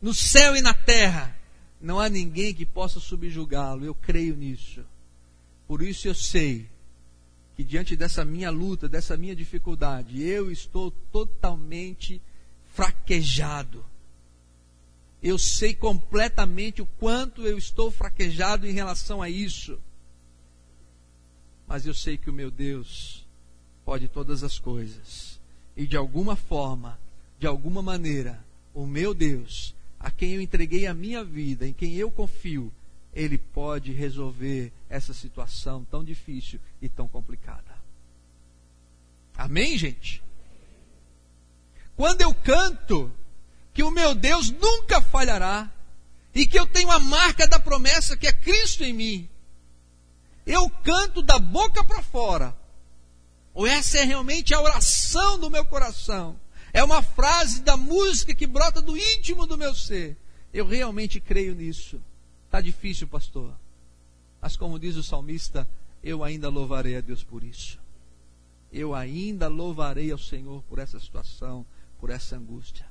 no 0.00 0.14
céu 0.14 0.54
e 0.54 0.60
na 0.60 0.72
terra, 0.72 1.36
não 1.80 1.98
há 1.98 2.08
ninguém 2.08 2.54
que 2.54 2.64
possa 2.64 3.00
subjugá-lo. 3.00 3.84
Eu 3.84 3.96
creio 3.96 4.36
nisso. 4.36 4.84
Por 5.66 5.82
isso 5.82 6.06
eu 6.06 6.14
sei 6.14 6.68
que 7.56 7.64
diante 7.64 7.96
dessa 7.96 8.24
minha 8.24 8.50
luta, 8.50 8.88
dessa 8.88 9.16
minha 9.16 9.34
dificuldade, 9.34 10.22
eu 10.22 10.52
estou 10.52 10.92
totalmente 11.10 12.22
fraquejado. 12.74 13.84
Eu 15.22 15.38
sei 15.38 15.74
completamente 15.74 16.82
o 16.82 16.86
quanto 16.86 17.46
eu 17.46 17.56
estou 17.56 17.90
fraquejado 17.90 18.66
em 18.66 18.72
relação 18.72 19.22
a 19.22 19.30
isso. 19.30 19.78
Mas 21.66 21.86
eu 21.86 21.94
sei 21.94 22.18
que 22.18 22.28
o 22.28 22.32
meu 22.32 22.50
Deus 22.50 23.24
pode 23.84 24.08
todas 24.08 24.42
as 24.42 24.58
coisas. 24.58 25.40
E 25.76 25.86
de 25.86 25.96
alguma 25.96 26.36
forma, 26.36 26.98
de 27.38 27.46
alguma 27.46 27.80
maneira, 27.80 28.44
o 28.74 28.86
meu 28.86 29.14
Deus, 29.14 29.74
a 29.98 30.10
quem 30.10 30.32
eu 30.32 30.40
entreguei 30.40 30.86
a 30.86 30.92
minha 30.92 31.24
vida, 31.24 31.66
em 31.66 31.72
quem 31.72 31.94
eu 31.94 32.10
confio, 32.10 32.70
ele 33.14 33.38
pode 33.38 33.92
resolver 33.92 34.72
essa 34.90 35.14
situação 35.14 35.84
tão 35.84 36.04
difícil 36.04 36.60
e 36.82 36.88
tão 36.88 37.06
complicada. 37.06 37.74
Amém, 39.36 39.78
gente? 39.78 40.23
Quando 41.96 42.22
eu 42.22 42.34
canto 42.34 43.12
que 43.72 43.82
o 43.82 43.90
meu 43.90 44.14
Deus 44.14 44.50
nunca 44.50 45.00
falhará 45.00 45.70
e 46.34 46.46
que 46.46 46.58
eu 46.58 46.66
tenho 46.66 46.90
a 46.90 46.98
marca 46.98 47.46
da 47.46 47.58
promessa 47.58 48.16
que 48.16 48.26
é 48.26 48.32
Cristo 48.32 48.82
em 48.84 48.92
mim, 48.92 49.28
eu 50.46 50.68
canto 50.68 51.22
da 51.22 51.38
boca 51.38 51.82
para 51.84 52.02
fora. 52.02 52.54
Ou 53.52 53.66
essa 53.66 53.98
é 53.98 54.04
realmente 54.04 54.52
a 54.52 54.60
oração 54.60 55.38
do 55.38 55.48
meu 55.48 55.64
coração? 55.64 56.38
É 56.72 56.82
uma 56.82 57.02
frase 57.02 57.62
da 57.62 57.76
música 57.76 58.34
que 58.34 58.48
brota 58.48 58.82
do 58.82 58.96
íntimo 58.96 59.46
do 59.46 59.56
meu 59.56 59.72
ser. 59.74 60.16
Eu 60.52 60.66
realmente 60.66 61.20
creio 61.20 61.54
nisso. 61.54 62.00
Está 62.46 62.60
difícil, 62.60 63.06
pastor. 63.06 63.54
Mas 64.40 64.56
como 64.56 64.78
diz 64.78 64.96
o 64.96 65.02
salmista, 65.02 65.68
eu 66.02 66.24
ainda 66.24 66.48
louvarei 66.48 66.96
a 66.96 67.00
Deus 67.00 67.22
por 67.22 67.44
isso. 67.44 67.78
Eu 68.72 68.92
ainda 68.92 69.46
louvarei 69.46 70.10
ao 70.10 70.18
Senhor 70.18 70.62
por 70.64 70.80
essa 70.80 70.98
situação, 70.98 71.64
por 72.04 72.10
essa 72.10 72.36
angústia. 72.36 72.86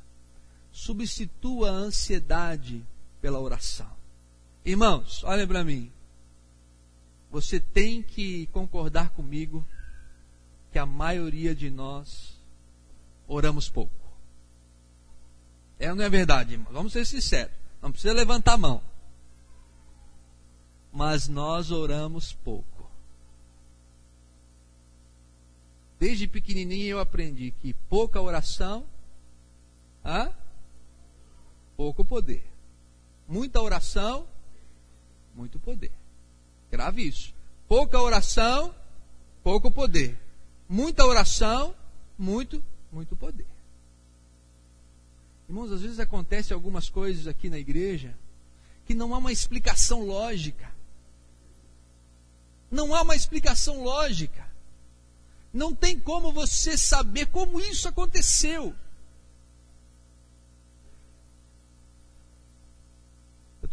Substitua 0.72 1.70
a 1.70 1.74
ansiedade 1.74 2.84
pela 3.22 3.39
oração. 3.39 3.91
Irmãos, 4.66 5.24
olhem 5.24 5.45
para 5.45 5.64
mim. 5.64 5.91
Você 7.30 7.59
tem 7.59 8.01
que 8.01 8.47
concordar 8.47 9.11
comigo 9.11 9.64
que 10.72 10.80
a 10.80 10.86
maioria 10.88 11.53
de 11.53 11.70
nós 11.70 12.36
oramos 13.28 13.70
pouco. 13.70 13.93
É 15.78 15.91
ou 15.91 15.95
não 15.95 16.05
é 16.05 16.09
verdade, 16.09 16.53
irmão? 16.53 16.74
Vamos 16.74 16.93
ser 16.93 17.05
sinceros. 17.05 17.53
Não 17.84 17.91
precisa 17.91 18.16
levantar 18.16 18.53
a 18.53 18.57
mão. 18.57 18.82
Mas 20.91 21.28
nós 21.28 21.70
oramos 21.70 22.34
pouco. 22.34 22.89
Desde 25.99 26.26
pequenininho 26.26 26.93
eu 26.93 26.99
aprendi 26.99 27.51
que 27.61 27.76
pouca 27.76 28.20
oração, 28.20 28.88
hã? 30.04 30.32
pouco 31.76 32.06
poder. 32.06 32.43
Muita 33.28 33.62
oração, 33.62 34.28
muito 35.36 35.60
poder. 35.60 35.91
Grave 36.72 37.08
isso. 37.08 37.34
Pouca 37.68 37.99
oração, 37.99 38.74
pouco 39.43 39.72
poder. 39.72 40.18
Muita 40.68 41.06
oração, 41.06 41.76
muito, 42.18 42.64
muito 42.91 43.16
poder. 43.16 43.47
Irmãos, 45.47 45.72
às 45.72 45.82
vezes 45.82 45.99
acontece 45.99 46.54
algumas 46.54 46.89
coisas 46.89 47.28
aqui 47.28 47.49
na 47.49 47.60
igreja 47.60 48.16
que 48.86 48.93
não 48.93 49.14
há 49.14 49.18
uma 49.18 49.32
explicação 49.32 50.06
lógica. 50.06 50.72
Não 52.72 52.93
há 52.95 53.01
uma 53.01 53.16
explicação 53.16 53.84
lógica. 53.84 54.47
Não 55.54 55.76
tem 55.76 55.99
como 55.99 56.32
você 56.32 56.78
saber 56.78 57.28
como 57.28 57.60
isso 57.60 57.88
aconteceu. 57.88 58.74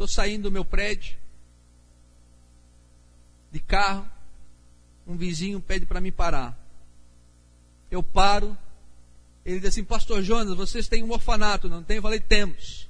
Estou 0.01 0.09
saindo 0.09 0.45
do 0.45 0.53
meu 0.53 0.65
prédio, 0.65 1.15
de 3.53 3.61
carro, 3.61 4.09
um 5.07 5.15
vizinho 5.15 5.61
pede 5.61 5.85
para 5.85 6.01
me 6.01 6.11
parar. 6.11 6.59
Eu 7.91 8.03
paro, 8.03 8.57
ele 9.45 9.61
diz 9.61 9.69
assim, 9.69 9.85
Pastor 9.85 10.23
Jonas, 10.23 10.57
vocês 10.57 10.89
têm 10.89 11.05
um 11.05 11.13
orfanato, 11.13 11.69
não 11.69 11.83
tem? 11.83 11.97
Eu 11.99 12.03
falei, 12.03 12.19
temos. 12.19 12.89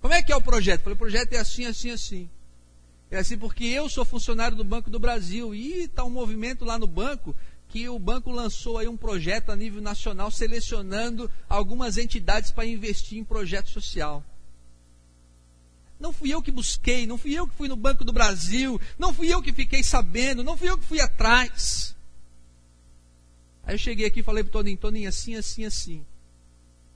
Como 0.00 0.14
é 0.14 0.20
que 0.20 0.32
é 0.32 0.36
o 0.36 0.42
projeto? 0.42 0.80
Eu 0.80 0.84
falei, 0.84 0.94
o 0.94 0.98
projeto 0.98 1.32
é 1.34 1.38
assim, 1.38 1.64
assim, 1.64 1.90
assim. 1.90 2.30
É 3.08 3.18
assim 3.18 3.38
porque 3.38 3.64
eu 3.64 3.88
sou 3.88 4.04
funcionário 4.04 4.56
do 4.56 4.64
Banco 4.64 4.90
do 4.90 4.98
Brasil 4.98 5.54
e 5.54 5.84
está 5.84 6.02
um 6.02 6.10
movimento 6.10 6.64
lá 6.64 6.76
no 6.76 6.88
banco 6.88 7.36
que 7.68 7.88
o 7.88 8.00
banco 8.00 8.32
lançou 8.32 8.78
aí 8.78 8.88
um 8.88 8.96
projeto 8.96 9.50
a 9.50 9.56
nível 9.56 9.80
nacional 9.80 10.28
selecionando 10.32 11.30
algumas 11.48 11.98
entidades 11.98 12.50
para 12.50 12.66
investir 12.66 13.16
em 13.16 13.24
projeto 13.24 13.68
social. 13.68 14.24
Não 15.98 16.12
fui 16.12 16.32
eu 16.32 16.42
que 16.42 16.50
busquei, 16.50 17.06
não 17.06 17.16
fui 17.16 17.32
eu 17.32 17.46
que 17.46 17.54
fui 17.54 17.68
no 17.68 17.76
Banco 17.76 18.04
do 18.04 18.12
Brasil, 18.12 18.80
não 18.98 19.14
fui 19.14 19.32
eu 19.32 19.42
que 19.42 19.52
fiquei 19.52 19.82
sabendo, 19.82 20.44
não 20.44 20.56
fui 20.56 20.68
eu 20.68 20.76
que 20.76 20.84
fui 20.84 21.00
atrás. 21.00 21.96
Aí 23.64 23.74
eu 23.74 23.78
cheguei 23.78 24.06
aqui 24.06 24.20
e 24.20 24.22
falei 24.22 24.44
para 24.44 24.50
o 24.50 24.52
Toninho, 24.52 24.76
Toninho, 24.76 25.08
assim, 25.08 25.34
assim, 25.34 25.64
assim. 25.64 26.06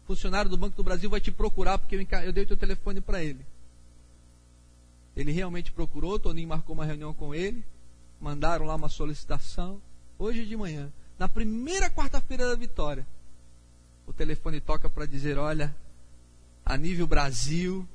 O 0.05 0.07
funcionário 0.07 0.51
do 0.51 0.57
Banco 0.57 0.77
do 0.77 0.85
Brasil 0.85 1.09
vai 1.09 1.21
te 1.21 1.31
procurar 1.31 1.79
porque 1.79 1.97
eu, 1.97 2.21
eu 2.21 2.33
dei 2.33 2.45
o 2.45 2.47
teu 2.47 2.57
telefone 2.57 3.01
para 3.01 3.23
ele. 3.23 3.45
Ele 5.17 5.33
realmente 5.33 5.73
procurou, 5.73 6.19
Toninho 6.19 6.49
marcou 6.49 6.75
uma 6.75 6.85
reunião 6.85 7.13
com 7.15 7.35
ele, 7.35 7.65
mandaram 8.21 8.67
lá 8.67 8.75
uma 8.75 8.89
solicitação 8.89 9.81
hoje 10.19 10.45
de 10.45 10.57
manhã, 10.57 10.93
na 11.19 11.29
primeira 11.29 11.91
quarta-feira 11.91 12.47
da 12.47 12.55
vitória, 12.55 13.07
o 14.07 14.13
telefone 14.13 14.61
toca 14.61 14.89
para 14.89 15.07
dizer: 15.07 15.39
olha, 15.39 15.75
a 16.65 16.77
nível 16.77 17.07
Brasil, 17.07 17.89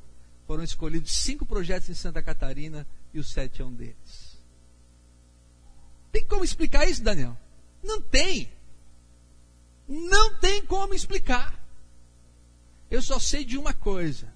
foram 0.48 0.64
escolhidos 0.64 1.12
cinco 1.12 1.46
projetos 1.46 1.90
em 1.90 1.94
Santa 1.94 2.22
Catarina 2.22 2.86
e 3.14 3.20
o 3.20 3.24
sete 3.24 3.62
é 3.62 3.66
um 3.66 3.74
deles. 3.74 4.38
Tem 6.12 6.26
como 6.26 6.44
explicar 6.44 6.88
isso, 6.88 7.04
Daniel? 7.04 7.38
Não 7.84 8.02
tem. 8.02 8.50
Não 9.88 10.36
tem 10.40 10.66
como 10.66 10.94
explicar. 10.94 11.60
Eu 12.90 13.02
só 13.02 13.20
sei 13.20 13.44
de 13.44 13.58
uma 13.58 13.74
coisa: 13.74 14.34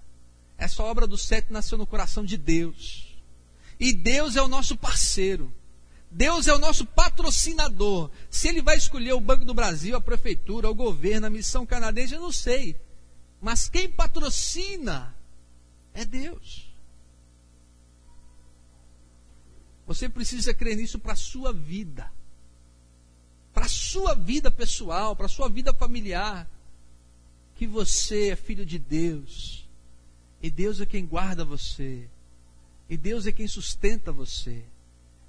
essa 0.58 0.84
obra 0.84 1.08
do 1.08 1.18
sete 1.18 1.52
nasceu 1.54 1.78
no 1.78 1.88
coração 1.88 2.24
de 2.24 2.38
Deus. 2.38 3.18
E 3.80 3.94
Deus 3.94 4.36
é 4.36 4.42
o 4.42 4.48
nosso 4.48 4.76
parceiro. 4.76 5.54
Deus 6.12 6.48
é 6.48 6.54
o 6.54 6.60
nosso 6.60 6.86
patrocinador. 6.86 8.10
Se 8.30 8.48
ele 8.48 8.62
vai 8.62 8.76
escolher 8.76 9.14
o 9.14 9.22
Banco 9.22 9.46
do 9.46 9.54
Brasil, 9.54 9.96
a 9.96 10.02
prefeitura, 10.02 10.70
o 10.70 10.76
governo, 10.76 11.28
a 11.28 11.30
missão 11.30 11.66
canadense, 11.66 12.16
eu 12.16 12.22
não 12.22 12.32
sei. 12.32 12.76
Mas 13.40 13.70
quem 13.70 13.88
patrocina 13.90 15.16
é 16.00 16.06
Deus. 16.06 16.66
Você 19.86 20.08
precisa 20.08 20.54
crer 20.54 20.78
nisso 20.78 20.98
para 20.98 21.14
a 21.14 21.18
sua 21.18 21.52
vida. 21.52 22.10
Para 23.54 23.66
a 23.66 23.70
sua 23.70 24.14
vida 24.16 24.50
pessoal, 24.50 25.16
para 25.16 25.26
a 25.26 25.30
sua 25.30 25.50
vida 25.50 25.74
familiar. 25.74 26.50
Que 27.56 27.68
você 27.68 28.30
é 28.30 28.36
filho 28.36 28.66
de 28.66 28.80
Deus. 28.80 29.68
E 30.42 30.50
Deus 30.50 30.80
é 30.80 30.86
quem 30.86 31.06
guarda 31.06 31.44
você. 31.44 32.08
E 32.90 32.96
Deus 32.96 33.26
é 33.28 33.32
quem 33.32 33.48
sustenta 33.48 34.12
você. 34.12 34.64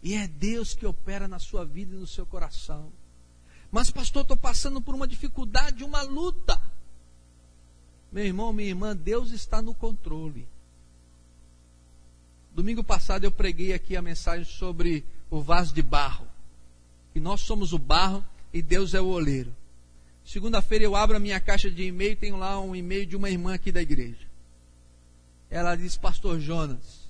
E 0.02 0.14
é 0.14 0.28
Deus 0.28 0.72
que 0.72 0.86
opera 0.86 1.26
na 1.26 1.40
sua 1.40 1.64
vida 1.64 1.96
e 1.96 1.98
no 1.98 2.06
seu 2.06 2.24
coração. 2.24 2.92
Mas, 3.72 3.90
pastor, 3.90 4.22
estou 4.22 4.36
passando 4.36 4.80
por 4.80 4.94
uma 4.94 5.08
dificuldade, 5.08 5.82
uma 5.82 6.02
luta. 6.02 6.60
Meu 8.12 8.24
irmão, 8.24 8.52
minha 8.52 8.68
irmã, 8.68 8.94
Deus 8.94 9.32
está 9.32 9.60
no 9.60 9.74
controle. 9.74 10.46
Domingo 12.60 12.84
passado 12.84 13.24
eu 13.24 13.32
preguei 13.32 13.72
aqui 13.72 13.96
a 13.96 14.02
mensagem 14.02 14.44
sobre 14.44 15.02
o 15.30 15.40
vaso 15.40 15.72
de 15.72 15.80
barro. 15.80 16.28
Que 17.10 17.18
nós 17.18 17.40
somos 17.40 17.72
o 17.72 17.78
barro 17.78 18.22
e 18.52 18.60
Deus 18.60 18.92
é 18.92 19.00
o 19.00 19.06
oleiro. 19.06 19.56
Segunda-feira 20.26 20.84
eu 20.84 20.94
abro 20.94 21.16
a 21.16 21.20
minha 21.20 21.40
caixa 21.40 21.70
de 21.70 21.84
e-mail 21.84 22.12
e 22.12 22.16
tenho 22.16 22.36
lá 22.36 22.60
um 22.60 22.76
e-mail 22.76 23.06
de 23.06 23.16
uma 23.16 23.30
irmã 23.30 23.54
aqui 23.54 23.72
da 23.72 23.80
igreja. 23.80 24.28
Ela 25.48 25.74
diz, 25.74 25.96
Pastor 25.96 26.38
Jonas, 26.38 27.08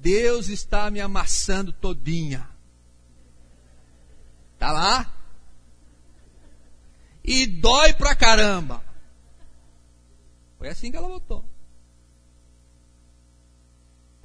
Deus 0.00 0.48
está 0.48 0.88
me 0.92 1.00
amassando 1.00 1.72
todinha. 1.72 2.48
Tá 4.60 4.70
lá? 4.70 5.12
E 7.24 7.48
dói 7.48 7.94
pra 7.94 8.14
caramba. 8.14 8.80
Foi 10.56 10.68
assim 10.68 10.92
que 10.92 10.96
ela 10.96 11.08
votou. 11.08 11.51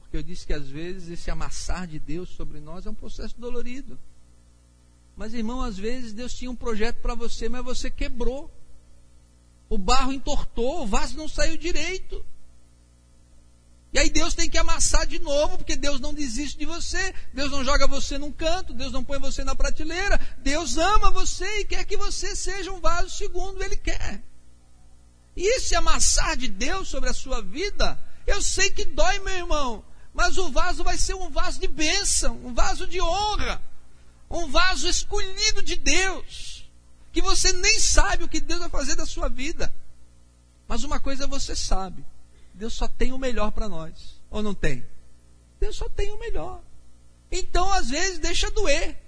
Porque 0.07 0.17
eu 0.17 0.23
disse 0.23 0.47
que 0.47 0.53
às 0.53 0.69
vezes 0.69 1.09
esse 1.09 1.29
amassar 1.29 1.85
de 1.85 1.99
Deus 1.99 2.29
sobre 2.29 2.61
nós 2.61 2.85
é 2.85 2.89
um 2.89 2.95
processo 2.95 3.37
dolorido. 3.37 3.99
Mas 5.17 5.33
irmão, 5.33 5.61
às 5.61 5.77
vezes 5.77 6.13
Deus 6.13 6.33
tinha 6.33 6.49
um 6.49 6.55
projeto 6.55 7.01
para 7.01 7.13
você, 7.13 7.49
mas 7.49 7.65
você 7.65 7.91
quebrou. 7.91 8.49
O 9.67 9.77
barro 9.77 10.13
entortou, 10.13 10.83
o 10.83 10.87
vaso 10.87 11.17
não 11.17 11.27
saiu 11.27 11.57
direito. 11.57 12.25
E 13.91 13.99
aí 13.99 14.09
Deus 14.09 14.33
tem 14.33 14.49
que 14.49 14.57
amassar 14.57 15.05
de 15.05 15.19
novo, 15.19 15.57
porque 15.57 15.75
Deus 15.75 15.99
não 15.99 16.13
desiste 16.13 16.57
de 16.57 16.65
você. 16.65 17.13
Deus 17.33 17.51
não 17.51 17.65
joga 17.65 17.85
você 17.85 18.17
num 18.17 18.31
canto, 18.31 18.73
Deus 18.73 18.93
não 18.93 19.03
põe 19.03 19.19
você 19.19 19.43
na 19.43 19.55
prateleira. 19.55 20.17
Deus 20.37 20.77
ama 20.77 21.11
você 21.11 21.59
e 21.59 21.65
quer 21.65 21.83
que 21.83 21.97
você 21.97 22.33
seja 22.33 22.71
um 22.71 22.79
vaso 22.79 23.09
segundo 23.09 23.61
Ele 23.61 23.75
quer. 23.75 24.23
E 25.35 25.57
esse 25.57 25.75
amassar 25.75 26.37
de 26.37 26.47
Deus 26.47 26.87
sobre 26.87 27.09
a 27.09 27.13
sua 27.13 27.41
vida, 27.41 27.99
eu 28.25 28.41
sei 28.41 28.69
que 28.71 28.85
dói, 28.85 29.19
meu 29.19 29.35
irmão, 29.35 29.83
mas 30.17 30.35
o 30.39 30.49
vaso 30.49 30.83
vai 30.83 30.97
ser 30.97 31.13
um 31.13 31.29
vaso 31.29 31.59
de 31.59 31.67
bênção, 31.67 32.43
um 32.43 32.51
vaso 32.51 32.87
de 32.87 32.99
honra, 32.99 33.61
um 34.27 34.49
vaso 34.49 34.89
escolhido 34.89 35.61
de 35.61 35.75
Deus, 35.75 36.67
que 37.13 37.21
você 37.21 37.53
nem 37.53 37.79
sabe 37.79 38.23
o 38.23 38.27
que 38.27 38.39
Deus 38.39 38.61
vai 38.61 38.69
fazer 38.69 38.95
da 38.95 39.05
sua 39.05 39.29
vida. 39.29 39.71
Mas 40.67 40.83
uma 40.83 40.99
coisa 40.99 41.27
você 41.27 41.55
sabe: 41.55 42.03
Deus 42.51 42.73
só 42.73 42.87
tem 42.87 43.13
o 43.13 43.17
melhor 43.19 43.51
para 43.51 43.69
nós. 43.69 44.19
Ou 44.31 44.41
não 44.41 44.55
tem? 44.55 44.83
Deus 45.59 45.75
só 45.75 45.87
tem 45.87 46.11
o 46.11 46.19
melhor. 46.19 46.63
Então, 47.31 47.71
às 47.71 47.91
vezes, 47.91 48.17
deixa 48.17 48.49
doer. 48.49 48.99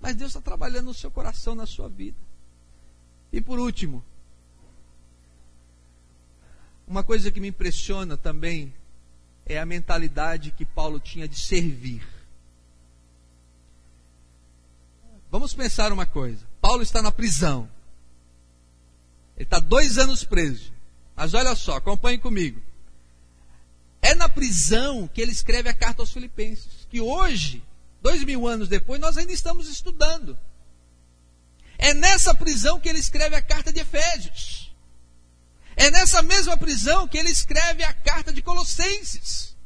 Mas 0.00 0.14
Deus 0.14 0.30
está 0.30 0.40
trabalhando 0.40 0.86
no 0.86 0.94
seu 0.94 1.10
coração, 1.10 1.56
na 1.56 1.66
sua 1.66 1.88
vida. 1.88 2.16
E 3.32 3.40
por 3.40 3.58
último, 3.58 4.04
uma 6.86 7.02
coisa 7.02 7.32
que 7.32 7.40
me 7.40 7.48
impressiona 7.48 8.16
também 8.16 8.72
é 9.46 9.58
a 9.58 9.66
mentalidade 9.66 10.50
que 10.50 10.64
Paulo 10.64 10.98
tinha 10.98 11.28
de 11.28 11.38
servir. 11.38 12.06
Vamos 15.30 15.52
pensar 15.52 15.92
uma 15.92 16.06
coisa. 16.06 16.46
Paulo 16.60 16.82
está 16.82 17.02
na 17.02 17.10
prisão. 17.10 17.68
Ele 19.36 19.44
está 19.44 19.58
dois 19.58 19.98
anos 19.98 20.24
preso. 20.24 20.72
Mas 21.16 21.34
olha 21.34 21.54
só, 21.54 21.76
acompanhe 21.76 22.18
comigo. 22.18 22.62
É 24.00 24.14
na 24.14 24.28
prisão 24.28 25.08
que 25.08 25.20
ele 25.20 25.32
escreve 25.32 25.68
a 25.68 25.74
carta 25.74 26.02
aos 26.02 26.12
Filipenses, 26.12 26.86
que 26.90 27.00
hoje, 27.00 27.62
dois 28.02 28.22
mil 28.22 28.46
anos 28.46 28.68
depois, 28.68 29.00
nós 29.00 29.16
ainda 29.16 29.32
estamos 29.32 29.68
estudando. 29.68 30.38
É 31.78 31.92
nessa 31.92 32.34
prisão 32.34 32.78
que 32.78 32.88
ele 32.88 32.98
escreve 32.98 33.34
a 33.34 33.42
carta 33.42 33.72
de 33.72 33.80
Efésios. 33.80 34.63
É 35.76 35.90
nessa 35.90 36.22
mesma 36.22 36.56
prisão 36.56 37.08
que 37.08 37.18
ele 37.18 37.30
escreve 37.30 37.82
a 37.82 37.92
carta 37.92 38.32
de 38.32 38.42
Colossenses. 38.42 39.56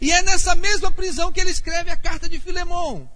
E 0.00 0.12
é 0.12 0.22
nessa 0.22 0.54
mesma 0.54 0.92
prisão 0.92 1.32
que 1.32 1.40
ele 1.40 1.50
escreve 1.50 1.90
a 1.90 1.96
carta 1.96 2.28
de 2.28 2.38
Filemão. 2.38 3.10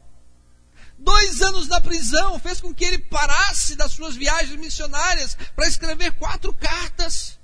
Dois 0.98 1.42
anos 1.42 1.66
na 1.68 1.80
prisão 1.80 2.38
fez 2.38 2.60
com 2.60 2.72
que 2.74 2.84
ele 2.84 2.98
parasse 2.98 3.74
das 3.74 3.92
suas 3.92 4.14
viagens 4.14 4.58
missionárias 4.58 5.36
para 5.56 5.66
escrever 5.66 6.12
quatro 6.12 6.52
cartas 6.52 7.38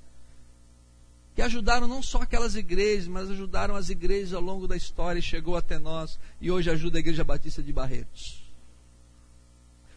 que 1.39 1.43
ajudaram 1.43 1.87
não 1.87 2.03
só 2.03 2.21
aquelas 2.21 2.55
igrejas, 2.55 3.07
mas 3.07 3.31
ajudaram 3.31 3.73
as 3.73 3.89
igrejas 3.89 4.33
ao 4.33 4.41
longo 4.41 4.67
da 4.67 4.75
história 4.75 5.19
e 5.19 5.21
chegou 5.21 5.55
até 5.55 5.79
nós 5.79 6.19
e 6.41 6.51
hoje 6.51 6.69
ajuda 6.69 6.97
a 6.97 6.99
Igreja 6.99 7.23
Batista 7.23 7.63
de 7.63 7.71
Barretos. 7.71 8.43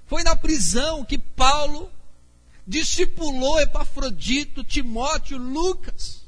Foi 0.07 0.22
na 0.22 0.37
prisão 0.37 1.05
que 1.05 1.18
Paulo 1.18 1.91
discipulou 2.67 3.61
Epafrodito, 3.61 4.65
Timóteo, 4.65 5.39
Lucas, 5.39 6.23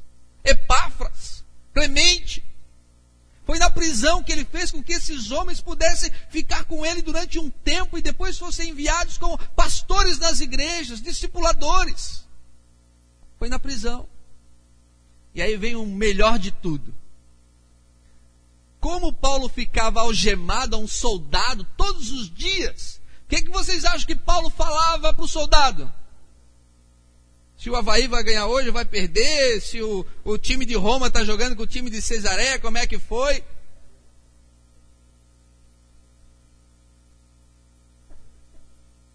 Epáfras, 0.45 1.45
Clemente. 1.73 2.45
Foi 3.45 3.59
na 3.59 3.71
prisão 3.71 4.23
que 4.23 4.33
ele 4.33 4.45
fez 4.45 4.71
com 4.71 4.83
que 4.83 4.95
esses 4.95 5.31
homens 5.31 5.61
pudessem 5.61 6.11
ficar 6.31 6.65
com 6.65 6.85
ele 6.85 7.03
durante 7.03 7.39
um 7.39 7.51
tempo 7.51 7.99
e 7.99 8.03
depois 8.03 8.39
fossem 8.39 8.71
enviados 8.71 9.19
como 9.19 9.39
pastores 9.55 10.19
nas 10.19 10.41
igrejas, 10.41 11.03
discipuladores. 11.03 12.25
Foi 13.39 13.49
na 13.49 13.59
prisão. 13.59 14.09
E 15.35 15.43
aí 15.43 15.57
vem 15.57 15.77
o 15.77 15.85
melhor 15.85 16.39
de 16.39 16.51
tudo. 16.51 16.95
Como 18.81 19.13
Paulo 19.13 19.49
ficava 19.49 20.01
algemado 20.01 20.77
a 20.77 20.79
um 20.79 20.87
soldado 20.87 21.65
todos 21.77 22.11
os 22.13 22.33
dias, 22.33 23.01
o 23.25 23.29
que, 23.29 23.43
que 23.43 23.51
vocês 23.51 23.85
acham 23.85 24.07
que 24.07 24.15
Paulo 24.15 24.49
falava 24.51 25.13
para 25.13 25.25
o 25.25 25.29
soldado? 25.29 25.93
Se 27.65 27.71
o 27.71 27.77
Havaí 27.77 28.07
vai 28.07 28.23
ganhar 28.23 28.47
hoje, 28.47 28.71
vai 28.71 28.85
perder. 28.85 29.59
Se 29.59 29.81
o, 29.81 30.05
o 30.23 30.37
time 30.37 30.67
de 30.67 30.75
Roma 30.75 31.07
está 31.07 31.25
jogando 31.25 31.57
com 31.57 31.63
o 31.63 31.67
time 31.67 31.89
de 31.89 32.03
Cesaré, 32.03 32.59
como 32.59 32.77
é 32.77 32.87
que 32.87 32.99
foi? 32.99 33.43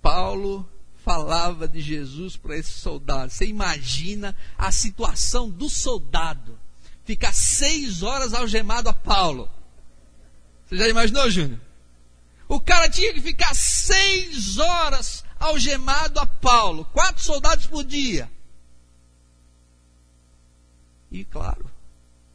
Paulo 0.02 0.68
falava 1.06 1.68
de 1.68 1.80
Jesus 1.80 2.38
para 2.38 2.58
esse 2.58 2.72
soldado. 2.72 3.30
Você 3.30 3.46
imagina 3.46 4.36
a 4.58 4.72
situação 4.72 5.48
do 5.48 5.70
soldado 5.70 6.60
ficar 7.06 7.36
seis 7.36 8.02
horas 8.02 8.34
algemado 8.34 8.90
a 8.90 8.94
Paulo. 8.94 9.48
Você 10.66 10.76
já 10.76 10.90
imaginou, 10.90 11.30
Júnior? 11.30 11.60
O 12.48 12.60
cara 12.60 12.90
tinha 12.90 13.14
que 13.14 13.22
ficar 13.22 13.54
seis 13.54 14.58
horas 14.58 15.24
algemado 15.40 16.20
a 16.20 16.26
Paulo, 16.26 16.84
quatro 16.86 17.24
soldados 17.24 17.68
por 17.68 17.84
dia. 17.84 18.28
E 21.12 21.26
claro, 21.26 21.70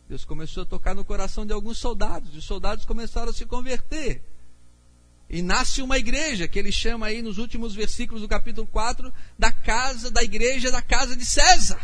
Deus 0.08 0.24
começou 0.24 0.64
a 0.64 0.66
tocar 0.66 0.94
no 0.94 1.04
coração 1.04 1.46
de 1.46 1.52
alguns 1.52 1.78
soldados, 1.78 2.34
e 2.34 2.38
os 2.38 2.44
soldados 2.44 2.84
começaram 2.84 3.30
a 3.30 3.34
se 3.34 3.46
converter. 3.46 4.22
E 5.28 5.40
nasce 5.40 5.80
uma 5.80 5.98
igreja, 5.98 6.46
que 6.46 6.58
ele 6.58 6.70
chama 6.70 7.06
aí 7.06 7.22
nos 7.22 7.38
últimos 7.38 7.74
versículos 7.74 8.20
do 8.20 8.28
capítulo 8.28 8.66
4, 8.66 9.12
da 9.38 9.50
casa, 9.50 10.10
da 10.10 10.22
igreja 10.22 10.70
da 10.70 10.82
casa 10.82 11.16
de 11.16 11.24
César. 11.24 11.80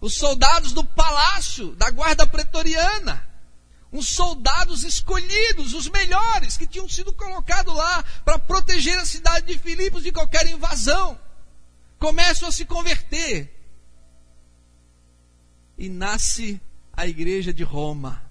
Os 0.00 0.14
soldados 0.14 0.72
do 0.72 0.84
palácio, 0.84 1.74
da 1.76 1.90
guarda 1.90 2.26
pretoriana. 2.26 3.26
Uns 3.90 4.08
soldados 4.08 4.82
escolhidos, 4.82 5.72
os 5.72 5.88
melhores, 5.88 6.56
que 6.56 6.66
tinham 6.66 6.88
sido 6.88 7.12
colocados 7.12 7.74
lá 7.74 8.04
para 8.24 8.38
proteger 8.38 8.98
a 8.98 9.06
cidade 9.06 9.46
de 9.46 9.58
Filipos 9.58 10.02
de 10.02 10.12
qualquer 10.12 10.46
invasão. 10.48 11.18
Começam 11.98 12.48
a 12.48 12.52
se 12.52 12.64
converter. 12.66 13.53
E 15.76 15.88
nasce 15.88 16.60
a 16.92 17.06
igreja 17.06 17.52
de 17.52 17.62
Roma, 17.62 18.22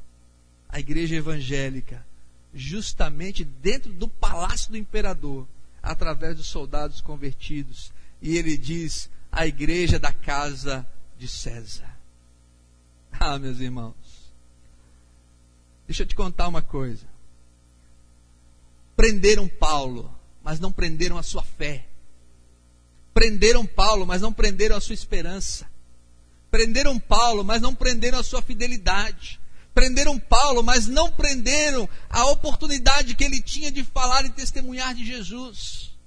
a 0.69 0.79
igreja 0.79 1.15
evangélica 1.15 2.05
justamente 2.53 3.43
dentro 3.43 3.91
do 3.91 4.07
palácio 4.07 4.71
do 4.71 4.77
imperador, 4.77 5.47
através 5.81 6.37
dos 6.37 6.47
soldados 6.47 7.01
convertidos. 7.01 7.91
E 8.21 8.37
ele 8.37 8.55
diz: 8.55 9.09
a 9.31 9.47
igreja 9.47 9.97
da 9.97 10.13
casa 10.13 10.87
de 11.17 11.27
César. 11.27 11.97
Ah, 13.11 13.37
meus 13.39 13.59
irmãos, 13.59 13.95
deixa 15.87 16.03
eu 16.03 16.07
te 16.07 16.15
contar 16.15 16.47
uma 16.47 16.61
coisa. 16.61 17.05
Prenderam 18.95 19.47
Paulo, 19.47 20.13
mas 20.43 20.59
não 20.59 20.71
prenderam 20.71 21.17
a 21.17 21.23
sua 21.23 21.43
fé. 21.43 21.87
Prenderam 23.13 23.65
Paulo, 23.65 24.05
mas 24.05 24.21
não 24.21 24.33
prenderam 24.33 24.75
a 24.75 24.81
sua 24.81 24.93
esperança. 24.93 25.69
Prenderam 26.53 26.99
Paulo, 26.99 27.43
mas 27.43 27.63
não 27.63 27.73
prenderam 27.73 28.19
a 28.19 28.23
sua 28.23 28.39
fidelidade. 28.39 29.39
Prenderam 29.73 30.19
Paulo, 30.19 30.61
mas 30.61 30.85
não 30.85 31.11
prenderam 31.11 31.89
a 32.07 32.27
oportunidade 32.27 33.15
que 33.15 33.23
ele 33.23 33.41
tinha 33.41 33.71
de 33.71 33.83
falar 33.83 34.23
e 34.23 34.29
testemunhar 34.29 34.93
de 34.93 35.03
Jesus. 35.03 35.97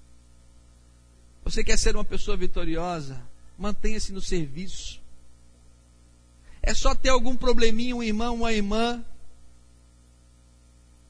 Você 1.42 1.64
quer 1.64 1.76
ser 1.76 1.96
uma 1.96 2.04
pessoa 2.04 2.36
vitoriosa? 2.36 3.20
Mantenha-se 3.58 4.12
no 4.12 4.20
serviço. 4.20 5.00
É 6.62 6.72
só 6.74 6.94
ter 6.94 7.08
algum 7.08 7.34
probleminha, 7.34 7.96
um 7.96 8.02
irmão, 8.04 8.36
uma 8.36 8.52
irmã, 8.52 9.04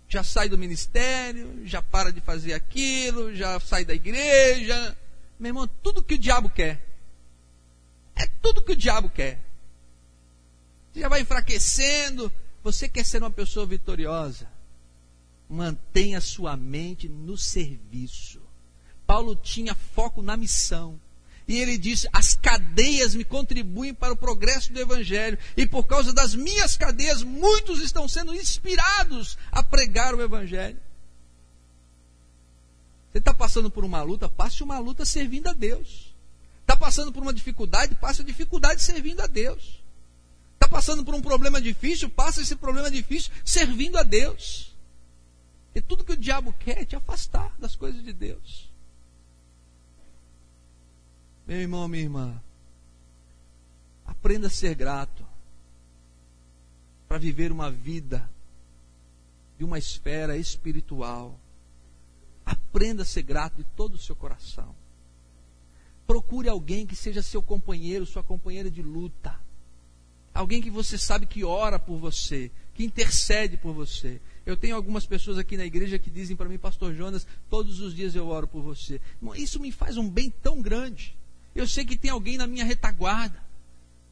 já 0.09 0.25
sai 0.25 0.49
do 0.49 0.57
ministério, 0.57 1.61
já 1.67 1.83
para 1.83 2.11
de 2.11 2.23
fazer 2.23 2.55
aquilo, 2.55 3.35
já 3.35 3.61
sai 3.61 3.85
da 3.85 3.93
igreja. 3.93 4.97
Meu 5.39 5.51
irmão, 5.51 5.69
tudo 5.83 6.03
que 6.03 6.15
o 6.15 6.19
diabo 6.19 6.49
quer. 6.49 6.96
É 8.17 8.27
tudo 8.27 8.63
que 8.63 8.73
o 8.73 8.77
diabo 8.77 9.11
quer. 9.11 9.39
Você 10.93 11.01
já 11.01 11.09
vai 11.09 11.21
enfraquecendo, 11.21 12.33
você 12.65 12.89
quer 12.89 13.05
ser 13.05 13.23
uma 13.23 13.31
pessoa 13.31 13.67
vitoriosa? 13.67 14.49
Mantenha 15.49 16.21
sua 16.21 16.57
mente 16.57 17.09
no 17.09 17.37
serviço. 17.37 18.41
Paulo 19.07 19.37
tinha 19.37 19.75
foco 19.75 20.23
na 20.23 20.37
missão. 20.37 20.99
E 21.47 21.59
ele 21.59 21.79
disse: 21.79 22.09
as 22.13 22.35
cadeias 22.35 23.15
me 23.15 23.25
contribuem 23.25 23.95
para 23.95 24.13
o 24.13 24.17
progresso 24.17 24.73
do 24.73 24.81
Evangelho. 24.81 25.39
E 25.57 25.67
por 25.67 25.85
causa 25.85 26.13
das 26.13 26.35
minhas 26.35 26.77
cadeias, 26.77 27.23
muitos 27.23 27.81
estão 27.81 28.09
sendo 28.09 28.35
inspirados 28.35 29.39
a 29.53 29.63
pregar 29.63 30.15
o 30.15 30.23
Evangelho. 30.23 30.81
Você 33.13 33.19
está 33.19 33.33
passando 33.33 33.71
por 33.71 33.85
uma 33.85 34.03
luta, 34.03 34.29
passe 34.29 34.63
uma 34.63 34.79
luta 34.79 35.05
servindo 35.05 35.49
a 35.49 35.53
Deus. 35.53 36.16
Está 36.67 36.77
passando 36.77 37.13
por 37.13 37.23
uma 37.23 37.33
dificuldade, 37.33 37.95
passa 37.95 38.23
a 38.23 38.25
dificuldade 38.25 38.83
servindo 38.83 39.21
a 39.21 39.29
Deus. 39.29 39.81
Está 40.55 40.67
passando 40.67 41.05
por 41.05 41.15
um 41.15 41.23
problema 41.23 41.61
difícil, 41.61 42.11
passa 42.11 42.43
esse 42.43 42.57
problema 42.57 42.91
difícil 42.91 43.31
servindo 43.45 43.97
a 43.97 44.03
Deus. 44.03 44.75
E 45.77 45.81
tudo 45.81 46.03
que 46.03 46.15
o 46.15 46.17
diabo 46.17 46.53
quer 46.55 46.83
é 46.83 46.85
te 46.85 46.97
afastar 46.97 47.55
das 47.57 47.77
coisas 47.77 48.03
de 48.03 48.13
Deus. 48.13 48.69
Meu 51.47 51.61
irmão, 51.61 51.87
minha 51.87 52.03
irmã, 52.03 52.43
aprenda 54.05 54.49
a 54.49 54.51
ser 54.51 54.75
grato 54.75 55.25
para 57.07 57.17
viver 57.17 57.53
uma 57.53 57.71
vida 57.71 58.29
de 59.57 59.65
uma 59.65 59.79
esfera 59.79 60.37
espiritual. 60.37 61.39
Aprenda 62.45 63.03
a 63.03 63.07
ser 63.07 63.23
grato 63.23 63.59
de 63.59 63.65
todo 63.77 63.95
o 63.95 63.99
seu 63.99 64.17
coração. 64.17 64.75
Procure 66.07 66.49
alguém 66.49 66.87
que 66.87 66.95
seja 66.95 67.23
seu 67.23 67.43
companheiro, 67.43 68.07
sua 68.07 68.23
companheira 68.23 68.71
de 68.71 68.83
luta. 68.83 69.35
Alguém 70.33 70.61
que 70.61 70.71
você 70.71 70.99
sabe 70.99 71.27
que 71.27 71.45
ora 71.45 71.79
por 71.79 71.99
você, 71.99 72.51
que 72.75 72.85
intercede 72.85 73.57
por 73.57 73.73
você. 73.73 74.21
Eu 74.45 74.57
tenho 74.57 74.77
algumas 74.77 75.07
pessoas 75.07 75.39
aqui 75.39 75.57
na 75.57 75.65
igreja 75.65 75.99
que 75.99 76.11
dizem 76.11 76.37
para 76.37 76.49
mim, 76.49 76.59
Pastor 76.59 76.95
Jonas, 76.95 77.27
todos 77.49 77.81
os 77.81 77.95
dias 77.95 78.15
eu 78.15 78.29
oro 78.29 78.47
por 78.47 78.63
você. 78.63 79.01
Isso 79.35 79.59
me 79.59 79.73
faz 79.73 79.97
um 79.97 80.09
bem 80.09 80.31
tão 80.31 80.61
grande. 80.61 81.17
Eu 81.55 81.67
sei 81.67 81.85
que 81.85 81.97
tem 81.97 82.11
alguém 82.11 82.37
na 82.37 82.47
minha 82.47 82.65
retaguarda. 82.65 83.43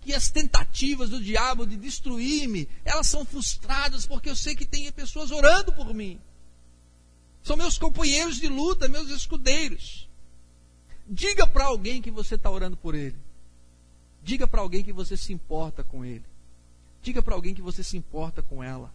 Que 0.01 0.14
as 0.14 0.30
tentativas 0.30 1.11
do 1.11 1.22
diabo 1.22 1.66
de 1.66 1.76
destruir-me, 1.76 2.68
elas 2.84 3.07
são 3.07 3.24
frustradas 3.24 4.07
porque 4.07 4.28
eu 4.28 4.36
sei 4.36 4.55
que 4.55 4.66
tem 4.66 4.90
pessoas 4.92 5.30
orando 5.30 5.72
por 5.72 5.92
mim. 5.95 6.18
São 7.42 7.57
meus 7.57 7.76
companheiros 7.76 8.36
de 8.36 8.49
luta, 8.49 8.88
meus 8.88 9.11
escudeiros. 9.11 10.09
Diga 11.07 11.47
para 11.47 11.67
alguém 11.67 12.01
que 12.01 12.11
você 12.11 12.35
está 12.35 12.51
orando 12.51 12.77
por 12.77 12.95
ele. 12.95 13.17
Diga 14.23 14.47
para 14.47 14.63
alguém 14.63 14.83
que 14.83 14.93
você 14.93 15.17
se 15.17 15.33
importa 15.33 15.85
com 15.85 16.05
ele. 16.05 16.25
Diga 17.03 17.23
para 17.23 17.35
alguém 17.35 17.55
que 17.55 17.61
você 17.61 17.83
se 17.83 17.97
importa 17.97 18.43
com 18.43 18.63
ela. 18.63 18.93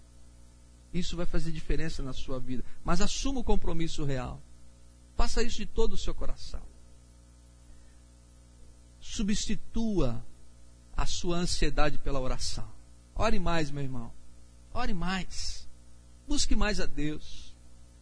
Isso 0.91 1.15
vai 1.15 1.25
fazer 1.25 1.51
diferença 1.51 2.01
na 2.01 2.13
sua 2.13 2.39
vida. 2.39 2.63
Mas 2.83 3.01
assuma 3.01 3.39
o 3.39 3.43
compromisso 3.43 4.03
real. 4.03 4.41
Faça 5.15 5.43
isso 5.43 5.57
de 5.57 5.67
todo 5.67 5.93
o 5.93 5.97
seu 5.97 6.15
coração. 6.15 6.61
Substitua 8.99 10.23
a 10.97 11.05
sua 11.05 11.37
ansiedade 11.37 11.99
pela 11.99 12.19
oração. 12.19 12.67
Ore 13.15 13.39
mais, 13.39 13.69
meu 13.69 13.83
irmão. 13.83 14.11
Ore 14.73 14.93
mais. 14.93 15.67
Busque 16.27 16.55
mais 16.55 16.79
a 16.79 16.85
Deus. 16.85 17.55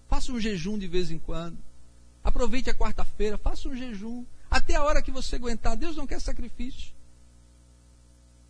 Faça 0.07 0.31
um 0.31 0.39
jejum 0.39 0.77
de 0.77 0.87
vez 0.87 1.11
em 1.11 1.19
quando. 1.19 1.57
Aproveite 2.27 2.69
a 2.69 2.73
quarta-feira, 2.73 3.37
faça 3.37 3.69
um 3.69 3.75
jejum. 3.75 4.25
Até 4.51 4.75
a 4.75 4.83
hora 4.83 5.01
que 5.01 5.09
você 5.09 5.37
aguentar. 5.37 5.77
Deus 5.77 5.95
não 5.95 6.05
quer 6.05 6.19
sacrifício. 6.19 6.91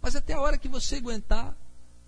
Mas 0.01 0.15
até 0.15 0.33
a 0.33 0.41
hora 0.41 0.57
que 0.57 0.67
você 0.67 0.95
aguentar, 0.95 1.55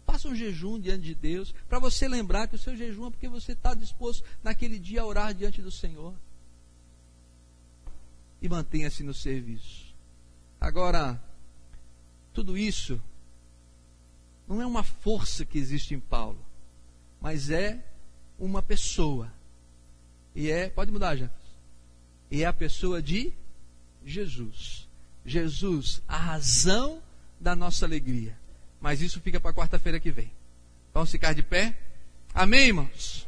faça 0.04 0.28
um 0.28 0.36
jejum 0.36 0.80
diante 0.80 1.04
de 1.04 1.14
Deus, 1.14 1.54
para 1.70 1.78
você 1.78 2.08
lembrar 2.08 2.48
que 2.48 2.56
o 2.56 2.58
seu 2.58 2.76
jejum 2.76 3.06
é 3.06 3.12
porque 3.12 3.30
você 3.30 3.52
está 3.52 3.76
disposto 3.76 4.24
naquele 4.44 4.80
dia 4.80 5.02
a 5.02 5.06
orar 5.06 5.32
diante 5.32 5.62
do 5.62 5.70
Senhor. 5.70 6.16
E 8.42 8.50
mantenha-se 8.50 9.04
no 9.04 9.14
serviço. 9.14 9.94
Agora, 10.60 11.22
tudo 12.34 12.58
isso 12.58 13.00
não 14.48 14.60
é 14.60 14.66
uma 14.66 14.82
força 14.84 15.46
que 15.46 15.60
existe 15.60 15.94
em 15.94 16.00
Paulo, 16.00 16.44
mas 17.22 17.52
é 17.52 17.80
uma 18.40 18.64
pessoa. 18.64 19.32
E 20.34 20.50
é, 20.50 20.68
pode 20.68 20.92
mudar, 20.92 21.16
já. 21.16 21.30
E 22.32 22.44
é 22.44 22.46
a 22.46 22.54
pessoa 22.54 23.02
de 23.02 23.34
Jesus. 24.06 24.88
Jesus, 25.26 26.02
a 26.08 26.18
razão 26.18 27.02
da 27.40 27.56
nossa 27.56 27.86
alegria. 27.86 28.38
Mas 28.80 29.02
isso 29.02 29.20
fica 29.20 29.40
para 29.40 29.54
quarta-feira 29.54 30.00
que 30.00 30.12
vem. 30.12 30.32
Vamos 30.94 31.12
ficar 31.12 31.34
de 31.34 31.44
pé? 31.44 31.78
Amém, 32.34 32.68
irmãos? 32.68 33.28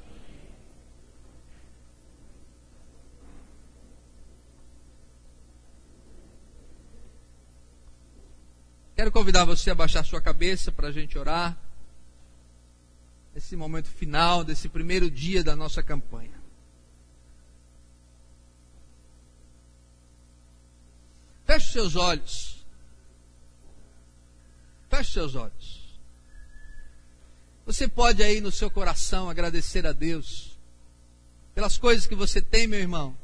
Quero 8.96 9.12
convidar 9.12 9.46
você 9.46 9.72
a 9.72 9.76
baixar 9.76 10.06
sua 10.06 10.22
cabeça 10.22 10.72
para 10.72 10.90
a 10.90 10.92
gente 10.92 11.18
orar. 11.18 11.58
Nesse 13.34 13.56
momento 13.56 13.88
final, 13.88 14.44
desse 14.44 14.70
primeiro 14.70 15.10
dia 15.10 15.44
da 15.44 15.56
nossa 15.56 15.82
campanha. 15.82 16.41
Feche 21.52 21.74
seus 21.74 21.98
olhos. 21.98 22.66
Feche 24.90 25.12
seus 25.12 25.36
olhos. 25.36 26.00
Você 27.66 27.90
pode 27.90 28.24
aí 28.24 28.40
no 28.40 28.54
seu 28.54 28.72
coração 28.72 29.30
agradecer 29.30 29.86
a 29.86 29.92
Deus 29.92 30.58
pelas 31.54 31.78
coisas 31.78 32.08
que 32.08 32.16
você 32.16 32.42
tem, 32.42 32.68
meu 32.68 32.80
irmão. 32.80 33.18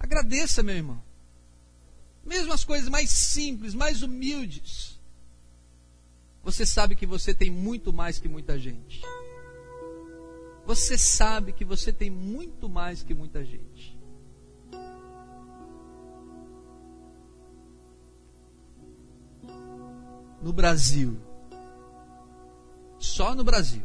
Agradeça, 0.00 0.64
meu 0.64 0.74
irmão. 0.74 1.00
Mesmo 2.24 2.52
as 2.52 2.64
coisas 2.64 2.88
mais 2.88 3.08
simples, 3.08 3.72
mais 3.72 4.02
humildes. 4.02 4.98
Você 6.42 6.66
sabe 6.66 6.96
que 6.96 7.06
você 7.06 7.32
tem 7.32 7.52
muito 7.52 7.92
mais 7.92 8.18
que 8.18 8.26
muita 8.26 8.58
gente. 8.58 9.00
Você 10.66 10.98
sabe 10.98 11.52
que 11.52 11.64
você 11.64 11.92
tem 11.92 12.10
muito 12.10 12.68
mais 12.68 13.00
que 13.00 13.14
muita 13.14 13.44
gente. 13.44 13.93
No 20.44 20.52
Brasil, 20.52 21.16
só 22.98 23.34
no 23.34 23.42
Brasil, 23.42 23.82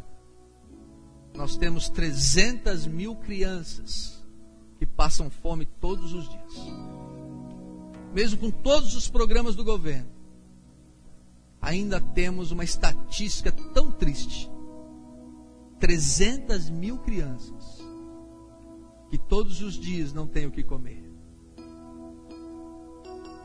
nós 1.33 1.55
temos 1.55 1.87
300 1.87 2.85
mil 2.85 3.15
crianças 3.15 4.21
que 4.77 4.85
passam 4.85 5.29
fome 5.29 5.65
todos 5.65 6.13
os 6.13 6.27
dias. 6.27 6.53
Mesmo 8.13 8.37
com 8.39 8.51
todos 8.51 8.93
os 8.93 9.09
programas 9.09 9.55
do 9.55 9.63
governo, 9.63 10.09
ainda 11.61 12.01
temos 12.01 12.51
uma 12.51 12.65
estatística 12.65 13.53
tão 13.73 13.89
triste: 13.89 14.51
300 15.79 16.69
mil 16.69 16.97
crianças 16.97 17.79
que 19.09 19.17
todos 19.17 19.61
os 19.61 19.75
dias 19.75 20.11
não 20.11 20.27
têm 20.27 20.45
o 20.45 20.51
que 20.51 20.61
comer. 20.61 21.09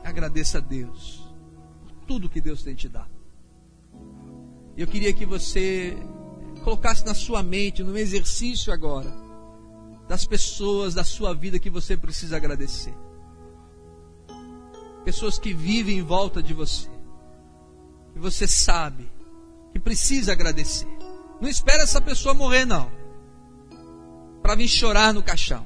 Agradeça 0.03 0.57
a 0.57 0.61
Deus 0.61 1.24
tudo 2.07 2.29
que 2.29 2.41
Deus 2.41 2.63
tem 2.63 2.75
te 2.75 2.87
dado. 2.87 3.15
Eu 4.77 4.87
queria 4.87 5.13
que 5.13 5.25
você 5.25 5.97
colocasse 6.63 7.05
na 7.05 7.13
sua 7.13 7.41
mente, 7.41 7.83
no 7.83 7.97
exercício 7.97 8.73
agora, 8.73 9.11
das 10.07 10.25
pessoas 10.25 10.93
da 10.93 11.03
sua 11.03 11.33
vida 11.33 11.59
que 11.59 11.69
você 11.69 11.95
precisa 11.95 12.35
agradecer. 12.35 12.93
Pessoas 15.03 15.37
que 15.37 15.53
vivem 15.53 15.99
em 15.99 16.03
volta 16.03 16.41
de 16.41 16.53
você. 16.53 16.89
Que 18.13 18.19
você 18.19 18.47
sabe 18.47 19.09
que 19.71 19.79
precisa 19.79 20.31
agradecer. 20.31 20.87
Não 21.39 21.49
espera 21.49 21.83
essa 21.83 22.01
pessoa 22.01 22.33
morrer, 22.33 22.65
não. 22.65 22.89
Para 24.41 24.55
vir 24.55 24.67
chorar 24.67 25.13
no 25.13 25.21
caixão. 25.21 25.65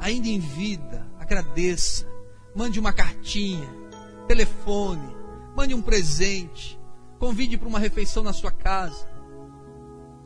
Ainda 0.00 0.28
em 0.28 0.38
vida, 0.38 1.06
agradeça. 1.18 2.06
Mande 2.54 2.78
uma 2.78 2.92
cartinha 2.92 3.83
telefone, 4.26 5.14
mande 5.54 5.74
um 5.74 5.82
presente, 5.82 6.78
convide 7.18 7.56
para 7.56 7.68
uma 7.68 7.78
refeição 7.78 8.22
na 8.22 8.32
sua 8.32 8.50
casa. 8.50 9.08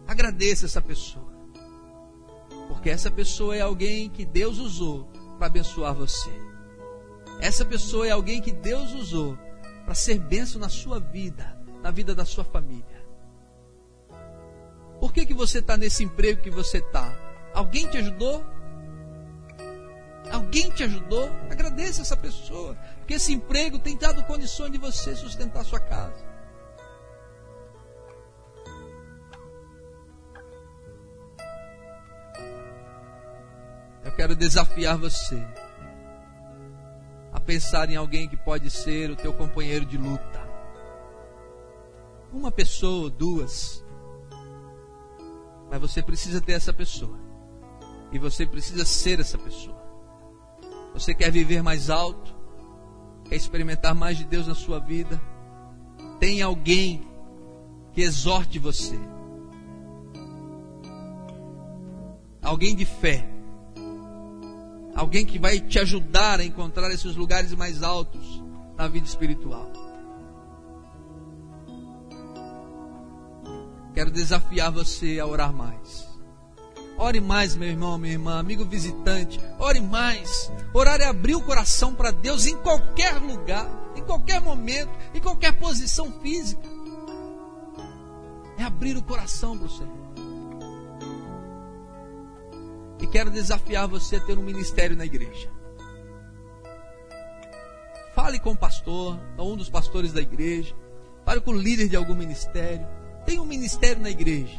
Agradeça 0.06 0.66
essa 0.66 0.80
pessoa. 0.80 1.28
Porque 2.68 2.90
essa 2.90 3.10
pessoa 3.10 3.56
é 3.56 3.60
alguém 3.60 4.08
que 4.08 4.24
Deus 4.24 4.58
usou 4.58 5.04
para 5.36 5.46
abençoar 5.46 5.94
você. 5.94 6.30
Essa 7.40 7.64
pessoa 7.64 8.06
é 8.06 8.10
alguém 8.10 8.40
que 8.40 8.52
Deus 8.52 8.92
usou 8.92 9.38
para 9.84 9.94
ser 9.94 10.18
benção 10.18 10.60
na 10.60 10.68
sua 10.68 10.98
vida, 10.98 11.56
na 11.82 11.90
vida 11.90 12.14
da 12.14 12.24
sua 12.24 12.44
família. 12.44 12.98
Por 15.00 15.12
que, 15.12 15.24
que 15.24 15.34
você 15.34 15.60
está 15.60 15.76
nesse 15.76 16.02
emprego 16.02 16.42
que 16.42 16.50
você 16.50 16.78
está? 16.78 17.16
Alguém 17.54 17.88
te 17.88 17.96
ajudou? 17.98 18.44
Alguém 20.32 20.70
te 20.70 20.84
ajudou? 20.84 21.30
Agradeça 21.50 22.02
essa 22.02 22.16
pessoa. 22.16 22.76
Porque 22.98 23.14
esse 23.14 23.32
emprego 23.32 23.78
tem 23.78 23.96
dado 23.96 24.22
condições 24.24 24.70
de 24.70 24.78
você 24.78 25.16
sustentar 25.16 25.64
sua 25.64 25.80
casa. 25.80 26.26
Eu 34.04 34.12
quero 34.12 34.34
desafiar 34.34 34.96
você 34.98 35.42
a 37.32 37.40
pensar 37.40 37.90
em 37.90 37.96
alguém 37.96 38.28
que 38.28 38.36
pode 38.36 38.70
ser 38.70 39.10
o 39.10 39.16
teu 39.16 39.32
companheiro 39.32 39.84
de 39.84 39.96
luta. 39.96 40.48
Uma 42.32 42.50
pessoa, 42.50 43.08
duas. 43.10 43.84
Mas 45.70 45.80
você 45.80 46.02
precisa 46.02 46.40
ter 46.40 46.52
essa 46.52 46.72
pessoa. 46.72 47.18
E 48.12 48.18
você 48.18 48.46
precisa 48.46 48.84
ser 48.84 49.20
essa 49.20 49.38
pessoa. 49.38 49.77
Você 50.94 51.14
quer 51.14 51.30
viver 51.30 51.62
mais 51.62 51.90
alto? 51.90 52.34
Quer 53.28 53.36
experimentar 53.36 53.94
mais 53.94 54.16
de 54.16 54.24
Deus 54.24 54.46
na 54.46 54.54
sua 54.54 54.78
vida? 54.78 55.20
Tem 56.18 56.42
alguém 56.42 57.06
que 57.92 58.00
exorte 58.00 58.58
você. 58.58 58.98
Alguém 62.42 62.74
de 62.74 62.84
fé. 62.84 63.28
Alguém 64.94 65.24
que 65.24 65.38
vai 65.38 65.60
te 65.60 65.78
ajudar 65.78 66.40
a 66.40 66.44
encontrar 66.44 66.90
esses 66.90 67.14
lugares 67.14 67.52
mais 67.54 67.82
altos 67.82 68.42
na 68.76 68.88
vida 68.88 69.06
espiritual. 69.06 69.70
Quero 73.94 74.10
desafiar 74.10 74.72
você 74.72 75.18
a 75.20 75.26
orar 75.26 75.52
mais. 75.52 76.07
Ore 76.98 77.20
mais, 77.20 77.54
meu 77.54 77.68
irmão, 77.68 77.96
minha 77.96 78.14
irmã, 78.14 78.40
amigo 78.40 78.64
visitante. 78.64 79.40
Ore 79.56 79.80
mais. 79.80 80.50
Orar 80.74 81.00
é 81.00 81.06
abrir 81.06 81.36
o 81.36 81.40
coração 81.40 81.94
para 81.94 82.10
Deus 82.10 82.44
em 82.44 82.56
qualquer 82.56 83.18
lugar, 83.18 83.70
em 83.94 84.02
qualquer 84.02 84.40
momento, 84.40 84.90
em 85.14 85.20
qualquer 85.20 85.52
posição 85.52 86.12
física. 86.20 86.68
É 88.58 88.64
abrir 88.64 88.96
o 88.96 89.02
coração 89.02 89.56
para 89.56 89.68
o 89.68 89.70
Senhor. 89.70 90.08
E 93.00 93.06
quero 93.06 93.30
desafiar 93.30 93.86
você 93.86 94.16
a 94.16 94.20
ter 94.20 94.36
um 94.36 94.42
ministério 94.42 94.96
na 94.96 95.06
igreja. 95.06 95.48
Fale 98.12 98.40
com 98.40 98.50
o 98.50 98.56
pastor, 98.56 99.16
ou 99.36 99.52
um 99.52 99.56
dos 99.56 99.70
pastores 99.70 100.12
da 100.12 100.20
igreja. 100.20 100.74
Fale 101.24 101.40
com 101.40 101.52
o 101.52 101.56
líder 101.56 101.88
de 101.88 101.94
algum 101.94 102.16
ministério. 102.16 102.84
Tem 103.24 103.38
um 103.38 103.46
ministério 103.46 104.02
na 104.02 104.10
igreja. 104.10 104.56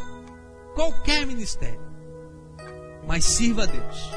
Qualquer 0.74 1.28
ministério 1.28 1.89
mas 3.06 3.26
sirva 3.26 3.64
a 3.64 3.66
Deus. 3.66 4.12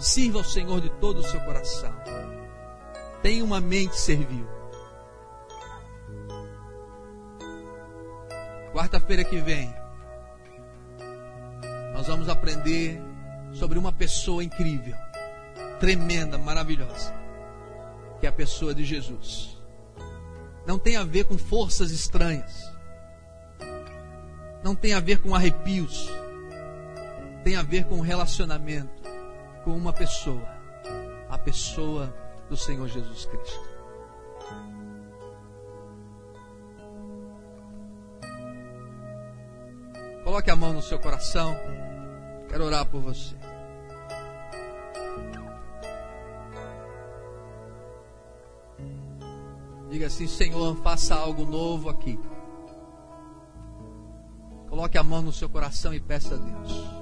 Sirva 0.00 0.38
ao 0.38 0.44
Senhor 0.44 0.80
de 0.80 0.90
todo 1.00 1.18
o 1.18 1.22
seu 1.22 1.40
coração. 1.40 1.94
Tenha 3.22 3.44
uma 3.44 3.60
mente 3.60 3.96
servil. 3.96 4.46
Quarta-feira 8.72 9.22
que 9.22 9.38
vem, 9.38 9.72
nós 11.92 12.06
vamos 12.06 12.28
aprender 12.28 13.00
sobre 13.52 13.78
uma 13.78 13.92
pessoa 13.92 14.42
incrível, 14.42 14.96
tremenda, 15.78 16.38
maravilhosa, 16.38 17.14
que 18.18 18.26
é 18.26 18.28
a 18.30 18.32
pessoa 18.32 18.74
de 18.74 18.82
Jesus. 18.82 19.60
Não 20.66 20.78
tem 20.78 20.96
a 20.96 21.04
ver 21.04 21.24
com 21.24 21.36
forças 21.36 21.90
estranhas, 21.90 22.72
não 24.64 24.74
tem 24.74 24.94
a 24.94 25.00
ver 25.00 25.20
com 25.20 25.34
arrepios, 25.34 26.08
tem 27.44 27.56
a 27.56 27.62
ver 27.62 27.84
com 27.84 27.96
um 27.96 28.00
relacionamento 28.00 29.02
com 29.64 29.76
uma 29.76 29.92
pessoa, 29.92 30.46
a 31.28 31.38
pessoa 31.38 32.12
do 32.48 32.56
Senhor 32.56 32.88
Jesus 32.88 33.26
Cristo. 33.26 33.72
Coloque 40.24 40.50
a 40.50 40.56
mão 40.56 40.72
no 40.72 40.82
seu 40.82 40.98
coração. 40.98 41.56
Quero 42.48 42.64
orar 42.64 42.86
por 42.86 43.00
você. 43.00 43.34
Diga 49.90 50.06
assim: 50.06 50.26
Senhor, 50.26 50.76
faça 50.76 51.14
algo 51.14 51.44
novo 51.44 51.90
aqui. 51.90 52.18
Coloque 54.68 54.96
a 54.96 55.02
mão 55.02 55.20
no 55.20 55.32
seu 55.32 55.48
coração 55.50 55.92
e 55.92 56.00
peça 56.00 56.34
a 56.34 56.38
Deus. 56.38 57.01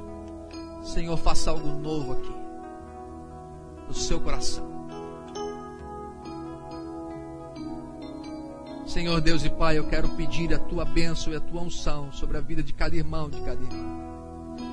Senhor, 0.83 1.17
faça 1.17 1.51
algo 1.51 1.69
novo 1.69 2.13
aqui, 2.13 2.35
no 3.89 3.95
seu 3.95 4.21
coração. 4.21 4.71
Senhor 8.87 9.21
Deus 9.21 9.45
e 9.45 9.51
Pai, 9.51 9.79
eu 9.79 9.87
quero 9.87 10.09
pedir 10.11 10.53
a 10.53 10.59
tua 10.59 10.85
bênção 10.85 11.33
e 11.33 11.37
a 11.37 11.41
tua 11.41 11.63
unção 11.63 12.11
sobre 12.11 12.37
a 12.39 12.41
vida 12.41 12.61
de 12.61 12.73
cada 12.73 12.97
irmão, 12.97 13.31
de 13.31 13.41
cada 13.43 13.63
irmã. 13.63 14.01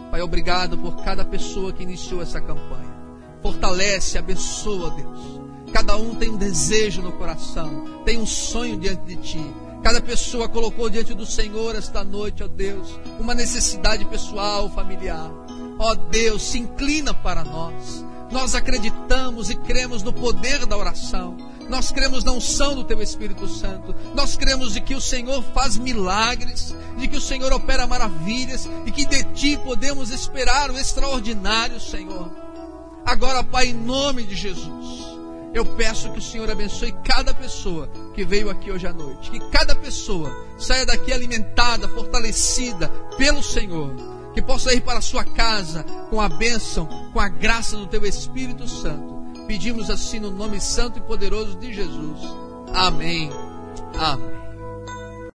Pai, 0.10 0.22
obrigado 0.22 0.76
por 0.78 0.95
cada 1.03 1.24
pessoa 1.24 1.72
que 1.72 1.84
iniciou 1.84 2.22
essa 2.22 2.41
campanha. 2.41 2.95
Fortalece, 3.43 4.18
abençoa, 4.18 4.89
Deus. 4.89 5.41
Cada 5.72 5.97
um 5.97 6.16
tem 6.16 6.30
um 6.30 6.38
desejo 6.38 7.01
no 7.03 7.12
coração, 7.12 8.01
tem 8.05 8.20
um 8.20 8.26
sonho 8.26 8.78
diante 8.78 9.05
de 9.05 9.18
ti. 9.18 9.53
Cada 9.84 10.01
pessoa 10.01 10.49
colocou 10.49 10.89
diante 10.89 11.14
do 11.14 11.26
Senhor 11.26 11.76
esta 11.76 12.03
noite, 12.03 12.43
ó 12.43 12.47
Deus, 12.47 12.99
uma 13.20 13.36
necessidade 13.36 14.03
pessoal, 14.05 14.68
familiar. 14.70 15.32
Ó 15.80 15.93
Deus, 15.95 16.41
se 16.41 16.59
inclina 16.59 17.13
para 17.13 17.43
nós. 17.43 18.05
Nós 18.32 18.55
acreditamos 18.55 19.49
e 19.49 19.55
cremos 19.55 20.03
no 20.03 20.11
poder 20.11 20.65
da 20.65 20.75
oração. 20.75 21.38
Nós 21.69 21.91
cremos 21.91 22.23
na 22.23 22.32
unção 22.32 22.75
do 22.75 22.84
Teu 22.84 23.01
Espírito 23.01 23.47
Santo. 23.47 23.95
Nós 24.13 24.36
cremos 24.36 24.73
de 24.73 24.82
que 24.82 24.95
o 24.95 25.01
Senhor 25.01 25.43
faz 25.53 25.78
milagres, 25.78 26.75
de 26.97 27.07
que 27.07 27.17
o 27.17 27.21
Senhor 27.21 27.51
opera 27.53 27.86
maravilhas 27.86 28.69
e 28.86 28.91
que 28.91 29.05
de 29.05 29.23
Ti 29.34 29.57
podemos 29.57 30.11
esperar 30.11 30.71
o 30.71 30.78
extraordinário, 30.78 31.80
Senhor. 31.80 32.32
Agora, 33.05 33.43
Pai, 33.43 33.67
em 33.67 33.73
nome 33.73 34.23
de 34.23 34.36
Jesus, 34.36 35.17
eu 35.53 35.65
peço 35.65 36.11
que 36.11 36.19
o 36.19 36.21
Senhor 36.21 36.49
abençoe 36.49 36.91
cada 37.03 37.34
pessoa 37.34 37.89
que 38.13 38.25
veio 38.25 38.49
aqui 38.49 38.71
hoje 38.71 38.88
à 38.88 38.93
noite. 38.93 39.32
Que 39.32 39.39
cada 39.49 39.75
pessoa 39.75 40.32
saia 40.57 40.86
daqui 40.86 41.13
alimentada, 41.13 41.88
fortalecida 41.88 42.89
pelo 43.17 43.41
Senhor 43.41 44.16
que 44.38 44.41
possa 44.43 44.71
ir 44.71 44.81
para 44.81 44.99
a 44.99 45.01
sua 45.01 45.23
casa 45.23 45.83
com 46.11 46.21
a 46.21 46.29
bênção, 46.29 46.85
com 47.11 47.19
a 47.19 47.27
graça 47.27 47.75
do 47.75 47.88
teu 47.88 48.05
Espírito 48.05 48.67
Santo. 48.67 49.17
Pedimos 49.47 49.89
assim 49.89 50.19
no 50.19 50.29
nome 50.29 50.61
santo 50.61 50.99
e 50.99 51.01
poderoso 51.01 51.57
de 51.57 51.73
Jesus. 51.73 52.19
Amém. 52.71 53.31
Amém. 53.97 54.36